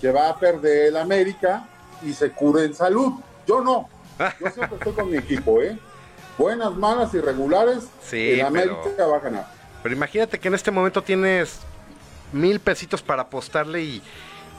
que 0.00 0.10
va 0.10 0.30
a 0.30 0.38
perder 0.38 0.86
el 0.86 0.96
América 0.96 1.68
y 2.02 2.14
se 2.14 2.30
cura 2.30 2.62
en 2.62 2.74
salud. 2.74 3.12
Yo 3.46 3.60
no. 3.60 3.88
Yo 4.40 4.50
siempre 4.50 4.76
estoy 4.78 4.92
con 4.92 5.10
mi 5.10 5.16
equipo, 5.18 5.60
¿eh? 5.62 5.78
Buenas, 6.38 6.74
malas 6.74 7.12
y 7.14 7.20
regulares, 7.20 7.88
Sí, 8.02 8.32
el 8.32 8.42
América 8.46 8.76
pero- 8.96 9.10
va 9.10 9.16
a 9.16 9.20
ganar. 9.20 9.46
Pero 9.82 9.94
imagínate 9.94 10.38
que 10.38 10.48
en 10.48 10.54
este 10.54 10.70
momento 10.70 11.02
tienes 11.02 11.60
mil 12.32 12.60
pesitos 12.60 13.02
para 13.02 13.22
apostarle 13.22 13.82
y, 13.82 14.02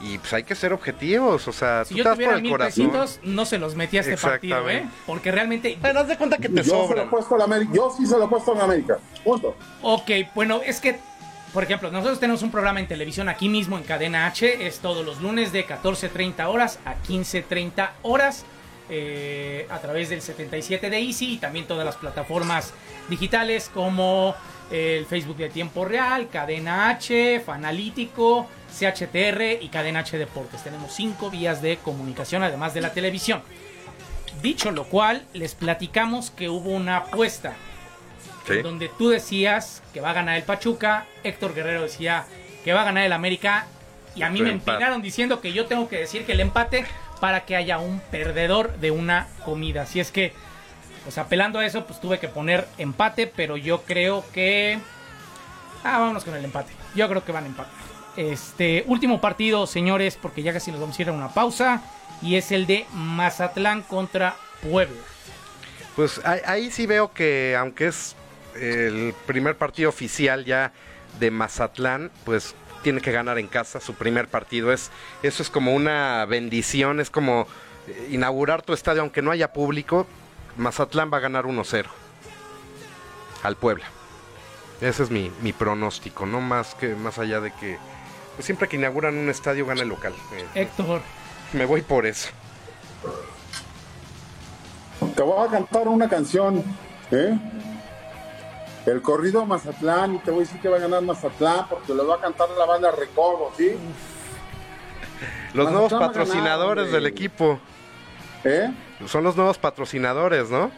y 0.02 0.18
pues 0.18 0.32
hay 0.32 0.42
que 0.42 0.54
ser 0.54 0.72
objetivos. 0.72 1.46
O 1.48 1.52
sea, 1.52 1.84
Si 1.84 1.94
tú 1.94 1.98
yo 1.98 2.04
te 2.04 2.08
das 2.10 2.16
por 2.16 2.16
tuviera 2.16 2.36
el 2.36 2.42
mil 2.42 2.50
corazón. 2.52 2.86
pesitos, 2.90 3.20
no 3.22 3.44
se 3.46 3.58
los 3.58 3.74
metí 3.76 3.98
a 3.98 4.00
este 4.00 4.16
partido, 4.16 4.68
¿eh? 4.68 4.84
Porque 5.06 5.30
realmente... 5.30 5.78
Bueno, 5.80 6.00
haz 6.00 6.08
de 6.08 6.16
cuenta 6.18 6.36
que 6.38 6.48
te 6.48 6.62
Yo 6.62 6.88
se 6.88 6.94
lo 6.94 7.02
he 7.02 7.06
puesto 7.06 7.34
al 7.36 7.42
América. 7.42 7.72
Yo 7.74 7.94
sí 7.96 8.06
se 8.06 8.18
lo 8.18 8.24
he 8.24 8.28
puesto 8.28 8.52
al 8.52 8.60
América. 8.60 8.98
Punto. 9.24 9.56
Ok, 9.82 10.10
bueno, 10.34 10.60
es 10.64 10.80
que, 10.80 10.98
por 11.52 11.62
ejemplo, 11.62 11.90
nosotros 11.90 12.18
tenemos 12.18 12.42
un 12.42 12.50
programa 12.50 12.80
en 12.80 12.88
televisión 12.88 13.28
aquí 13.28 13.48
mismo 13.48 13.78
en 13.78 13.84
Cadena 13.84 14.26
H, 14.26 14.66
es 14.66 14.80
todos 14.80 15.06
los 15.06 15.20
lunes 15.20 15.52
de 15.52 15.66
14.30 15.66 16.46
horas 16.48 16.78
a 16.84 16.96
15.30 17.02 17.90
horas, 18.02 18.44
eh, 18.90 19.66
a 19.70 19.78
través 19.78 20.10
del 20.10 20.20
77 20.20 20.90
de 20.90 20.98
Easy 20.98 21.34
y 21.34 21.36
también 21.38 21.66
todas 21.66 21.84
las 21.84 21.96
plataformas 21.96 22.72
digitales 23.08 23.70
como 23.72 24.34
el 24.72 25.06
Facebook 25.06 25.36
de 25.36 25.50
Tiempo 25.50 25.84
Real, 25.84 26.28
Cadena 26.30 26.88
H, 26.88 27.40
Fanalítico, 27.44 28.48
CHTR 28.76 29.58
y 29.60 29.68
Cadena 29.68 30.00
H 30.00 30.16
Deportes. 30.16 30.64
Tenemos 30.64 30.92
cinco 30.94 31.30
vías 31.30 31.60
de 31.60 31.76
comunicación 31.76 32.42
además 32.42 32.72
de 32.74 32.80
la 32.80 32.92
televisión. 32.92 33.42
Dicho 34.42 34.70
lo 34.70 34.84
cual, 34.84 35.24
les 35.34 35.54
platicamos 35.54 36.30
que 36.30 36.48
hubo 36.48 36.70
una 36.70 36.96
apuesta 36.96 37.52
Sí. 38.46 38.60
donde 38.60 38.88
tú 38.88 39.10
decías 39.10 39.82
que 39.94 40.00
va 40.00 40.10
a 40.10 40.14
ganar 40.14 40.36
el 40.36 40.42
Pachuca, 40.42 41.06
Héctor 41.22 41.54
Guerrero 41.54 41.82
decía 41.82 42.24
que 42.64 42.72
va 42.72 42.80
a 42.80 42.84
ganar 42.84 43.04
el 43.04 43.12
América 43.12 43.66
y 44.16 44.22
a 44.22 44.30
mí 44.30 44.42
me 44.42 44.50
empate. 44.50 44.72
empinaron 44.72 45.00
diciendo 45.00 45.40
que 45.40 45.52
yo 45.52 45.66
tengo 45.66 45.88
que 45.88 45.98
decir 45.98 46.24
que 46.26 46.32
el 46.32 46.40
empate 46.40 46.84
para 47.20 47.44
que 47.44 47.54
haya 47.54 47.78
un 47.78 48.00
perdedor 48.10 48.76
de 48.78 48.90
una 48.90 49.28
comida. 49.44 49.82
Así 49.82 50.00
es 50.00 50.10
que, 50.10 50.32
pues 51.02 51.18
apelando 51.18 51.58
a 51.58 51.66
eso, 51.66 51.84
pues 51.84 52.00
tuve 52.00 52.18
que 52.18 52.28
poner 52.28 52.66
empate, 52.78 53.26
pero 53.26 53.56
yo 53.56 53.82
creo 53.82 54.24
que... 54.32 54.78
Ah, 55.84 55.98
vámonos 55.98 56.24
con 56.24 56.34
el 56.34 56.44
empate. 56.44 56.72
Yo 56.94 57.08
creo 57.08 57.24
que 57.24 57.32
van 57.32 57.44
a 57.44 57.46
empatar. 57.48 57.72
Este 58.16 58.84
último 58.86 59.20
partido, 59.20 59.66
señores, 59.66 60.18
porque 60.20 60.42
ya 60.42 60.52
casi 60.52 60.70
nos 60.70 60.80
vamos 60.80 60.98
a 60.98 61.02
ir 61.02 61.08
a 61.08 61.12
una 61.12 61.28
pausa. 61.28 61.82
Y 62.20 62.36
es 62.36 62.52
el 62.52 62.66
de 62.66 62.86
Mazatlán 62.92 63.82
contra 63.82 64.36
Puebla. 64.62 65.00
Pues 65.96 66.20
ahí, 66.24 66.40
ahí 66.46 66.70
sí 66.70 66.86
veo 66.86 67.12
que 67.12 67.56
aunque 67.58 67.88
es 67.88 68.14
el 68.54 69.14
primer 69.26 69.56
partido 69.56 69.88
oficial 69.88 70.44
ya 70.44 70.72
de 71.18 71.30
Mazatlán, 71.30 72.10
pues 72.24 72.54
tiene 72.82 73.00
que 73.00 73.12
ganar 73.12 73.38
en 73.38 73.46
casa 73.46 73.80
su 73.80 73.94
primer 73.94 74.28
partido. 74.28 74.72
Es, 74.72 74.90
eso 75.22 75.42
es 75.42 75.50
como 75.50 75.74
una 75.74 76.24
bendición, 76.26 77.00
es 77.00 77.10
como 77.10 77.46
eh, 77.88 78.08
inaugurar 78.10 78.62
tu 78.62 78.72
estadio 78.72 79.02
aunque 79.02 79.22
no 79.22 79.30
haya 79.30 79.52
público. 79.52 80.06
Mazatlán 80.56 81.10
va 81.12 81.18
a 81.18 81.20
ganar 81.20 81.44
1-0 81.44 81.86
al 83.42 83.56
Puebla. 83.56 83.84
Ese 84.80 85.04
es 85.04 85.10
mi, 85.10 85.30
mi 85.42 85.52
pronóstico, 85.52 86.26
no 86.26 86.40
más 86.40 86.74
que 86.74 86.94
más 86.94 87.18
allá 87.18 87.40
de 87.40 87.52
que 87.52 87.78
pues 88.34 88.46
siempre 88.46 88.68
que 88.68 88.76
inauguran 88.76 89.16
un 89.16 89.28
estadio 89.28 89.66
gana 89.66 89.82
el 89.82 89.88
local. 89.88 90.12
Eh, 90.32 90.46
Héctor, 90.62 91.00
me 91.52 91.64
voy 91.66 91.82
por 91.82 92.06
eso. 92.06 92.30
Te 95.14 95.22
voy 95.22 95.46
a 95.46 95.50
cantar 95.50 95.88
una 95.88 96.08
canción, 96.08 96.62
¿eh? 97.10 97.38
El 98.86 99.00
corrido 99.02 99.44
Mazatlán, 99.46 100.16
y 100.16 100.18
te 100.18 100.30
voy 100.30 100.40
a 100.40 100.44
decir 100.46 100.60
que 100.60 100.68
va 100.68 100.76
a 100.78 100.80
ganar 100.80 101.02
Mazatlán 101.02 101.68
porque 101.68 101.94
lo 101.94 102.06
va 102.06 102.16
a 102.16 102.20
cantar 102.20 102.48
la 102.58 102.64
banda 102.64 102.90
Recodo, 102.90 103.52
¿sí? 103.56 103.70
Los 105.54 105.66
Mazatlán 105.66 105.72
nuevos 105.72 105.92
ganar, 105.92 106.08
patrocinadores 106.08 106.84
hombre. 106.86 107.00
del 107.00 107.06
equipo. 107.06 107.60
¿Eh? 108.44 108.72
Son 109.06 109.24
los 109.24 109.36
nuevos 109.36 109.58
patrocinadores, 109.58 110.50
¿no? 110.50 110.70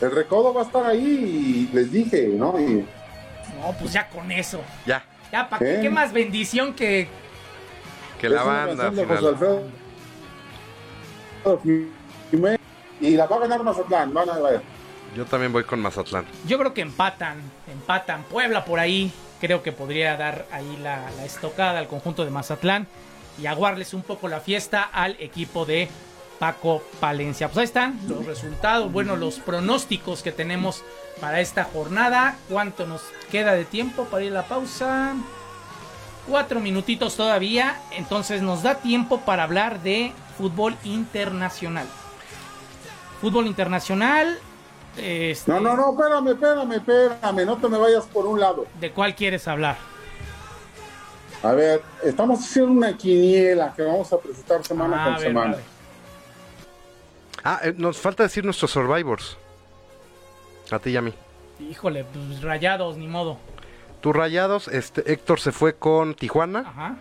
El 0.00 0.10
Recodo 0.10 0.52
va 0.52 0.62
a 0.62 0.64
estar 0.64 0.84
ahí, 0.84 1.68
y 1.70 1.74
les 1.74 1.92
dije, 1.92 2.28
¿no? 2.28 2.58
Y, 2.60 2.86
no, 3.60 3.72
pues 3.78 3.92
ya 3.92 4.08
con 4.08 4.30
eso. 4.32 4.60
Ya, 4.86 5.04
Ya, 5.30 5.48
¿para 5.48 5.64
qué? 5.64 5.76
¿Eh? 5.76 5.80
¿Qué 5.82 5.90
más 5.90 6.12
bendición 6.12 6.74
que 6.74 7.08
que 8.22 8.28
es 8.28 8.32
la 8.32 8.44
una 8.44 8.66
banda. 8.66 8.84
al 8.84 8.90
José 8.90 9.06
final. 9.06 9.26
Alfredo 9.26 9.62
y 13.00 13.16
la 13.16 13.26
va 13.26 13.36
a 13.36 13.38
ganar 13.40 13.64
Mazatlán, 13.64 14.14
van 14.14 14.30
a 14.30 14.38
ver. 14.38 14.62
Yo 15.16 15.24
también 15.26 15.52
voy 15.52 15.64
con 15.64 15.80
Mazatlán. 15.80 16.24
Yo 16.46 16.56
creo 16.56 16.72
que 16.72 16.82
empatan, 16.82 17.42
empatan. 17.70 18.22
Puebla 18.22 18.64
por 18.64 18.78
ahí, 18.78 19.12
creo 19.40 19.62
que 19.62 19.72
podría 19.72 20.16
dar 20.16 20.46
ahí 20.52 20.78
la, 20.80 21.10
la 21.16 21.24
estocada 21.24 21.80
al 21.80 21.88
conjunto 21.88 22.24
de 22.24 22.30
Mazatlán 22.30 22.86
y 23.40 23.46
aguarles 23.46 23.92
un 23.92 24.02
poco 24.02 24.28
la 24.28 24.38
fiesta 24.38 24.82
al 24.82 25.16
equipo 25.18 25.64
de 25.64 25.88
Paco 26.38 26.82
Palencia. 27.00 27.48
Pues 27.48 27.58
ahí 27.58 27.64
están 27.64 28.00
los 28.08 28.24
resultados, 28.26 28.90
bueno, 28.92 29.16
los 29.16 29.38
pronósticos 29.38 30.22
que 30.22 30.32
tenemos 30.32 30.82
para 31.20 31.40
esta 31.40 31.64
jornada. 31.64 32.36
¿Cuánto 32.48 32.86
nos 32.86 33.02
queda 33.30 33.52
de 33.52 33.64
tiempo 33.64 34.04
para 34.04 34.24
ir 34.24 34.32
a 34.32 34.42
la 34.42 34.46
pausa? 34.48 35.14
Cuatro 36.28 36.60
minutitos 36.60 37.16
todavía, 37.16 37.80
entonces 37.92 38.42
nos 38.42 38.62
da 38.62 38.76
tiempo 38.76 39.20
para 39.20 39.42
hablar 39.42 39.82
de 39.82 40.12
fútbol 40.38 40.76
internacional. 40.84 41.86
Fútbol 43.20 43.46
internacional. 43.46 44.38
este, 44.96 45.50
No, 45.50 45.60
no, 45.60 45.76
no, 45.76 45.92
espérame, 45.92 46.28
espérame, 46.28 46.72
espérame, 46.74 47.46
no 47.46 47.56
te 47.56 47.68
me 47.68 47.78
vayas 47.78 48.04
por 48.06 48.26
un 48.26 48.38
lado. 48.40 48.66
¿De 48.80 48.90
cuál 48.92 49.14
quieres 49.16 49.48
hablar? 49.48 49.76
A 51.42 51.52
ver, 51.54 51.82
estamos 52.04 52.38
haciendo 52.38 52.70
una 52.70 52.96
quiniela 52.96 53.72
que 53.74 53.82
vamos 53.82 54.12
a 54.12 54.18
presentar 54.18 54.64
semana 54.64 55.00
Ah, 55.00 55.04
con 55.06 55.14
ver, 55.14 55.22
semana. 55.22 55.50
vale. 55.52 55.62
Ah, 57.44 57.60
eh, 57.62 57.74
nos 57.76 57.98
falta 57.98 58.22
decir 58.22 58.44
nuestros 58.44 58.70
Survivors. 58.70 59.36
A 60.70 60.78
ti 60.78 60.90
y 60.90 60.96
a 60.96 61.02
mí. 61.02 61.12
Híjole, 61.70 62.04
pues 62.04 62.42
rayados, 62.42 62.96
ni 62.96 63.06
modo. 63.08 63.38
Tus 64.00 64.14
rayados, 64.14 64.68
este, 64.68 65.12
Héctor 65.12 65.40
se 65.40 65.52
fue 65.52 65.74
con 65.74 66.14
Tijuana. 66.14 66.60
Ajá. 66.60 66.96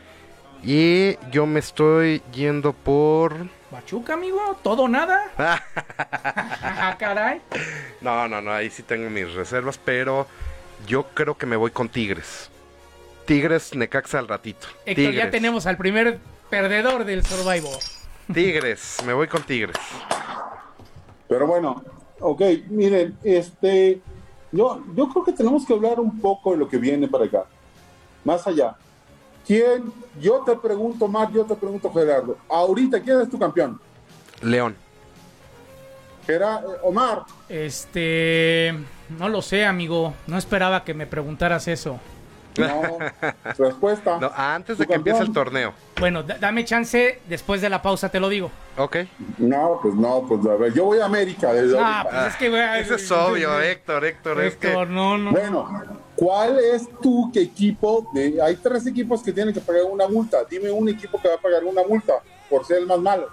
Y 0.64 1.18
yo 1.32 1.48
me 1.48 1.60
estoy 1.60 2.22
yendo 2.32 2.74
por 2.74 3.36
Pachuca, 3.72 4.14
amigo, 4.14 4.58
todo 4.64 4.88
nada. 4.88 5.32
Ah, 6.74 6.96
caray. 7.00 7.42
No, 8.02 8.28
no, 8.28 8.42
no, 8.42 8.52
ahí 8.52 8.70
sí 8.70 8.84
tengo 8.84 9.10
mis 9.10 9.34
reservas, 9.34 9.80
pero 9.84 10.28
yo 10.88 11.04
creo 11.14 11.38
que 11.38 11.46
me 11.46 11.56
voy 11.56 11.72
con 11.72 11.89
Tigres. 11.89 12.50
Tigres, 13.26 13.76
Necaxa 13.76 14.20
al 14.20 14.28
ratito. 14.28 14.68
Héctor, 14.86 14.96
Tigres. 14.96 15.16
ya 15.16 15.32
tenemos 15.32 15.66
al 15.66 15.78
primer 15.78 16.20
perdedor 16.50 17.06
del 17.06 17.26
Survivor. 17.26 17.78
Tigres, 18.34 18.97
me 19.05 19.13
voy 19.13 19.27
con 19.27 19.43
Tigres. 19.43 19.75
Pero 21.27 21.47
bueno, 21.47 21.84
ok, 22.19 22.41
miren, 22.69 23.17
este, 23.23 24.01
yo, 24.51 24.84
yo 24.95 25.07
creo 25.09 25.23
que 25.23 25.32
tenemos 25.34 25.65
que 25.65 25.73
hablar 25.73 25.99
un 25.99 26.19
poco 26.19 26.51
de 26.51 26.57
lo 26.57 26.67
que 26.67 26.77
viene 26.77 27.07
para 27.07 27.25
acá. 27.25 27.45
Más 28.23 28.45
allá. 28.47 28.75
¿Quién? 29.47 29.91
Yo 30.19 30.43
te 30.45 30.55
pregunto, 30.55 31.07
Mar, 31.07 31.32
yo 31.32 31.43
te 31.45 31.55
pregunto, 31.55 31.91
Gerardo. 31.91 32.38
Ahorita, 32.47 33.01
¿quién 33.01 33.21
es 33.21 33.29
tu 33.29 33.39
campeón? 33.39 33.79
León. 34.41 34.75
Gera- 36.27 36.61
Omar. 36.84 37.23
Este. 37.49 38.73
No 39.17 39.27
lo 39.29 39.41
sé, 39.41 39.65
amigo. 39.65 40.13
No 40.27 40.38
esperaba 40.38 40.84
que 40.84 40.93
me 40.93 41.07
preguntaras 41.07 41.67
eso. 41.67 41.99
No. 42.58 42.97
Respuesta. 43.58 44.18
No, 44.20 44.32
antes 44.36 44.78
de 44.78 44.86
que 44.86 44.93
empiece 44.95 45.22
el 45.22 45.32
torneo. 45.32 45.74
Bueno, 45.99 46.22
da- 46.24 46.38
dame 46.38 46.66
chance. 46.66 47.20
Después 47.28 47.62
de 47.62 47.70
la 47.70 47.82
pausa 47.82 48.10
te 48.10 48.20
lo 48.20 48.28
digo. 48.30 48.52
Ok. 48.78 48.97
No, 49.38 49.80
pues 49.82 49.93
no, 49.95 50.26
pues 50.28 50.45
a 50.45 50.56
ver, 50.56 50.74
yo 50.74 50.86
voy 50.86 50.99
a 50.99 51.06
América. 51.06 51.54
Desde 51.54 51.78
Ah, 51.80 52.06
pues 52.10 52.28
es 52.28 52.36
que, 52.36 52.49
güey, 52.49 52.80
Ese 52.82 52.95
es 52.95 53.12
obvio, 53.12 53.60
Héctor, 53.62 54.04
Héctor. 54.06 54.41
Es 54.41 54.56
que 54.56 54.68
Héctor, 54.68 54.89
no, 54.89 55.18
no. 55.18 55.32
Bueno, 55.32 55.82
¿cuál 56.16 56.60
es 56.60 56.88
tu 57.02 57.32
qué 57.34 57.41
equipo? 57.41 58.10
De, 58.14 58.41
hay 58.41 58.56
tres 58.58 58.86
equipos 58.88 59.24
que 59.24 59.32
tienen 59.32 59.54
que 59.54 59.62
pagar 59.62 59.84
una 59.89 60.08
multa. 60.08 60.39
Dime 60.49 60.70
un 60.72 60.89
equipo 60.89 61.22
que 61.22 61.28
va 61.30 61.36
a 61.36 61.39
pagar 61.39 61.64
una 61.64 61.84
multa 61.88 62.14
por 62.49 62.66
ser 62.66 62.80
el 62.80 62.86
más 62.88 62.99
malo. 62.99 63.30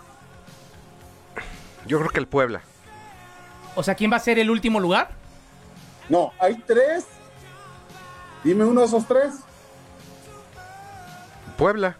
yo 1.87 1.99
creo 1.99 2.11
que 2.11 2.21
el 2.21 2.27
Puebla. 2.29 2.61
O 3.75 3.83
sea, 3.83 3.95
¿quién 3.95 4.12
va 4.12 4.16
a 4.16 4.21
ser 4.21 4.39
el 4.39 4.51
último 4.51 4.79
lugar? 4.81 5.11
No, 6.09 6.33
hay 6.39 6.55
tres. 6.66 7.05
Dime 8.45 8.64
uno 8.64 8.80
de 8.80 8.86
esos 8.86 9.07
tres. 9.07 9.34
Puebla. 11.57 11.97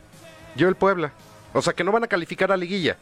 Yo 0.57 0.68
el 0.68 0.76
Puebla. 0.76 1.12
O 1.53 1.62
sea, 1.62 1.72
que 1.72 1.84
no 1.84 1.93
van 1.93 2.05
a 2.05 2.09
calificar 2.09 2.53
a 2.53 2.57
liguilla. 2.57 2.97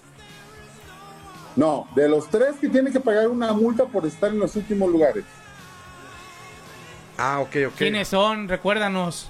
No, 1.54 1.88
de 1.94 2.08
los 2.08 2.28
tres 2.28 2.56
que 2.60 2.68
tienen 2.68 2.92
que 2.92 3.00
pagar 3.00 3.28
una 3.28 3.52
multa 3.52 3.84
por 3.86 4.04
estar 4.06 4.30
en 4.30 4.38
los 4.38 4.54
últimos 4.56 4.90
lugares. 4.90 5.24
Ah, 7.18 7.40
ok, 7.40 7.56
ok. 7.68 7.74
¿Quiénes 7.76 8.08
son? 8.08 8.48
Recuérdanos. 8.48 9.28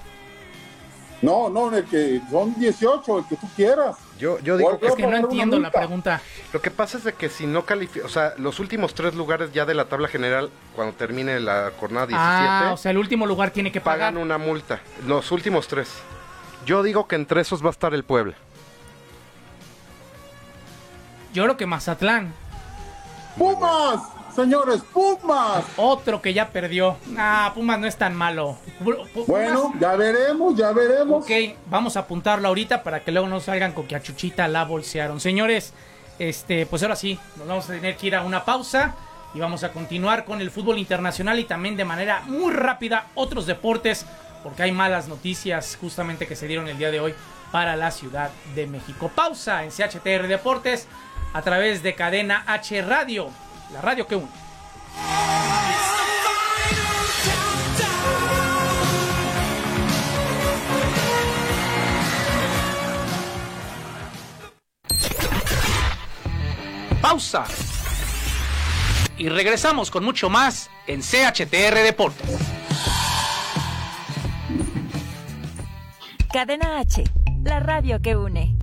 No, 1.21 1.49
no, 1.49 1.75
el 1.75 1.85
que 1.85 2.21
son 2.29 2.53
18, 2.59 3.19
el 3.19 3.25
que 3.25 3.37
tú 3.37 3.47
quieras. 3.55 3.95
Yo, 4.19 4.39
yo 4.39 4.57
digo 4.57 4.69
¿Cuál 4.69 4.79
que 4.79 4.87
Es 4.87 4.95
que 4.95 5.07
no 5.07 5.15
entiendo 5.17 5.59
la 5.59 5.69
pregunta. 5.71 6.21
Lo 6.51 6.61
que 6.61 6.71
pasa 6.71 6.97
es 6.97 7.03
de 7.03 7.13
que 7.13 7.29
si 7.29 7.45
no 7.45 7.65
califica, 7.65 8.05
o 8.05 8.09
sea, 8.09 8.33
los 8.37 8.59
últimos 8.59 8.93
tres 8.93 9.13
lugares 9.15 9.51
ya 9.53 9.65
de 9.65 9.73
la 9.75 9.85
tabla 9.85 10.07
general, 10.07 10.49
cuando 10.75 10.93
termine 10.95 11.39
la 11.39 11.71
jornada 11.79 12.07
17, 12.07 12.19
Ah, 12.19 12.71
o 12.73 12.77
sea, 12.77 12.91
el 12.91 12.97
último 12.97 13.25
lugar 13.27 13.51
tiene 13.51 13.71
que 13.71 13.79
pagar. 13.81 14.13
pagan 14.13 14.17
una 14.17 14.37
multa. 14.37 14.81
Los 15.05 15.31
últimos 15.31 15.67
tres. 15.67 15.89
Yo 16.65 16.81
digo 16.83 17.07
que 17.07 17.15
entre 17.15 17.41
esos 17.41 17.63
va 17.63 17.67
a 17.67 17.71
estar 17.71 17.93
el 17.93 18.03
Puebla. 18.03 18.33
Yo 21.33 21.43
creo 21.43 21.57
que 21.57 21.65
Mazatlán. 21.65 22.33
¡Pumas! 23.37 24.01
Señores, 24.37 24.83
Pumas. 24.93 25.65
Otro 25.77 26.21
que 26.21 26.31
ya 26.31 26.49
perdió. 26.49 26.95
Ah, 27.17 27.51
Pumas 27.55 27.79
no 27.79 27.87
es 27.87 27.95
tan 27.95 28.15
malo. 28.15 28.55
Bueno, 29.25 29.73
ya 29.79 29.95
veremos, 29.95 30.55
ya 30.55 30.71
veremos. 30.73 31.23
Ok, 31.23 31.31
vamos 31.71 31.97
a 31.97 32.01
apuntarlo 32.01 32.47
ahorita 32.47 32.83
para 32.83 32.99
que 33.03 33.11
luego 33.11 33.27
no 33.27 33.39
salgan 33.39 33.73
con 33.73 33.87
que 33.87 33.95
a 33.95 34.03
Chuchita 34.03 34.47
la 34.47 34.63
bolsearon. 34.63 35.19
Señores, 35.19 35.73
este, 36.19 36.67
pues 36.67 36.83
ahora 36.83 36.95
sí, 36.95 37.17
nos 37.35 37.47
vamos 37.47 37.67
a 37.67 37.73
tener 37.73 37.97
que 37.97 38.05
ir 38.05 38.15
a 38.15 38.21
una 38.21 38.45
pausa 38.45 38.93
y 39.33 39.39
vamos 39.39 39.63
a 39.63 39.71
continuar 39.71 40.23
con 40.23 40.39
el 40.39 40.51
fútbol 40.51 40.77
internacional 40.77 41.39
y 41.39 41.45
también 41.45 41.75
de 41.75 41.85
manera 41.85 42.21
muy 42.27 42.53
rápida 42.53 43.07
otros 43.15 43.47
deportes, 43.47 44.05
porque 44.43 44.61
hay 44.61 44.71
malas 44.71 45.07
noticias 45.07 45.79
justamente 45.81 46.27
que 46.27 46.35
se 46.35 46.45
dieron 46.45 46.67
el 46.67 46.77
día 46.77 46.91
de 46.91 46.99
hoy 46.99 47.15
para 47.51 47.75
la 47.75 47.89
Ciudad 47.89 48.29
de 48.53 48.67
México. 48.67 49.09
Pausa 49.15 49.63
en 49.63 49.71
CHTR 49.71 50.27
Deportes 50.27 50.87
a 51.33 51.41
través 51.41 51.81
de 51.81 51.95
Cadena 51.95 52.43
H 52.45 52.83
Radio, 52.83 53.31
la 53.71 53.81
radio 53.81 54.07
que 54.07 54.15
une. 54.15 54.27
Pausa. 67.01 67.45
Y 69.17 69.29
regresamos 69.29 69.89
con 69.89 70.03
mucho 70.03 70.29
más 70.29 70.69
en 70.87 71.01
CHTR 71.01 71.75
Deportes. 71.83 72.37
Cadena 76.31 76.79
H, 76.79 77.03
la 77.43 77.59
radio 77.59 78.01
que 78.01 78.15
une. 78.15 78.57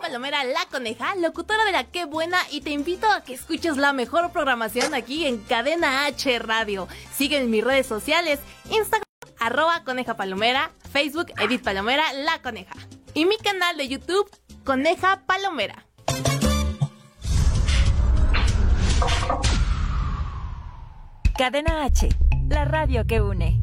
Palomera, 0.00 0.44
la 0.44 0.66
coneja, 0.70 1.14
locutora 1.16 1.64
de 1.64 1.72
la 1.72 1.84
Qué 1.84 2.04
Buena, 2.04 2.38
y 2.50 2.60
te 2.60 2.70
invito 2.70 3.06
a 3.10 3.22
que 3.22 3.34
escuches 3.34 3.76
la 3.76 3.92
mejor 3.92 4.30
programación 4.30 4.94
aquí 4.94 5.26
en 5.26 5.38
Cadena 5.38 6.06
H 6.06 6.38
Radio. 6.38 6.88
Sigue 7.14 7.38
en 7.38 7.50
mis 7.50 7.64
redes 7.64 7.86
sociales, 7.86 8.40
Instagram, 8.70 9.04
arroba 9.38 9.84
coneja 9.84 10.16
palomera, 10.16 10.70
Facebook, 10.92 11.32
Edith 11.38 11.62
Palomera, 11.62 12.12
la 12.12 12.40
coneja. 12.42 12.74
Y 13.14 13.24
mi 13.24 13.36
canal 13.38 13.76
de 13.76 13.88
YouTube, 13.88 14.28
Coneja 14.64 15.22
Palomera. 15.26 15.86
Cadena 21.36 21.84
H, 21.84 22.08
la 22.48 22.64
radio 22.64 23.06
que 23.06 23.20
une. 23.20 23.62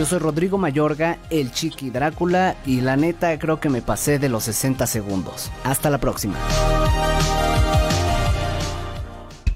Yo 0.00 0.06
soy 0.06 0.18
Rodrigo 0.18 0.56
Mayorga, 0.56 1.18
el 1.28 1.52
Chiqui 1.52 1.90
Drácula, 1.90 2.56
y 2.64 2.80
la 2.80 2.96
neta 2.96 3.38
creo 3.38 3.60
que 3.60 3.68
me 3.68 3.82
pasé 3.82 4.18
de 4.18 4.30
los 4.30 4.44
60 4.44 4.86
segundos. 4.86 5.50
Hasta 5.62 5.90
la 5.90 5.98
próxima. 5.98 6.38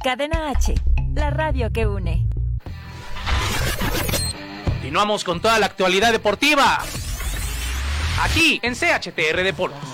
Cadena 0.02 0.50
H, 0.50 0.74
la 1.14 1.30
radio 1.30 1.72
que 1.72 1.86
une. 1.86 2.28
Continuamos 4.66 5.24
con 5.24 5.40
toda 5.40 5.58
la 5.58 5.64
actualidad 5.64 6.12
deportiva. 6.12 6.78
Aquí 8.22 8.60
en 8.62 8.74
CHTR 8.74 9.42
Deportes. 9.42 9.93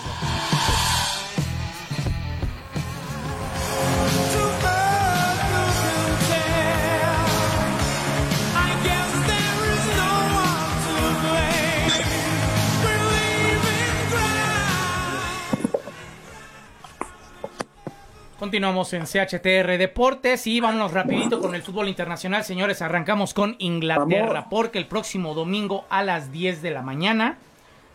Continuamos 18.41 18.91
en 18.95 19.05
CHTR 19.05 19.77
Deportes 19.77 20.47
y 20.47 20.61
vámonos 20.61 20.95
rapidito 20.95 21.41
con 21.41 21.55
el 21.55 21.63
fútbol 21.63 21.89
internacional, 21.89 22.43
señores. 22.43 22.81
Arrancamos 22.81 23.35
con 23.35 23.55
Inglaterra 23.59 24.47
porque 24.49 24.79
el 24.79 24.87
próximo 24.87 25.35
domingo 25.35 25.85
a 25.91 26.03
las 26.03 26.33
10 26.33 26.63
de 26.63 26.71
la 26.71 26.81
mañana 26.81 27.37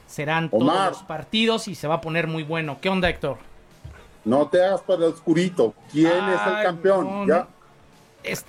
serán 0.05 0.51
todos 0.51 0.61
Omar. 0.61 0.89
los 0.91 1.01
partidos 1.01 1.67
y 1.67 1.73
se 1.73 1.87
va 1.87 1.95
a 1.95 2.01
poner 2.01 2.27
muy 2.27 2.43
bueno. 2.43 2.77
¿Qué 2.79 2.89
onda, 2.89 3.09
Héctor? 3.09 3.39
No 4.23 4.47
te 4.47 4.63
hagas 4.63 4.81
para 4.81 4.99
el 5.07 5.13
oscurito. 5.13 5.73
¿Quién 5.91 6.11
es 6.11 6.39
el 6.47 6.63
campeón? 6.63 7.27
no, 7.27 7.27
ya. 7.27 7.47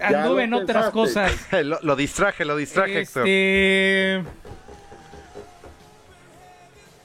Anduve 0.07 0.45
en 0.45 0.53
otras 0.53 0.91
cosas. 0.91 1.33
lo, 1.65 1.79
lo 1.81 1.97
distraje, 1.97 2.45
lo 2.45 2.57
distraje, 2.57 3.01
Héctor. 3.01 3.27
Este. 3.27 4.23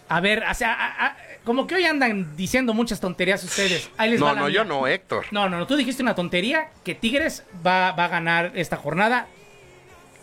A 0.10 0.20
ver, 0.20 0.44
o 0.50 0.54
sea, 0.54 0.74
a- 0.74 1.06
a- 1.08 1.18
como 1.44 1.66
que 1.68 1.76
hoy 1.76 1.86
andan 1.86 2.36
diciendo 2.36 2.74
muchas 2.74 3.00
tonterías 3.00 3.44
ustedes. 3.44 3.90
Ahí 3.98 4.12
les 4.12 4.22
va 4.22 4.30
No, 4.30 4.34
la 4.36 4.42
no, 4.42 4.48
mía. 4.48 4.56
yo 4.56 4.64
no, 4.66 4.88
Héctor. 4.88 5.26
No, 5.32 5.50
no, 5.50 5.58
no, 5.60 5.68
tú 5.68 5.76
dijiste 5.76 6.04
una 6.04 6.16
tontería 6.16 6.70
que 6.84 6.94
Tigres 6.96 7.44
va, 7.66 7.92
va 7.94 8.06
a 8.06 8.08
ganar 8.10 8.52
esta 8.56 8.78
jornada. 8.78 9.28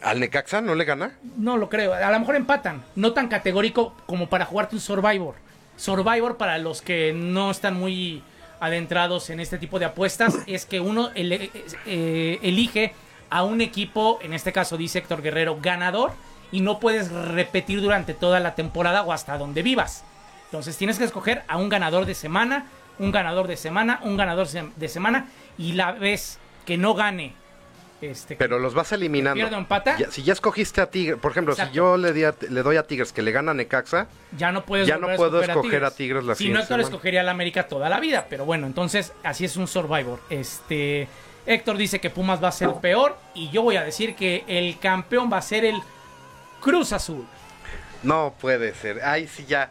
¿Al 0.02 0.20
Necaxa 0.20 0.60
no 0.60 0.74
le 0.76 0.84
gana? 0.84 1.12
No 1.36 1.56
lo 1.56 1.68
creo. 1.68 1.92
A 1.92 2.10
lo 2.12 2.20
mejor 2.20 2.36
empatan. 2.36 2.84
No 2.94 3.12
tan 3.14 3.26
categórico 3.28 3.94
como 4.06 4.28
para 4.28 4.44
jugarte 4.44 4.76
un 4.76 4.80
Survivor. 4.80 5.34
Survivor, 5.76 6.36
para 6.36 6.58
los 6.58 6.82
que 6.82 7.12
no 7.12 7.50
están 7.50 7.74
muy 7.74 8.22
adentrados 8.60 9.30
en 9.30 9.40
este 9.40 9.58
tipo 9.58 9.78
de 9.78 9.86
apuestas, 9.86 10.38
es 10.46 10.66
que 10.66 10.80
uno 10.80 11.10
ele- 11.14 11.50
eh, 11.86 12.38
elige 12.42 12.92
a 13.30 13.42
un 13.42 13.60
equipo, 13.60 14.18
en 14.22 14.32
este 14.34 14.52
caso 14.52 14.76
dice 14.76 14.98
Héctor 15.00 15.20
Guerrero, 15.22 15.58
ganador, 15.60 16.12
y 16.50 16.60
no 16.60 16.78
puedes 16.80 17.10
repetir 17.12 17.80
durante 17.80 18.14
toda 18.14 18.40
la 18.40 18.54
temporada 18.54 19.02
o 19.02 19.12
hasta 19.12 19.36
donde 19.36 19.62
vivas. 19.62 20.04
Entonces 20.48 20.76
tienes 20.76 20.98
que 20.98 21.04
escoger 21.04 21.42
a 21.46 21.56
un 21.58 21.68
ganador 21.68 22.06
de 22.06 22.14
semana, 22.14 22.66
un 22.98 23.12
ganador 23.12 23.46
de 23.46 23.56
semana, 23.56 24.00
un 24.02 24.16
ganador 24.16 24.48
de 24.48 24.88
semana, 24.88 25.28
y 25.58 25.72
la 25.72 25.92
vez 25.92 26.38
que 26.64 26.76
no 26.78 26.94
gane 26.94 27.34
este, 28.00 28.36
Pero 28.36 28.60
los 28.60 28.74
vas 28.74 28.92
eliminando. 28.92 29.34
¿Pierde 29.34 29.56
o 29.56 29.58
empata? 29.58 29.96
Ya- 29.98 30.10
si 30.10 30.22
ya 30.22 30.32
escogiste 30.32 30.80
a 30.80 30.88
Tigres, 30.88 31.18
por 31.18 31.32
ejemplo, 31.32 31.52
Exacto. 31.54 31.72
si 31.72 31.76
yo 31.76 31.96
le, 31.96 32.12
di 32.12 32.22
a- 32.22 32.34
le 32.48 32.62
doy 32.62 32.76
a 32.76 32.84
Tigres 32.84 33.12
que 33.12 33.22
le 33.22 33.32
gana 33.32 33.50
a 33.50 33.54
Necaxa, 33.54 34.06
ya 34.36 34.52
no 34.52 34.64
puedes 34.64 34.86
Ya 34.86 34.98
no 34.98 35.08
a 35.10 35.16
puedo 35.16 35.42
escoger 35.42 35.84
a 35.84 35.90
Tigres 35.90 36.22
la 36.24 36.36
Si 36.36 36.48
no, 36.48 36.60
Héctor 36.60 36.80
escogería 36.80 37.22
a 37.22 37.24
la 37.24 37.32
América 37.32 37.66
toda 37.66 37.88
la 37.88 37.98
vida, 37.98 38.26
pero 38.30 38.44
bueno, 38.44 38.66
entonces 38.68 39.12
así 39.24 39.44
es 39.44 39.56
un 39.56 39.66
Survivor. 39.66 40.20
Este 40.30 41.08
Héctor 41.44 41.76
dice 41.76 41.98
que 42.00 42.08
Pumas 42.10 42.42
va 42.42 42.48
a 42.48 42.52
ser 42.52 42.72
peor 42.74 43.16
y 43.34 43.50
yo 43.50 43.62
voy 43.62 43.76
a 43.76 43.82
decir 43.82 44.14
que 44.14 44.44
el 44.46 44.78
campeón 44.78 45.28
va 45.32 45.38
a 45.38 45.42
ser 45.42 45.64
el 45.64 45.76
Cruz 46.60 46.92
Azul. 46.92 47.26
no 48.04 48.32
puede 48.40 48.74
ser. 48.74 49.00
Ay, 49.02 49.26
sí, 49.26 49.44
ya. 49.48 49.70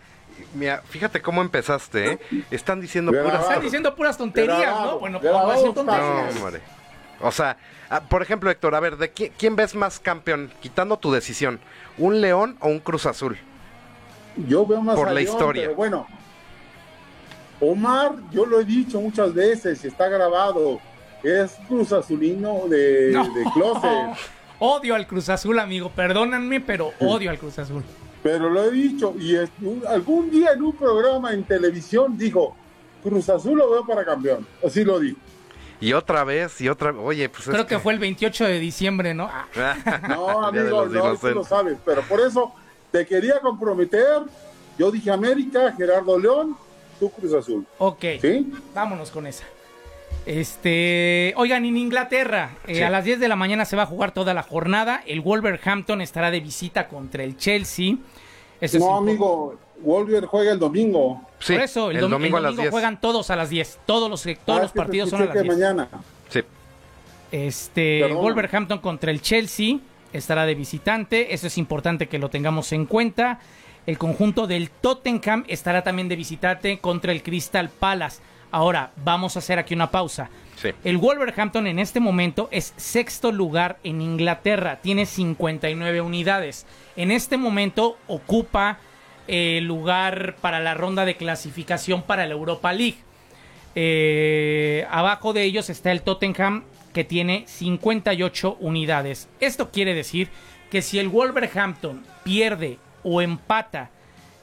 Mira, 0.54 0.82
fíjate 0.90 1.22
cómo 1.22 1.42
empezaste, 1.42 2.12
¿eh? 2.14 2.20
Están 2.52 2.80
diciendo 2.82 3.12
Bien 3.12 3.24
puras... 3.24 3.42
Están 3.44 3.62
diciendo 3.62 3.96
puras 3.96 4.18
tonterías, 4.18 4.60
Grabado, 4.60 4.92
¿no? 4.94 5.00
Bueno, 5.00 5.20
pues 5.20 5.32
grabado 5.32 5.48
vamos 5.48 5.64
a 5.64 5.68
decir 5.68 5.80
está. 5.80 5.92
tonterías. 5.98 6.36
No, 6.36 6.46
hombre. 6.46 6.62
O 7.22 7.32
sea, 7.32 7.58
ah, 7.90 8.02
por 8.02 8.22
ejemplo, 8.22 8.50
Héctor, 8.52 8.76
a 8.76 8.80
ver, 8.80 8.98
¿de 8.98 9.14
qui- 9.14 9.32
quién 9.38 9.56
ves 9.56 9.74
más 9.76 10.00
campeón? 10.00 10.52
Quitando 10.62 10.98
tu 10.98 11.12
decisión, 11.12 11.60
¿un 11.98 12.22
León 12.22 12.58
o 12.60 12.68
un 12.68 12.80
Cruz 12.80 13.06
Azul? 13.08 13.38
Yo 14.48 14.66
veo 14.68 14.82
más 14.82 14.96
Por 14.96 15.08
a 15.08 15.14
la 15.14 15.20
León, 15.22 15.32
historia. 15.34 15.64
pero 15.64 15.76
bueno, 15.76 16.08
Omar, 17.60 18.12
yo 18.32 18.46
lo 18.46 18.60
he 18.60 18.66
dicho 18.66 19.02
muchas 19.02 19.34
veces, 19.34 19.84
y 19.84 19.88
está 19.88 20.08
grabado, 20.08 20.80
es 21.24 21.56
Cruz 21.68 21.92
Azulino 21.92 22.68
de, 22.70 23.10
No. 23.12 23.24
de 23.34 23.44
closet. 23.54 24.18
Odio 24.60 24.94
al 24.96 25.06
Cruz 25.08 25.30
Azul, 25.30 25.58
amigo. 25.60 25.90
Perdónenme, 25.90 26.60
pero 26.62 26.92
odio 27.00 27.30
al 27.30 27.38
Cruz 27.40 27.58
Azul. 27.60 27.84
Pero 28.28 28.50
lo 28.50 28.62
he 28.66 28.72
dicho, 28.72 29.16
y 29.18 29.36
es- 29.38 29.50
un- 29.62 29.82
algún 29.88 30.30
día 30.30 30.52
en 30.52 30.62
un 30.62 30.74
programa 30.74 31.32
en 31.32 31.46
televisión 31.46 32.18
dijo, 32.18 32.58
Cruz 33.02 33.30
Azul 33.30 33.58
lo 33.58 33.70
veo 33.72 33.86
para 33.88 34.04
campeón. 34.04 34.46
Así 34.62 34.84
lo 34.84 35.00
dijo. 35.00 35.18
Y 35.80 35.94
otra 35.94 36.26
vez, 36.26 36.60
y 36.60 36.68
otra 36.68 36.92
Oye, 36.92 37.30
pues 37.30 37.48
es 37.48 37.54
Creo 37.54 37.66
que 37.66 37.80
fue 37.80 37.94
el 37.94 38.00
28 38.00 38.44
de 38.44 38.60
diciembre, 38.60 39.14
¿no? 39.14 39.30
No, 40.10 40.44
amigo, 40.46 40.86
no, 40.88 41.16
tú 41.16 41.28
lo 41.30 41.44
sabes. 41.46 41.78
Pero 41.86 42.02
por 42.02 42.20
eso 42.20 42.52
te 42.92 43.06
quería 43.06 43.40
comprometer. 43.40 44.24
Yo 44.78 44.92
dije 44.92 45.10
América, 45.10 45.74
Gerardo 45.78 46.20
León, 46.20 46.58
tú 47.00 47.10
Cruz 47.10 47.34
Azul. 47.34 47.66
Ok. 47.78 48.04
¿Sí? 48.22 48.52
Vámonos 48.76 49.10
con 49.10 49.26
esa. 49.26 49.46
Este, 50.28 51.34
oigan, 51.38 51.64
en 51.66 51.78
Inglaterra, 51.78 52.52
eh, 52.68 52.76
Sí. 52.76 52.82
a 52.84 52.90
las 52.90 53.06
10 53.06 53.20
de 53.20 53.30
la 53.30 53.38
mañana 53.38 53.64
se 53.64 53.76
va 53.78 53.84
a 53.84 53.86
jugar 53.86 54.12
toda 54.12 54.34
la 54.34 54.44
jornada. 54.44 55.02
El 55.08 55.22
Wolverhampton 55.22 56.02
estará 56.02 56.32
de 56.32 56.42
visita 56.42 56.90
contra 56.90 57.24
el 57.24 57.38
Chelsea. 57.38 57.96
Eso 58.60 58.78
No, 58.80 58.98
amigo, 58.98 59.56
Wolver 59.80 60.26
juega 60.26 60.52
el 60.52 60.60
domingo. 60.60 61.22
Sí, 61.40 61.54
Por 61.54 61.62
eso, 61.62 61.92
el, 61.92 61.98
el 61.98 62.04
domi- 62.04 62.10
domingo 62.10 62.38
el 62.40 62.46
a 62.46 62.50
las 62.50 62.58
10. 62.58 62.70
juegan 62.72 63.00
todos 63.00 63.30
a 63.30 63.36
las 63.38 63.50
10. 63.50 63.80
Todos 63.86 64.10
los, 64.10 64.22
todos 64.46 64.60
Ah, 64.60 64.64
los 64.64 64.72
partidos 64.74 65.10
son 65.12 65.22
a 65.22 65.26
las 65.26 65.34
que 65.34 65.44
10. 65.44 65.54
mañana. 65.56 65.88
Sí. 66.30 66.42
Este, 67.32 68.00
Perdona. 68.02 68.20
Wolverhampton 68.22 68.80
contra 68.80 69.12
el 69.12 69.22
Chelsea 69.22 69.78
estará 70.12 70.46
de 70.46 70.56
visitante. 70.56 71.34
Eso 71.34 71.48
es 71.48 71.58
importante 71.58 72.08
que 72.08 72.20
lo 72.20 72.30
tengamos 72.30 72.72
en 72.74 72.86
cuenta. 72.86 73.40
El 73.86 73.98
conjunto 73.98 74.48
del 74.48 74.70
Tottenham 74.72 75.46
estará 75.48 75.84
también 75.84 76.10
de 76.10 76.18
visitante 76.18 76.80
contra 76.80 77.12
el 77.14 77.24
Crystal 77.24 77.70
Palace. 77.70 78.22
Ahora, 78.52 78.92
vamos 79.04 79.36
a 79.36 79.40
hacer 79.40 79.60
aquí 79.60 79.74
una 79.74 79.92
pausa. 79.92 80.30
Sí. 80.56 80.70
El 80.84 80.98
Wolverhampton 80.98 81.68
en 81.68 81.80
este 81.80 82.00
momento 82.00 82.50
es 82.52 82.74
sexto 82.78 83.32
lugar 83.32 83.78
en 83.84 84.02
Inglaterra, 84.02 84.80
tiene 84.82 85.06
59 85.06 86.02
unidades. 86.02 86.66
En 86.96 87.12
este 87.12 87.38
momento 87.38 87.98
ocupa 88.08 88.80
el 89.28 89.66
lugar 89.66 90.36
para 90.42 90.60
la 90.60 90.74
ronda 90.74 91.06
de 91.06 91.16
clasificación 91.16 92.02
para 92.02 92.26
la 92.26 92.34
Europa 92.34 92.74
League. 92.74 92.98
Eh, 93.76 94.88
abajo 94.90 95.34
de 95.34 95.44
ellos 95.44 95.70
está 95.70 95.92
el 95.92 96.02
Tottenham 96.02 96.64
que 96.94 97.04
tiene 97.04 97.44
58 97.46 98.58
unidades. 98.60 99.30
Esto 99.40 99.70
quiere 99.70 99.94
decir 99.94 100.30
que 100.72 100.82
si 100.82 100.98
el 100.98 101.10
Wolverhampton 101.10 102.04
pierde 102.24 102.80
o 103.04 103.22
empata 103.22 103.92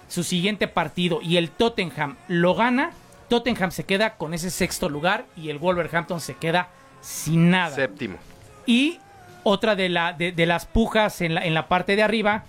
su 0.07 0.22
siguiente 0.22 0.68
partido 0.68 1.20
y 1.20 1.36
el 1.38 1.50
Tottenham 1.50 2.16
lo 2.28 2.55
gana, 2.55 2.92
Tottenham 3.29 3.70
se 3.70 3.85
queda 3.85 4.16
con 4.16 4.35
ese 4.35 4.51
sexto 4.51 4.89
lugar 4.89 5.27
y 5.37 5.51
el 5.51 5.59
Wolverhampton 5.59 6.20
se 6.20 6.35
queda 6.35 6.68
sin 7.01 7.51
nada. 7.51 7.75
Séptimo. 7.75 8.16
Y 8.66 8.99
otra 9.43 9.75
de, 9.77 9.89
la, 9.89 10.12
de, 10.12 10.33
de 10.33 10.47
las 10.47 10.66
pujas 10.66 11.20
en 11.20 11.35
la, 11.35 11.45
en 11.45 11.55
la 11.55 11.68
parte 11.68 11.97
de 11.97 12.03
arriba 12.03 12.45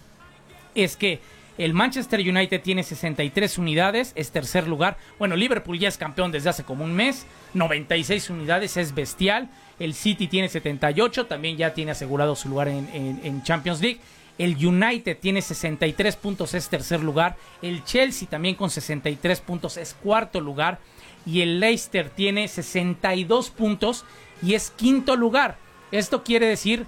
es 0.75 0.95
que 0.97 1.19
el 1.57 1.73
Manchester 1.73 2.19
United 2.19 2.61
tiene 2.61 2.83
63 2.83 3.57
unidades, 3.57 4.11
es 4.15 4.31
tercer 4.31 4.67
lugar. 4.67 4.97
Bueno, 5.17 5.37
Liverpool 5.37 5.79
ya 5.79 5.87
es 5.87 5.97
campeón 5.97 6.31
desde 6.31 6.49
hace 6.49 6.63
como 6.65 6.83
un 6.83 6.93
mes, 6.93 7.25
96 7.53 8.29
unidades, 8.29 8.75
es 8.75 8.93
bestial. 8.93 9.49
El 9.79 9.93
City 9.93 10.27
tiene 10.27 10.49
78, 10.49 11.27
también 11.27 11.55
ya 11.57 11.73
tiene 11.73 11.91
asegurado 11.91 12.35
su 12.35 12.49
lugar 12.49 12.67
en, 12.67 12.89
en- 12.93 13.21
en 13.23 13.43
Champions 13.43 13.81
League. 13.81 13.99
El 14.37 14.55
United 14.65 15.17
tiene 15.19 15.41
63 15.41 16.15
puntos, 16.17 16.53
es 16.53 16.67
tercer 16.69 17.01
lugar. 17.01 17.37
El 17.61 17.83
Chelsea 17.83 18.27
también 18.27 18.55
con 18.55 18.69
63 18.69 19.41
puntos 19.41 19.77
es 19.77 19.93
cuarto 19.93 20.41
lugar. 20.41 20.79
Y 21.25 21.41
el 21.41 21.59
Leicester 21.59 22.09
tiene 22.09 22.47
62 22.47 23.49
puntos 23.49 24.05
y 24.41 24.53
es 24.53 24.71
quinto 24.71 25.15
lugar. 25.15 25.57
Esto 25.91 26.23
quiere 26.23 26.47
decir 26.47 26.85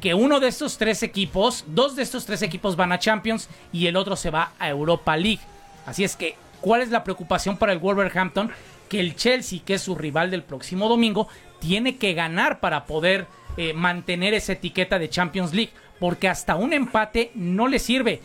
que 0.00 0.14
uno 0.14 0.40
de 0.40 0.48
estos 0.48 0.78
tres 0.78 1.02
equipos, 1.02 1.64
dos 1.66 1.96
de 1.96 2.02
estos 2.02 2.24
tres 2.24 2.42
equipos 2.42 2.76
van 2.76 2.92
a 2.92 2.98
Champions 2.98 3.48
y 3.72 3.86
el 3.86 3.96
otro 3.96 4.16
se 4.16 4.30
va 4.30 4.52
a 4.58 4.68
Europa 4.68 5.16
League. 5.16 5.40
Así 5.86 6.04
es 6.04 6.16
que, 6.16 6.36
¿cuál 6.60 6.82
es 6.82 6.90
la 6.90 7.04
preocupación 7.04 7.56
para 7.56 7.72
el 7.72 7.78
Wolverhampton? 7.78 8.50
Que 8.88 9.00
el 9.00 9.16
Chelsea, 9.16 9.60
que 9.64 9.74
es 9.74 9.82
su 9.82 9.94
rival 9.94 10.30
del 10.30 10.42
próximo 10.42 10.88
domingo, 10.88 11.28
tiene 11.58 11.96
que 11.96 12.14
ganar 12.14 12.60
para 12.60 12.86
poder 12.86 13.26
eh, 13.56 13.72
mantener 13.72 14.34
esa 14.34 14.52
etiqueta 14.52 14.98
de 14.98 15.10
Champions 15.10 15.52
League. 15.52 15.72
Porque 16.00 16.28
hasta 16.28 16.56
un 16.56 16.72
empate 16.72 17.30
no 17.34 17.68
le 17.68 17.78
sirve. 17.78 18.20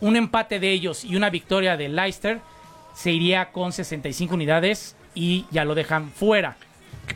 Un 0.00 0.14
empate 0.16 0.60
de 0.60 0.70
ellos 0.70 1.04
y 1.04 1.16
una 1.16 1.30
victoria 1.30 1.76
de 1.76 1.88
Leicester 1.88 2.40
se 2.94 3.10
iría 3.10 3.50
con 3.50 3.72
65 3.72 4.34
unidades 4.34 4.94
y 5.14 5.46
ya 5.50 5.64
lo 5.64 5.74
dejan 5.74 6.10
fuera. 6.10 6.56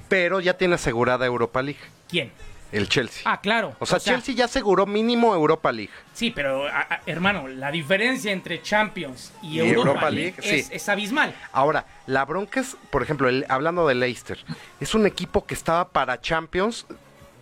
Pero 0.08 0.40
ya 0.40 0.54
tiene 0.56 0.74
asegurada 0.74 1.24
Europa 1.26 1.62
League. 1.62 1.80
¿Quién? 2.08 2.32
El 2.70 2.86
Chelsea. 2.88 3.22
Ah, 3.24 3.40
claro. 3.40 3.74
o 3.78 3.86
sea, 3.86 3.98
Chelsea 3.98 4.34
ya 4.34 4.44
aseguró 4.44 4.84
mínimo 4.84 5.34
Europa 5.34 5.72
League. 5.72 5.90
Sí, 6.12 6.30
pero 6.30 6.66
a- 6.66 6.80
a- 6.80 7.00
hermano, 7.06 7.48
la 7.48 7.70
diferencia 7.70 8.30
entre 8.30 8.60
Champions 8.60 9.32
y, 9.42 9.54
Y 9.56 9.60
Europa, 9.60 9.88
Europa 9.88 10.10
League, 10.10 10.34
League, 10.42 10.58
es, 10.60 10.66
sí. 10.66 10.72
es 10.74 10.88
abismal. 10.90 11.34
Ahora, 11.52 11.86
la 12.06 12.26
bronca 12.26 12.60
es, 12.60 12.76
por 12.90 13.02
ejemplo, 13.02 13.28
el- 13.30 13.46
hablando 13.48 13.86
de 13.88 13.94
Leicester, 13.94 14.38
es 14.80 14.94
un 14.94 15.06
equipo 15.06 15.46
que 15.46 15.54
estaba 15.54 15.88
para 15.88 16.20
Champions 16.20 16.86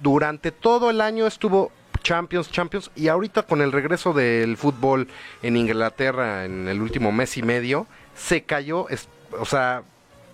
durante 0.01 0.53
todo 0.53 0.91
el 0.91 1.01
año 1.01 1.27
estuvo 1.27 1.73
Champions, 2.11 2.51
Champions 2.53 2.89
y 2.95 3.09
ahorita 3.09 3.43
con 3.43 3.61
el 3.61 3.73
regreso 3.73 4.13
del 4.13 4.57
fútbol 4.57 5.09
en 5.43 5.57
Inglaterra 5.57 6.45
en 6.45 6.69
el 6.69 6.81
último 6.81 7.11
mes 7.11 7.37
y 7.37 7.43
medio 7.43 7.89
se 8.15 8.43
cayó, 8.45 8.89
es- 8.91 9.09
o 9.41 9.45
sea, 9.45 9.83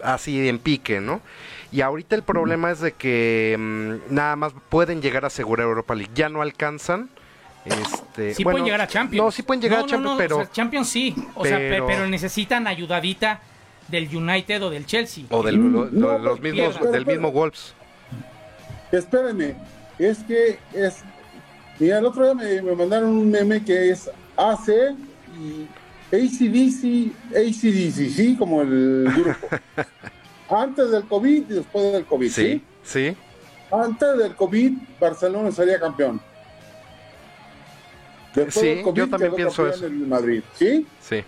así 0.05 0.49
en 0.49 0.59
pique, 0.59 1.01
¿no? 1.01 1.23
Y 1.71 1.81
ahorita 1.81 2.15
el 2.15 2.23
problema 2.25 2.71
es 2.71 2.81
de 2.81 2.93
que 2.93 3.57
mm, 3.59 4.15
nada 4.15 4.37
más 4.37 4.53
pueden 4.69 5.01
llegar 5.01 5.25
a 5.25 5.29
asegurar 5.29 5.67
Europa 5.67 5.95
League, 5.95 6.13
ya 6.15 6.29
no 6.29 6.43
alcanzan. 6.43 7.09
Este, 7.65 8.35
Sí 8.35 8.45
bueno, 8.45 8.57
pueden 8.57 8.65
llegar 8.67 8.81
a 8.83 8.87
Champions. 8.89 9.25
No, 9.25 9.31
sí 9.31 9.43
pueden 9.43 9.63
llegar 9.63 9.79
No, 9.79 9.85
a 9.85 9.89
Champions, 9.89 10.13
no, 10.13 10.19
pero 10.19 10.37
o 10.37 10.43
sea, 10.43 10.53
Champions 10.53 10.89
sí. 10.91 11.15
O 11.35 11.45
sea, 11.47 11.57
pe- 11.57 11.69
pero- 11.71 11.87
pero 11.87 12.07
necesitan 12.07 12.67
ayudadita 12.67 13.41
del 13.89 14.15
United 14.15 14.63
o 14.63 14.69
del 14.69 14.85
Chelsea. 14.85 15.25
O 15.31 15.43
del, 15.43 15.57
lo- 15.57 15.87
lo- 15.87 16.19
los 16.19 16.39
pero- 16.41 16.55
mismos, 16.55 16.77
pero- 16.79 16.91
del 16.93 17.07
mismo 17.07 17.33
Wolves. 17.33 17.73
Espérenme, 18.91 19.55
es 19.99 20.19
que 20.25 20.59
es. 20.75 21.03
Mira, 21.79 21.99
el 21.99 22.07
otro 22.07 22.25
día 22.25 22.35
me, 22.35 22.63
me 22.63 22.75
mandaron 22.77 23.11
un 23.11 23.31
meme 23.31 23.65
que 23.65 23.91
es 23.91 24.11
AC 24.37 24.69
y 25.39 25.67
ACDC, 26.15 27.13
ACDC, 27.35 28.11
¿sí? 28.15 28.37
Como 28.39 28.63
el 28.63 29.09
grupo. 29.17 29.49
Antes 30.55 30.91
del 30.91 31.05
COVID 31.05 31.51
y 31.51 31.55
después 31.55 31.93
del 31.93 32.05
COVID, 32.05 32.31
¿sí? 32.31 32.43
Sí, 32.43 32.63
sí. 32.85 33.17
Antes 33.71 34.19
del 34.19 34.37
COVID, 34.37 34.73
Barcelona 35.01 35.51
sería 35.51 35.81
campeón. 35.81 36.21
Después 38.35 38.55
Sí, 38.55 38.67
del 38.67 38.83
COVID 38.83 38.99
yo 38.99 39.09
también 39.09 39.35
pienso 39.35 39.67
eso. 39.67 39.87
el 39.87 39.93
Madrid, 40.07 40.43
¿sí? 40.55 40.87
Sí. 41.01 41.23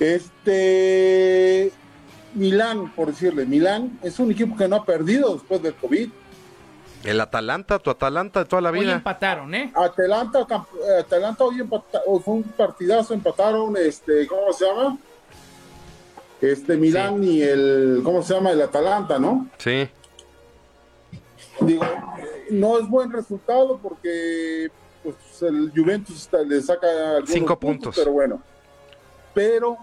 Este. 0.00 1.72
Milán, 2.34 2.90
por 2.94 3.08
decirle, 3.08 3.44
Milán 3.44 3.98
es 4.02 4.18
un 4.18 4.30
equipo 4.30 4.56
que 4.56 4.66
no 4.66 4.76
ha 4.76 4.84
perdido 4.86 5.34
después 5.34 5.62
del 5.62 5.74
COVID. 5.74 6.08
El 7.04 7.20
Atalanta, 7.20 7.78
tu 7.78 7.90
Atalanta 7.90 8.40
de 8.40 8.46
toda 8.46 8.62
la 8.62 8.70
Hoy 8.70 8.80
vida. 8.80 8.92
empataron, 8.92 9.54
¿eh? 9.54 9.72
Atalanta, 9.74 10.40
eh, 10.40 11.00
Atalanta 11.00 11.44
hoy 11.44 11.60
empata- 11.60 12.02
hoy 12.06 12.20
fue 12.24 12.34
un 12.34 12.42
partidazo, 12.44 13.12
empataron, 13.14 13.76
este, 13.76 14.26
¿cómo 14.26 14.52
se 14.52 14.64
llama? 14.66 14.98
Este 16.40 16.76
Milán 16.76 17.22
y 17.24 17.42
el, 17.42 18.00
¿cómo 18.04 18.22
se 18.22 18.34
llama? 18.34 18.50
El 18.52 18.62
Atalanta, 18.62 19.18
¿no? 19.18 19.48
Sí. 19.58 19.88
Digo, 21.60 21.84
no 22.50 22.78
es 22.78 22.88
buen 22.88 23.12
resultado 23.12 23.78
porque 23.82 24.68
pues, 25.02 25.16
el 25.42 25.72
Juventus 25.74 26.16
está- 26.22 26.42
le 26.42 26.60
saca 26.62 26.86
algunos 27.16 27.30
Cinco 27.30 27.58
puntos. 27.58 27.94
pero 27.96 28.12
bueno. 28.12 28.40
Pero 29.34 29.76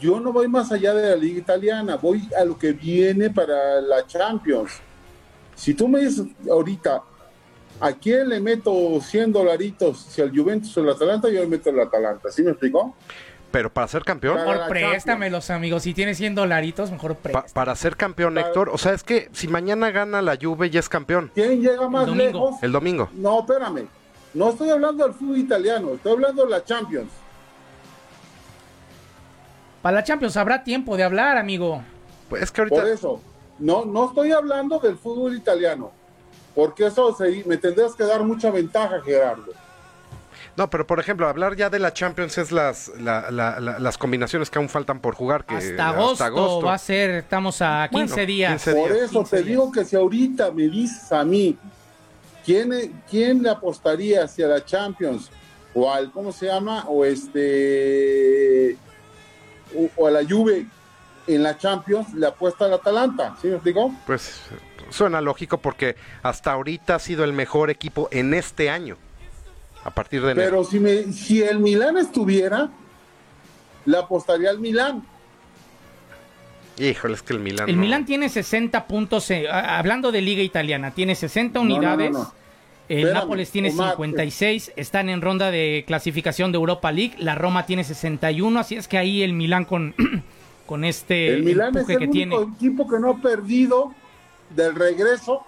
yo 0.00 0.20
no 0.20 0.32
voy 0.32 0.48
más 0.48 0.70
allá 0.72 0.94
de 0.94 1.10
la 1.10 1.16
liga 1.16 1.38
italiana, 1.38 1.96
voy 1.96 2.28
a 2.38 2.44
lo 2.44 2.58
que 2.58 2.72
viene 2.72 3.30
para 3.30 3.80
la 3.80 4.06
Champions. 4.06 4.80
Si 5.54 5.74
tú 5.74 5.88
me 5.88 6.00
dices 6.00 6.26
ahorita, 6.50 7.02
¿a 7.80 7.92
quién 7.92 8.28
le 8.28 8.40
meto 8.40 9.00
100 9.00 9.32
dolaritos? 9.32 10.00
Si 10.08 10.20
al 10.22 10.30
Juventus 10.36 10.76
o 10.76 10.80
el 10.80 10.90
Atalanta, 10.90 11.28
yo 11.28 11.40
le 11.40 11.46
meto 11.46 11.70
el 11.70 11.80
Atalanta. 11.80 12.30
¿Sí 12.30 12.42
me 12.42 12.50
explicó? 12.50 12.94
Pero 13.50 13.70
para 13.70 13.86
ser 13.86 14.02
campeón, 14.02 14.36
Mejor 14.36 14.66
préstamelos, 14.66 15.50
amigos. 15.50 15.82
Si 15.82 15.92
tienes 15.92 16.16
100 16.16 16.34
dolaritos, 16.34 16.90
mejor 16.90 17.16
pa- 17.16 17.22
préstame. 17.22 17.48
para 17.52 17.76
ser 17.76 17.96
campeón, 17.96 18.38
Héctor, 18.38 18.70
o 18.70 18.78
sea, 18.78 18.94
es 18.94 19.02
que 19.04 19.28
si 19.32 19.46
mañana 19.46 19.90
gana 19.90 20.22
la 20.22 20.38
Juve 20.40 20.70
ya 20.70 20.80
es 20.80 20.88
campeón. 20.88 21.30
¿Quién 21.34 21.60
llega 21.60 21.86
más 21.88 22.06
domingo. 22.06 22.24
lejos? 22.24 22.62
El 22.62 22.72
domingo. 22.72 23.10
No, 23.12 23.40
espérame. 23.40 23.86
No 24.32 24.48
estoy 24.48 24.70
hablando 24.70 25.04
del 25.04 25.12
fútbol 25.12 25.36
italiano, 25.36 25.90
estoy 25.92 26.12
hablando 26.12 26.44
de 26.44 26.50
la 26.50 26.64
Champions. 26.64 27.10
Para 29.82 29.96
la 29.96 30.04
Champions 30.04 30.36
habrá 30.36 30.62
tiempo 30.64 30.96
de 30.96 31.02
hablar, 31.02 31.36
amigo. 31.36 31.82
Pues 32.30 32.44
es 32.44 32.50
que 32.52 32.62
Por 32.64 32.78
ahorita 32.78 32.94
eso, 32.94 33.20
no, 33.62 33.84
no 33.84 34.08
estoy 34.08 34.32
hablando 34.32 34.78
del 34.78 34.96
fútbol 34.96 35.36
italiano, 35.36 35.90
porque 36.54 36.86
eso 36.86 37.14
se- 37.16 37.44
me 37.46 37.56
tendrías 37.56 37.94
que 37.94 38.04
dar 38.04 38.22
mucha 38.24 38.50
ventaja, 38.50 39.00
Gerardo. 39.00 39.52
No, 40.54 40.68
pero 40.68 40.86
por 40.86 41.00
ejemplo, 41.00 41.26
hablar 41.28 41.56
ya 41.56 41.70
de 41.70 41.78
la 41.78 41.94
Champions 41.94 42.36
es 42.36 42.52
las, 42.52 42.88
la- 43.00 43.30
la- 43.30 43.58
la- 43.58 43.78
las 43.78 43.96
combinaciones 43.96 44.50
que 44.50 44.58
aún 44.58 44.68
faltan 44.68 45.00
por 45.00 45.14
jugar. 45.14 45.46
Que 45.46 45.54
Hasta 45.54 45.88
agosto, 45.88 46.60
va 46.62 46.74
a 46.74 46.78
ser, 46.78 47.10
estamos 47.10 47.62
a 47.62 47.88
15 47.90 48.12
Bueno, 48.14 48.26
días. 48.26 48.50
15 48.62 48.74
Por 48.74 48.92
días. 48.92 49.04
eso 49.10 49.18
15 49.20 49.30
te 49.30 49.36
días. 49.42 49.48
digo 49.48 49.72
que 49.72 49.84
si 49.86 49.96
ahorita 49.96 50.50
me 50.50 50.64
dices 50.68 51.10
a 51.10 51.24
mí, 51.24 51.56
¿quién, 52.44 53.02
quién 53.08 53.42
le 53.42 53.48
apostaría 53.48 54.24
hacia 54.24 54.46
la 54.46 54.62
Champions? 54.62 55.30
O 55.74 55.90
al, 55.90 56.10
¿cómo 56.12 56.32
se 56.32 56.46
llama? 56.46 56.84
O 56.86 57.02
este, 57.02 58.76
o, 59.74 59.88
o 59.96 60.06
a 60.06 60.10
la 60.10 60.20
Juve 60.28 60.66
en 61.26 61.42
la 61.42 61.56
Champions, 61.56 62.12
le 62.14 62.26
apuesta 62.26 62.64
al 62.64 62.74
Atalanta, 62.74 63.36
¿sí 63.40 63.48
me 63.48 63.54
explico? 63.54 63.92
Pues 64.06 64.42
suena 64.90 65.20
lógico 65.20 65.58
porque 65.58 65.96
hasta 66.22 66.52
ahorita 66.52 66.96
ha 66.96 66.98
sido 66.98 67.24
el 67.24 67.32
mejor 67.32 67.70
equipo 67.70 68.08
en 68.10 68.34
este 68.34 68.70
año. 68.70 68.96
A 69.84 69.90
partir 69.90 70.22
de 70.22 70.32
enero. 70.32 70.48
Pero 70.50 70.64
si, 70.64 70.78
me, 70.78 71.12
si 71.12 71.42
el 71.42 71.58
Milán 71.58 71.96
estuviera, 71.98 72.70
le 73.84 73.98
apostaría 73.98 74.50
al 74.50 74.60
Milán. 74.60 75.02
Híjole, 76.78 77.14
es 77.14 77.22
que 77.22 77.32
el 77.32 77.40
Milan. 77.40 77.68
El 77.68 77.76
no. 77.76 77.82
Milan 77.82 78.06
tiene 78.06 78.28
60 78.28 78.86
puntos, 78.86 79.28
eh, 79.30 79.48
hablando 79.50 80.12
de 80.12 80.22
liga 80.22 80.42
italiana, 80.42 80.92
tiene 80.92 81.14
60 81.14 81.58
No, 81.58 81.64
no, 81.64 81.68
no, 81.68 81.76
unidades. 81.76 82.12
no. 82.12 82.32
El 82.88 82.98
Espérame, 82.98 83.20
Nápoles 83.22 83.50
tiene 83.50 83.70
Omar, 83.70 83.92
56, 83.92 84.72
están 84.76 85.08
en 85.08 85.20
ronda 85.20 85.50
de 85.50 85.84
clasificación 85.86 86.52
de 86.52 86.56
Europa 86.56 86.92
League. 86.92 87.14
La 87.18 87.34
Roma 87.34 87.64
tiene 87.64 87.84
61, 87.84 88.58
así 88.60 88.76
es 88.76 88.86
que 88.88 88.98
ahí 88.98 89.22
el 89.22 89.32
Milan 89.32 89.64
con, 89.64 89.94
con 90.72 90.84
este 90.84 91.34
El 91.34 91.42
Milán 91.42 91.68
es 91.76 91.76
empuje 91.82 91.92
el 91.92 91.98
que 91.98 92.04
único 92.06 92.12
tiene. 92.38 92.54
equipo 92.56 92.88
que 92.88 92.98
no 92.98 93.10
ha 93.10 93.16
perdido 93.18 93.92
del 94.48 94.74
regreso 94.74 95.42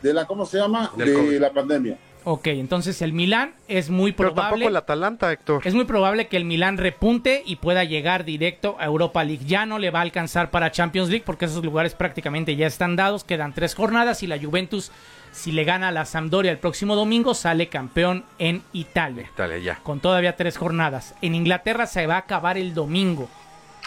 de 0.00 0.14
la, 0.14 0.24
¿cómo 0.24 0.46
se 0.46 0.56
llama? 0.56 0.90
Del 0.96 1.08
de 1.08 1.14
COVID. 1.14 1.38
la 1.38 1.52
pandemia. 1.52 1.98
Ok, 2.24 2.46
entonces 2.48 3.02
el 3.02 3.12
Milan 3.12 3.52
es 3.68 3.90
muy 3.90 4.12
Pero 4.12 4.28
tampoco 4.30 4.46
probable. 4.48 4.66
el 4.66 4.76
Atalanta, 4.76 5.30
Héctor. 5.32 5.60
Es 5.66 5.74
muy 5.74 5.84
probable 5.84 6.28
que 6.28 6.38
el 6.38 6.46
Milan 6.46 6.78
repunte 6.78 7.42
y 7.44 7.56
pueda 7.56 7.84
llegar 7.84 8.24
directo 8.24 8.76
a 8.78 8.86
Europa 8.86 9.22
League. 9.22 9.44
Ya 9.46 9.66
no 9.66 9.78
le 9.78 9.90
va 9.90 9.98
a 9.98 10.02
alcanzar 10.02 10.50
para 10.50 10.70
Champions 10.72 11.10
League 11.10 11.24
porque 11.26 11.44
esos 11.44 11.62
lugares 11.62 11.94
prácticamente 11.94 12.56
ya 12.56 12.66
están 12.66 12.96
dados. 12.96 13.22
Quedan 13.24 13.52
tres 13.52 13.74
jornadas 13.74 14.22
y 14.22 14.26
la 14.26 14.38
Juventus, 14.38 14.90
si 15.30 15.52
le 15.52 15.64
gana 15.64 15.88
a 15.88 15.92
la 15.92 16.06
Sampdoria 16.06 16.50
el 16.50 16.58
próximo 16.58 16.96
domingo, 16.96 17.34
sale 17.34 17.68
campeón 17.68 18.24
en 18.38 18.62
Italia. 18.72 19.30
Dale, 19.36 19.62
ya. 19.62 19.76
Con 19.82 20.00
todavía 20.00 20.36
tres 20.36 20.56
jornadas. 20.56 21.14
En 21.22 21.34
Inglaterra 21.34 21.86
se 21.86 22.06
va 22.06 22.14
a 22.16 22.20
acabar 22.20 22.56
el 22.58 22.72
domingo. 22.74 23.28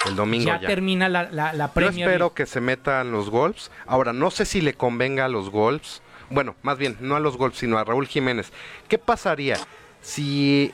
El 0.06 0.16
domingo 0.16 0.48
ya, 0.48 0.62
ya. 0.62 0.68
termina 0.68 1.10
la, 1.10 1.24
la, 1.32 1.54
la 1.54 1.68
Yo 1.68 1.74
Premier 1.74 2.08
espero 2.08 2.26
League. 2.26 2.36
que 2.36 2.46
se 2.46 2.62
metan 2.62 3.12
los 3.12 3.30
Wolves. 3.30 3.70
Ahora, 3.86 4.14
no 4.14 4.32
sé 4.32 4.46
si 4.46 4.62
le 4.62 4.74
convenga 4.74 5.26
a 5.26 5.30
los 5.30 5.52
Wolves. 5.52 6.02
Bueno, 6.30 6.56
más 6.64 6.78
bien, 6.78 6.98
no 7.02 7.16
a 7.16 7.20
los 7.20 7.38
Wolves, 7.38 7.60
sino 7.60 7.78
a 7.78 7.84
Raúl 7.84 8.08
Jiménez. 8.08 8.52
¿Qué 8.88 8.98
pasaría 8.98 9.58
si, 10.02 10.72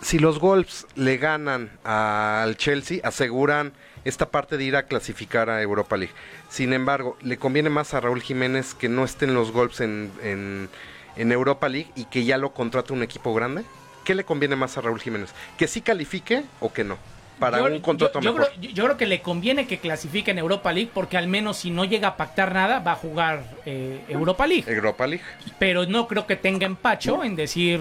si 0.00 0.18
los 0.18 0.40
Wolves 0.40 0.86
le 0.96 1.16
ganan 1.18 1.70
al 1.84 2.56
Chelsea, 2.56 3.00
aseguran 3.04 3.72
esta 4.04 4.30
parte 4.30 4.56
de 4.56 4.64
ir 4.64 4.76
a 4.76 4.84
clasificar 4.84 5.48
a 5.50 5.62
Europa 5.62 5.96
League? 5.96 6.14
Sin 6.48 6.72
embargo, 6.72 7.16
le 7.22 7.36
conviene 7.36 7.70
más 7.70 7.94
a 7.94 8.00
Raúl 8.00 8.22
Jiménez 8.22 8.74
que 8.74 8.88
no 8.88 9.04
estén 9.04 9.34
los 9.34 9.52
en, 9.80 10.10
en, 10.22 10.68
en 11.16 11.30
Europa 11.32 11.68
League 11.68 11.90
y 11.94 12.06
que 12.06 12.24
ya 12.24 12.38
lo 12.38 12.52
contrate 12.52 12.92
un 12.92 13.02
equipo 13.02 13.32
grande. 13.34 13.64
¿Qué 14.04 14.14
le 14.14 14.24
conviene 14.24 14.56
más 14.56 14.76
a 14.76 14.80
Raúl 14.80 15.00
Jiménez? 15.00 15.30
¿Que 15.56 15.68
sí 15.68 15.80
califique 15.82 16.44
o 16.60 16.72
que 16.72 16.84
no? 16.84 16.98
Para 17.38 17.58
Yo- 17.58 17.64
un 17.66 17.80
contrato 17.80 18.20
yo, 18.20 18.24
yo 18.30 18.32
mejor. 18.34 18.52
creo, 18.58 18.70
yo- 18.72 18.84
creo 18.84 18.96
que 18.96 19.06
le 19.06 19.20
conviene 19.20 19.66
que 19.66 19.78
clasifique 19.78 20.30
en 20.30 20.38
Europa 20.38 20.72
League 20.72 20.90
porque 20.94 21.16
al 21.16 21.26
menos 21.26 21.56
si 21.58 21.70
no 21.70 21.84
llega 21.84 22.08
a 22.08 22.16
pactar 22.16 22.54
nada 22.54 22.78
va 22.78 22.92
a 22.92 22.96
jugar 22.96 23.42
eh, 23.66 24.04
Europa 24.08 24.46
League. 24.46 24.64
Europa 24.72 25.06
League. 25.06 25.24
pero 25.58 25.84
no 25.86 26.06
creo 26.06 26.26
que 26.26 26.36
tenga 26.36 26.64
empacho 26.66 27.24
en 27.24 27.34
decir 27.36 27.80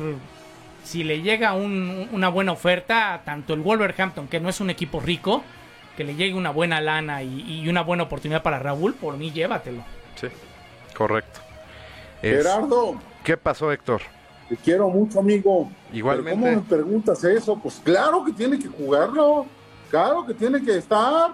si 0.84 1.04
le 1.04 1.22
llega 1.22 1.54
un- 1.54 2.10
una 2.12 2.30
buena 2.30 2.51
oferta, 2.51 3.22
tanto 3.24 3.54
el 3.54 3.62
Wolverhampton, 3.62 4.28
que 4.28 4.39
no 4.39 4.49
es 4.49 4.60
un 4.60 4.70
equipo 4.70 4.99
rico, 4.99 5.43
que 5.95 6.04
le 6.04 6.16
llegue 6.16 6.34
una 6.34 6.49
buena 6.49 6.82
lana 6.82 7.22
y, 7.22 7.62
y 7.64 7.70
una 7.70 7.82
buena 7.84 8.04
oportunidad 8.04 8.41
para 8.41 8.58
Raúl, 8.60 8.95
por 8.95 9.16
mí 9.18 9.32
llévatelo. 9.32 9.84
Sí, 10.16 10.28
correcto. 10.95 11.39
Es- 12.22 12.38
Gerardo, 12.43 12.99
¿Qué 13.24 13.38
pasó, 13.38 13.72
Héctor? 13.72 14.01
Te 14.50 14.58
quiero 14.58 14.89
mucho, 14.89 15.20
amigo. 15.20 15.70
Igualmente. 15.91 16.39
Pero 16.41 16.52
¿Cómo 16.56 16.62
me 16.64 16.70
preguntas 16.70 17.24
eso? 17.24 17.58
Pues 17.62 17.82
claro 17.84 18.24
que 18.26 18.32
tiene 18.34 18.60
que 18.60 18.68
jugarlo. 18.68 19.46
Claro 19.89 20.26
que 20.26 20.34
tiene 20.34 20.64
que 20.64 20.78
estar. 20.78 21.32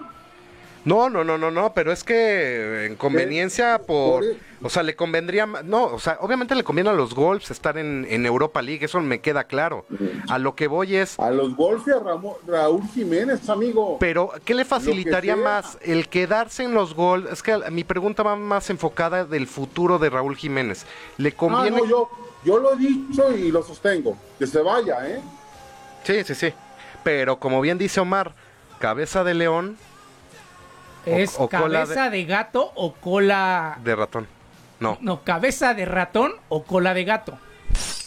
No, 0.82 1.10
no, 1.10 1.22
no, 1.24 1.36
no, 1.36 1.50
no, 1.50 1.74
pero 1.74 1.92
es 1.92 2.02
que 2.02 2.86
en 2.86 2.96
conveniencia 2.96 3.78
por... 3.86 4.20
por- 4.24 4.36
O 4.62 4.68
sea, 4.70 4.82
le 4.82 4.96
convendría... 4.96 5.44
No, 5.46 5.84
o 5.84 5.98
sea, 5.98 6.16
obviamente 6.20 6.54
le 6.54 6.64
conviene 6.64 6.88
a 6.90 6.94
los 6.94 7.14
Wolves 7.14 7.50
estar 7.50 7.76
en, 7.78 8.06
en 8.08 8.24
Europa 8.26 8.60
League, 8.62 8.84
eso 8.84 8.98
me 9.00 9.20
queda 9.20 9.44
claro. 9.44 9.84
A 10.28 10.38
lo 10.38 10.54
que 10.54 10.68
voy 10.68 10.96
es... 10.96 11.18
A 11.18 11.30
los 11.30 11.54
Wolves 11.56 11.84
y 11.86 11.90
a 11.90 11.98
Raúl 12.46 12.82
Jiménez, 12.94 13.46
amigo. 13.50 13.96
Pero, 14.00 14.32
¿qué 14.44 14.54
le 14.54 14.64
facilitaría 14.66 15.36
más? 15.36 15.76
¿El 15.82 16.08
quedarse 16.08 16.62
en 16.64 16.72
los 16.74 16.94
Wolves? 16.94 17.30
Es 17.32 17.42
que 17.42 17.58
mi 17.70 17.84
pregunta 17.84 18.22
va 18.22 18.36
más 18.36 18.68
enfocada 18.70 19.24
del 19.26 19.46
futuro 19.46 19.98
de 19.98 20.08
Raúl 20.10 20.36
Jiménez. 20.36 20.86
¿Le 21.18 21.30
Ah, 21.30 21.34
conviene...? 21.36 21.78
no, 21.78 21.86
yo, 21.86 22.10
yo 22.44 22.58
lo 22.58 22.74
he 22.74 22.76
dicho 22.76 23.30
y 23.36 23.50
lo 23.50 23.62
sostengo. 23.62 24.16
Que 24.38 24.46
se 24.46 24.60
vaya, 24.60 25.08
¿eh? 25.08 25.20
Sí, 26.04 26.24
sí, 26.24 26.34
sí. 26.34 26.52
Pero 27.04 27.38
como 27.38 27.60
bien 27.60 27.78
dice 27.78 28.00
Omar, 28.00 28.34
cabeza 28.78 29.24
de 29.24 29.34
león 29.34 29.76
¿Es 31.06 31.34
o 31.38 31.48
cola 31.48 31.80
cabeza 31.82 32.10
de... 32.10 32.24
gato 32.24 32.72
o 32.74 32.92
cola... 32.94 33.78
de 33.82 33.96
ratón. 33.96 34.26
No. 34.80 34.98
No, 35.00 35.22
cabeza 35.24 35.74
de 35.74 35.84
ratón 35.84 36.32
o 36.48 36.62
cola 36.64 36.94
de 36.94 37.04
gato? 37.04 37.38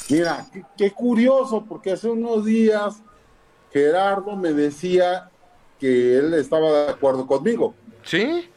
Mira, 0.09 0.45
qué, 0.51 0.63
qué 0.77 0.91
curioso, 0.91 1.63
porque 1.67 1.91
hace 1.93 2.07
unos 2.07 2.45
días 2.45 3.01
Gerardo 3.71 4.35
me 4.35 4.51
decía 4.53 5.29
que 5.79 6.17
él 6.17 6.33
estaba 6.35 6.71
de 6.71 6.91
acuerdo 6.91 7.25
conmigo. 7.25 7.73
¿Sí? 8.03 8.49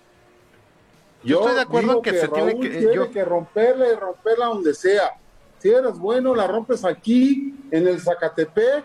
Yo 1.23 1.41
estoy 1.41 1.55
de 1.55 1.61
acuerdo 1.63 1.89
digo 1.89 1.99
en 1.99 2.03
que 2.03 2.21
se 2.21 2.29
tiene 2.29 2.61
que- 2.61 2.69
tiene 2.69 2.95
yo- 2.95 3.11
que 3.11 3.25
romperla 3.25 3.89
y 3.89 3.95
romperla 3.97 4.47
donde 4.47 4.75
sea. 4.75 5.13
Si 5.59 5.71
eres 5.71 5.99
bueno, 5.99 6.35
la 6.35 6.47
rompes 6.47 6.85
aquí, 6.85 7.55
en 7.71 7.87
el 7.89 8.01
Zacatepec, 8.01 8.85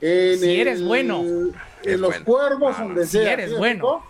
En 0.00 0.38
Si 0.38 0.60
eres 0.60 0.78
el- 0.80 0.86
bueno. 0.86 1.18
En 1.20 1.52
Es 1.82 1.98
los 1.98 2.10
bueno. 2.10 2.24
cuervos, 2.24 2.78
donde 2.78 3.04
Si 3.04 3.18
sea. 3.18 3.32
eres 3.32 3.50
¿sí, 3.50 3.56
bueno. 3.56 4.02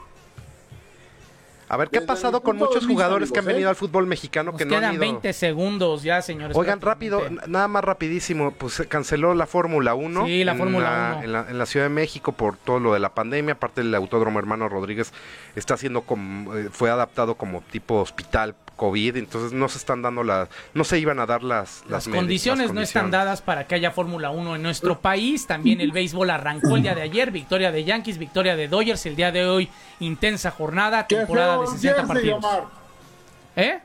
A 1.70 1.76
ver, 1.76 1.88
¿qué 1.90 1.98
ha 1.98 2.06
pasado 2.06 2.42
con 2.42 2.56
muchos 2.56 2.86
jugadores 2.86 3.30
que 3.30 3.38
han 3.40 3.44
amigos, 3.44 3.54
venido 3.56 3.68
¿eh? 3.68 3.70
al 3.70 3.76
fútbol 3.76 4.06
mexicano 4.06 4.52
Nos 4.52 4.58
que 4.58 4.64
no 4.64 4.74
han 4.74 4.80
quedan 4.80 4.94
ido? 4.94 5.00
20 5.00 5.32
segundos 5.34 6.02
ya, 6.02 6.22
señores. 6.22 6.56
Oigan, 6.56 6.80
rápido, 6.80 7.22
nada 7.46 7.68
más 7.68 7.84
rapidísimo, 7.84 8.52
pues 8.52 8.72
se 8.74 8.86
canceló 8.86 9.34
la 9.34 9.46
Fórmula 9.46 9.94
1. 9.94 10.24
Sí, 10.26 10.44
la 10.44 10.52
en 10.52 10.58
Fórmula 10.58 11.12
1. 11.16 11.24
En 11.24 11.32
la, 11.32 11.46
en 11.50 11.58
la 11.58 11.66
Ciudad 11.66 11.84
de 11.86 11.90
México 11.90 12.32
por 12.32 12.56
todo 12.56 12.80
lo 12.80 12.94
de 12.94 13.00
la 13.00 13.10
pandemia, 13.14 13.52
aparte 13.54 13.82
el 13.82 13.94
Autódromo 13.94 14.38
Hermano 14.38 14.68
Rodríguez 14.70 15.12
está 15.56 15.76
siendo 15.76 16.02
como, 16.02 16.56
eh, 16.56 16.68
fue 16.72 16.88
adaptado 16.90 17.34
como 17.34 17.60
tipo 17.62 17.96
hospital 18.00 18.54
COVID, 18.78 19.16
entonces 19.16 19.52
no 19.52 19.68
se 19.68 19.76
están 19.76 20.00
dando 20.00 20.22
las, 20.22 20.48
no 20.72 20.84
se 20.84 20.98
iban 20.98 21.18
a 21.18 21.26
dar 21.26 21.42
las, 21.42 21.82
Las 21.88 22.08
medi- 22.08 22.14
condiciones 22.14 22.66
las 22.68 22.74
no 22.74 22.80
están 22.80 23.10
dadas 23.10 23.42
para 23.42 23.66
que 23.66 23.74
haya 23.74 23.90
Fórmula 23.90 24.30
1 24.30 24.56
en 24.56 24.62
nuestro 24.62 24.98
país. 25.00 25.46
También 25.46 25.82
el 25.82 25.92
béisbol 25.92 26.30
arrancó 26.30 26.76
el 26.76 26.82
día 26.82 26.94
de 26.94 27.02
ayer. 27.02 27.30
Victoria 27.30 27.70
de 27.70 27.84
Yankees, 27.84 28.16
victoria 28.16 28.56
de 28.56 28.68
Dodgers. 28.68 29.04
El 29.04 29.16
día 29.16 29.30
de 29.30 29.44
hoy, 29.44 29.68
intensa 30.00 30.50
jornada, 30.50 31.06
temporada 31.06 31.60
de 31.60 31.66
60 31.66 31.88
jersey, 31.88 32.06
partidos. 32.06 32.38
Omar. 32.44 32.64
¿Eh? 33.56 33.80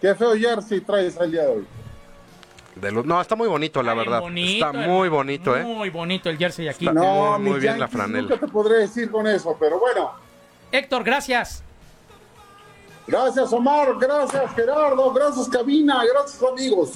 Qué 0.00 0.14
feo 0.14 0.34
jersey 0.36 0.80
traes 0.82 1.16
el 1.18 1.32
día 1.32 1.42
de 1.42 1.48
hoy. 1.48 1.66
De 2.76 2.92
los- 2.92 3.04
no, 3.04 3.20
está 3.20 3.34
muy 3.36 3.48
bonito, 3.48 3.82
la 3.82 3.94
verdad. 3.94 4.20
bonito, 4.20 4.66
está 4.68 4.72
muy 4.86 5.08
bonito, 5.08 5.56
¿eh? 5.56 5.62
Muy 5.64 5.90
bonito 5.90 6.30
el 6.30 6.38
jersey 6.38 6.68
aquí. 6.68 6.86
Está 6.86 6.92
No, 7.00 7.38
muy, 7.38 7.58
bien 7.58 7.78
la 7.80 7.88
franela. 7.88 8.22
Nunca 8.28 8.38
te 8.38 8.46
podré 8.46 8.76
decir 8.78 9.10
con 9.10 9.26
eso, 9.26 9.56
pero 9.58 9.78
bueno. 9.80 10.12
Héctor, 10.72 11.02
gracias. 11.02 11.64
Gracias, 13.10 13.52
Omar. 13.52 13.88
Gracias, 13.98 14.54
Gerardo. 14.54 15.12
Gracias, 15.12 15.48
cabina. 15.48 16.02
Gracias, 16.12 16.42
amigos. 16.42 16.92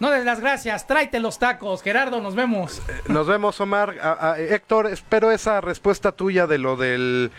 No 0.00 0.10
des 0.10 0.24
las 0.24 0.40
gracias. 0.40 0.86
Tráete 0.86 1.20
los 1.20 1.38
tacos. 1.38 1.82
Gerardo, 1.82 2.20
nos 2.20 2.34
vemos. 2.34 2.82
Nos 3.06 3.26
vemos, 3.26 3.60
Omar. 3.60 3.94
A- 4.02 4.32
a- 4.32 4.38
Héctor, 4.40 4.86
espero 4.88 5.30
esa 5.30 5.60
respuesta 5.60 6.12
tuya 6.12 6.46
de 6.46 6.58
lo 6.58 6.76
del 6.76 7.30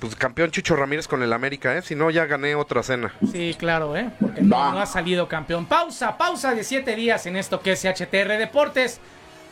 pues, 0.00 0.16
campeón 0.16 0.50
Chucho 0.50 0.74
Ramírez 0.74 1.06
con 1.06 1.22
el 1.22 1.32
América, 1.32 1.76
¿eh? 1.76 1.82
Si 1.82 1.94
no, 1.94 2.08
ya 2.10 2.24
gané 2.24 2.54
otra 2.54 2.82
cena. 2.82 3.12
Sí, 3.30 3.54
claro, 3.58 3.96
¿eh? 3.96 4.10
Porque 4.18 4.40
no, 4.40 4.72
no 4.72 4.80
ha 4.80 4.86
salido 4.86 5.28
campeón. 5.28 5.66
Pausa, 5.66 6.16
pausa 6.16 6.54
de 6.54 6.64
siete 6.64 6.96
días 6.96 7.26
en 7.26 7.36
esto 7.36 7.60
que 7.60 7.72
es 7.72 7.84
HTR 7.84 8.38
Deportes 8.38 9.00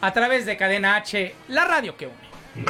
a 0.01 0.13
través 0.13 0.47
de 0.47 0.57
Cadena 0.57 0.97
H, 0.97 1.35
la 1.49 1.65
radio 1.67 1.97
que 1.97 2.07
une. 2.07 2.67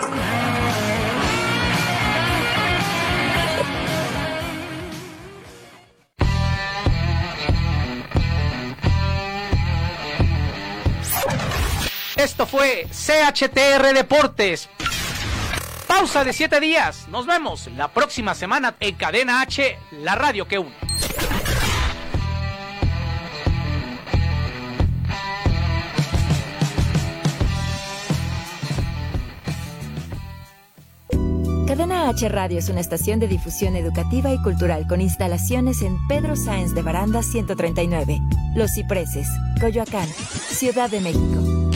Esto 12.17 12.47
fue 12.47 12.87
CHTR 12.91 13.93
Deportes. 13.95 14.71
Pausa 15.87 16.25
de 16.25 16.33
siete 16.33 16.61
días. 16.61 17.07
Nos 17.09 17.27
vemos 17.27 17.69
la 17.77 17.89
próxima 17.89 18.35
semana 18.35 18.75
en 18.81 18.95
Cadena 18.95 19.43
H, 19.43 19.79
la 19.93 20.14
radio 20.14 20.49
que 20.49 20.59
une. 20.59 20.75
Cadena 31.67 32.09
H 32.09 32.29
Radio 32.31 32.59
es 32.59 32.71
una 32.71 32.81
estación 32.81 33.21
de 33.21 33.29
difusión 33.29 33.77
educativa 33.77 34.33
y 34.33 34.41
cultural 34.43 34.87
con 34.87 35.03
instalaciones 35.03 35.83
en 35.83 35.99
Pedro 36.09 36.35
Sáenz 36.35 36.75
de 36.75 36.81
Baranda 36.81 37.23
139, 37.23 38.19
Los 38.55 38.73
Cipreses, 38.73 39.29
Coyoacán, 39.61 40.09
Ciudad 40.09 40.89
de 40.89 41.01
México. 41.01 41.76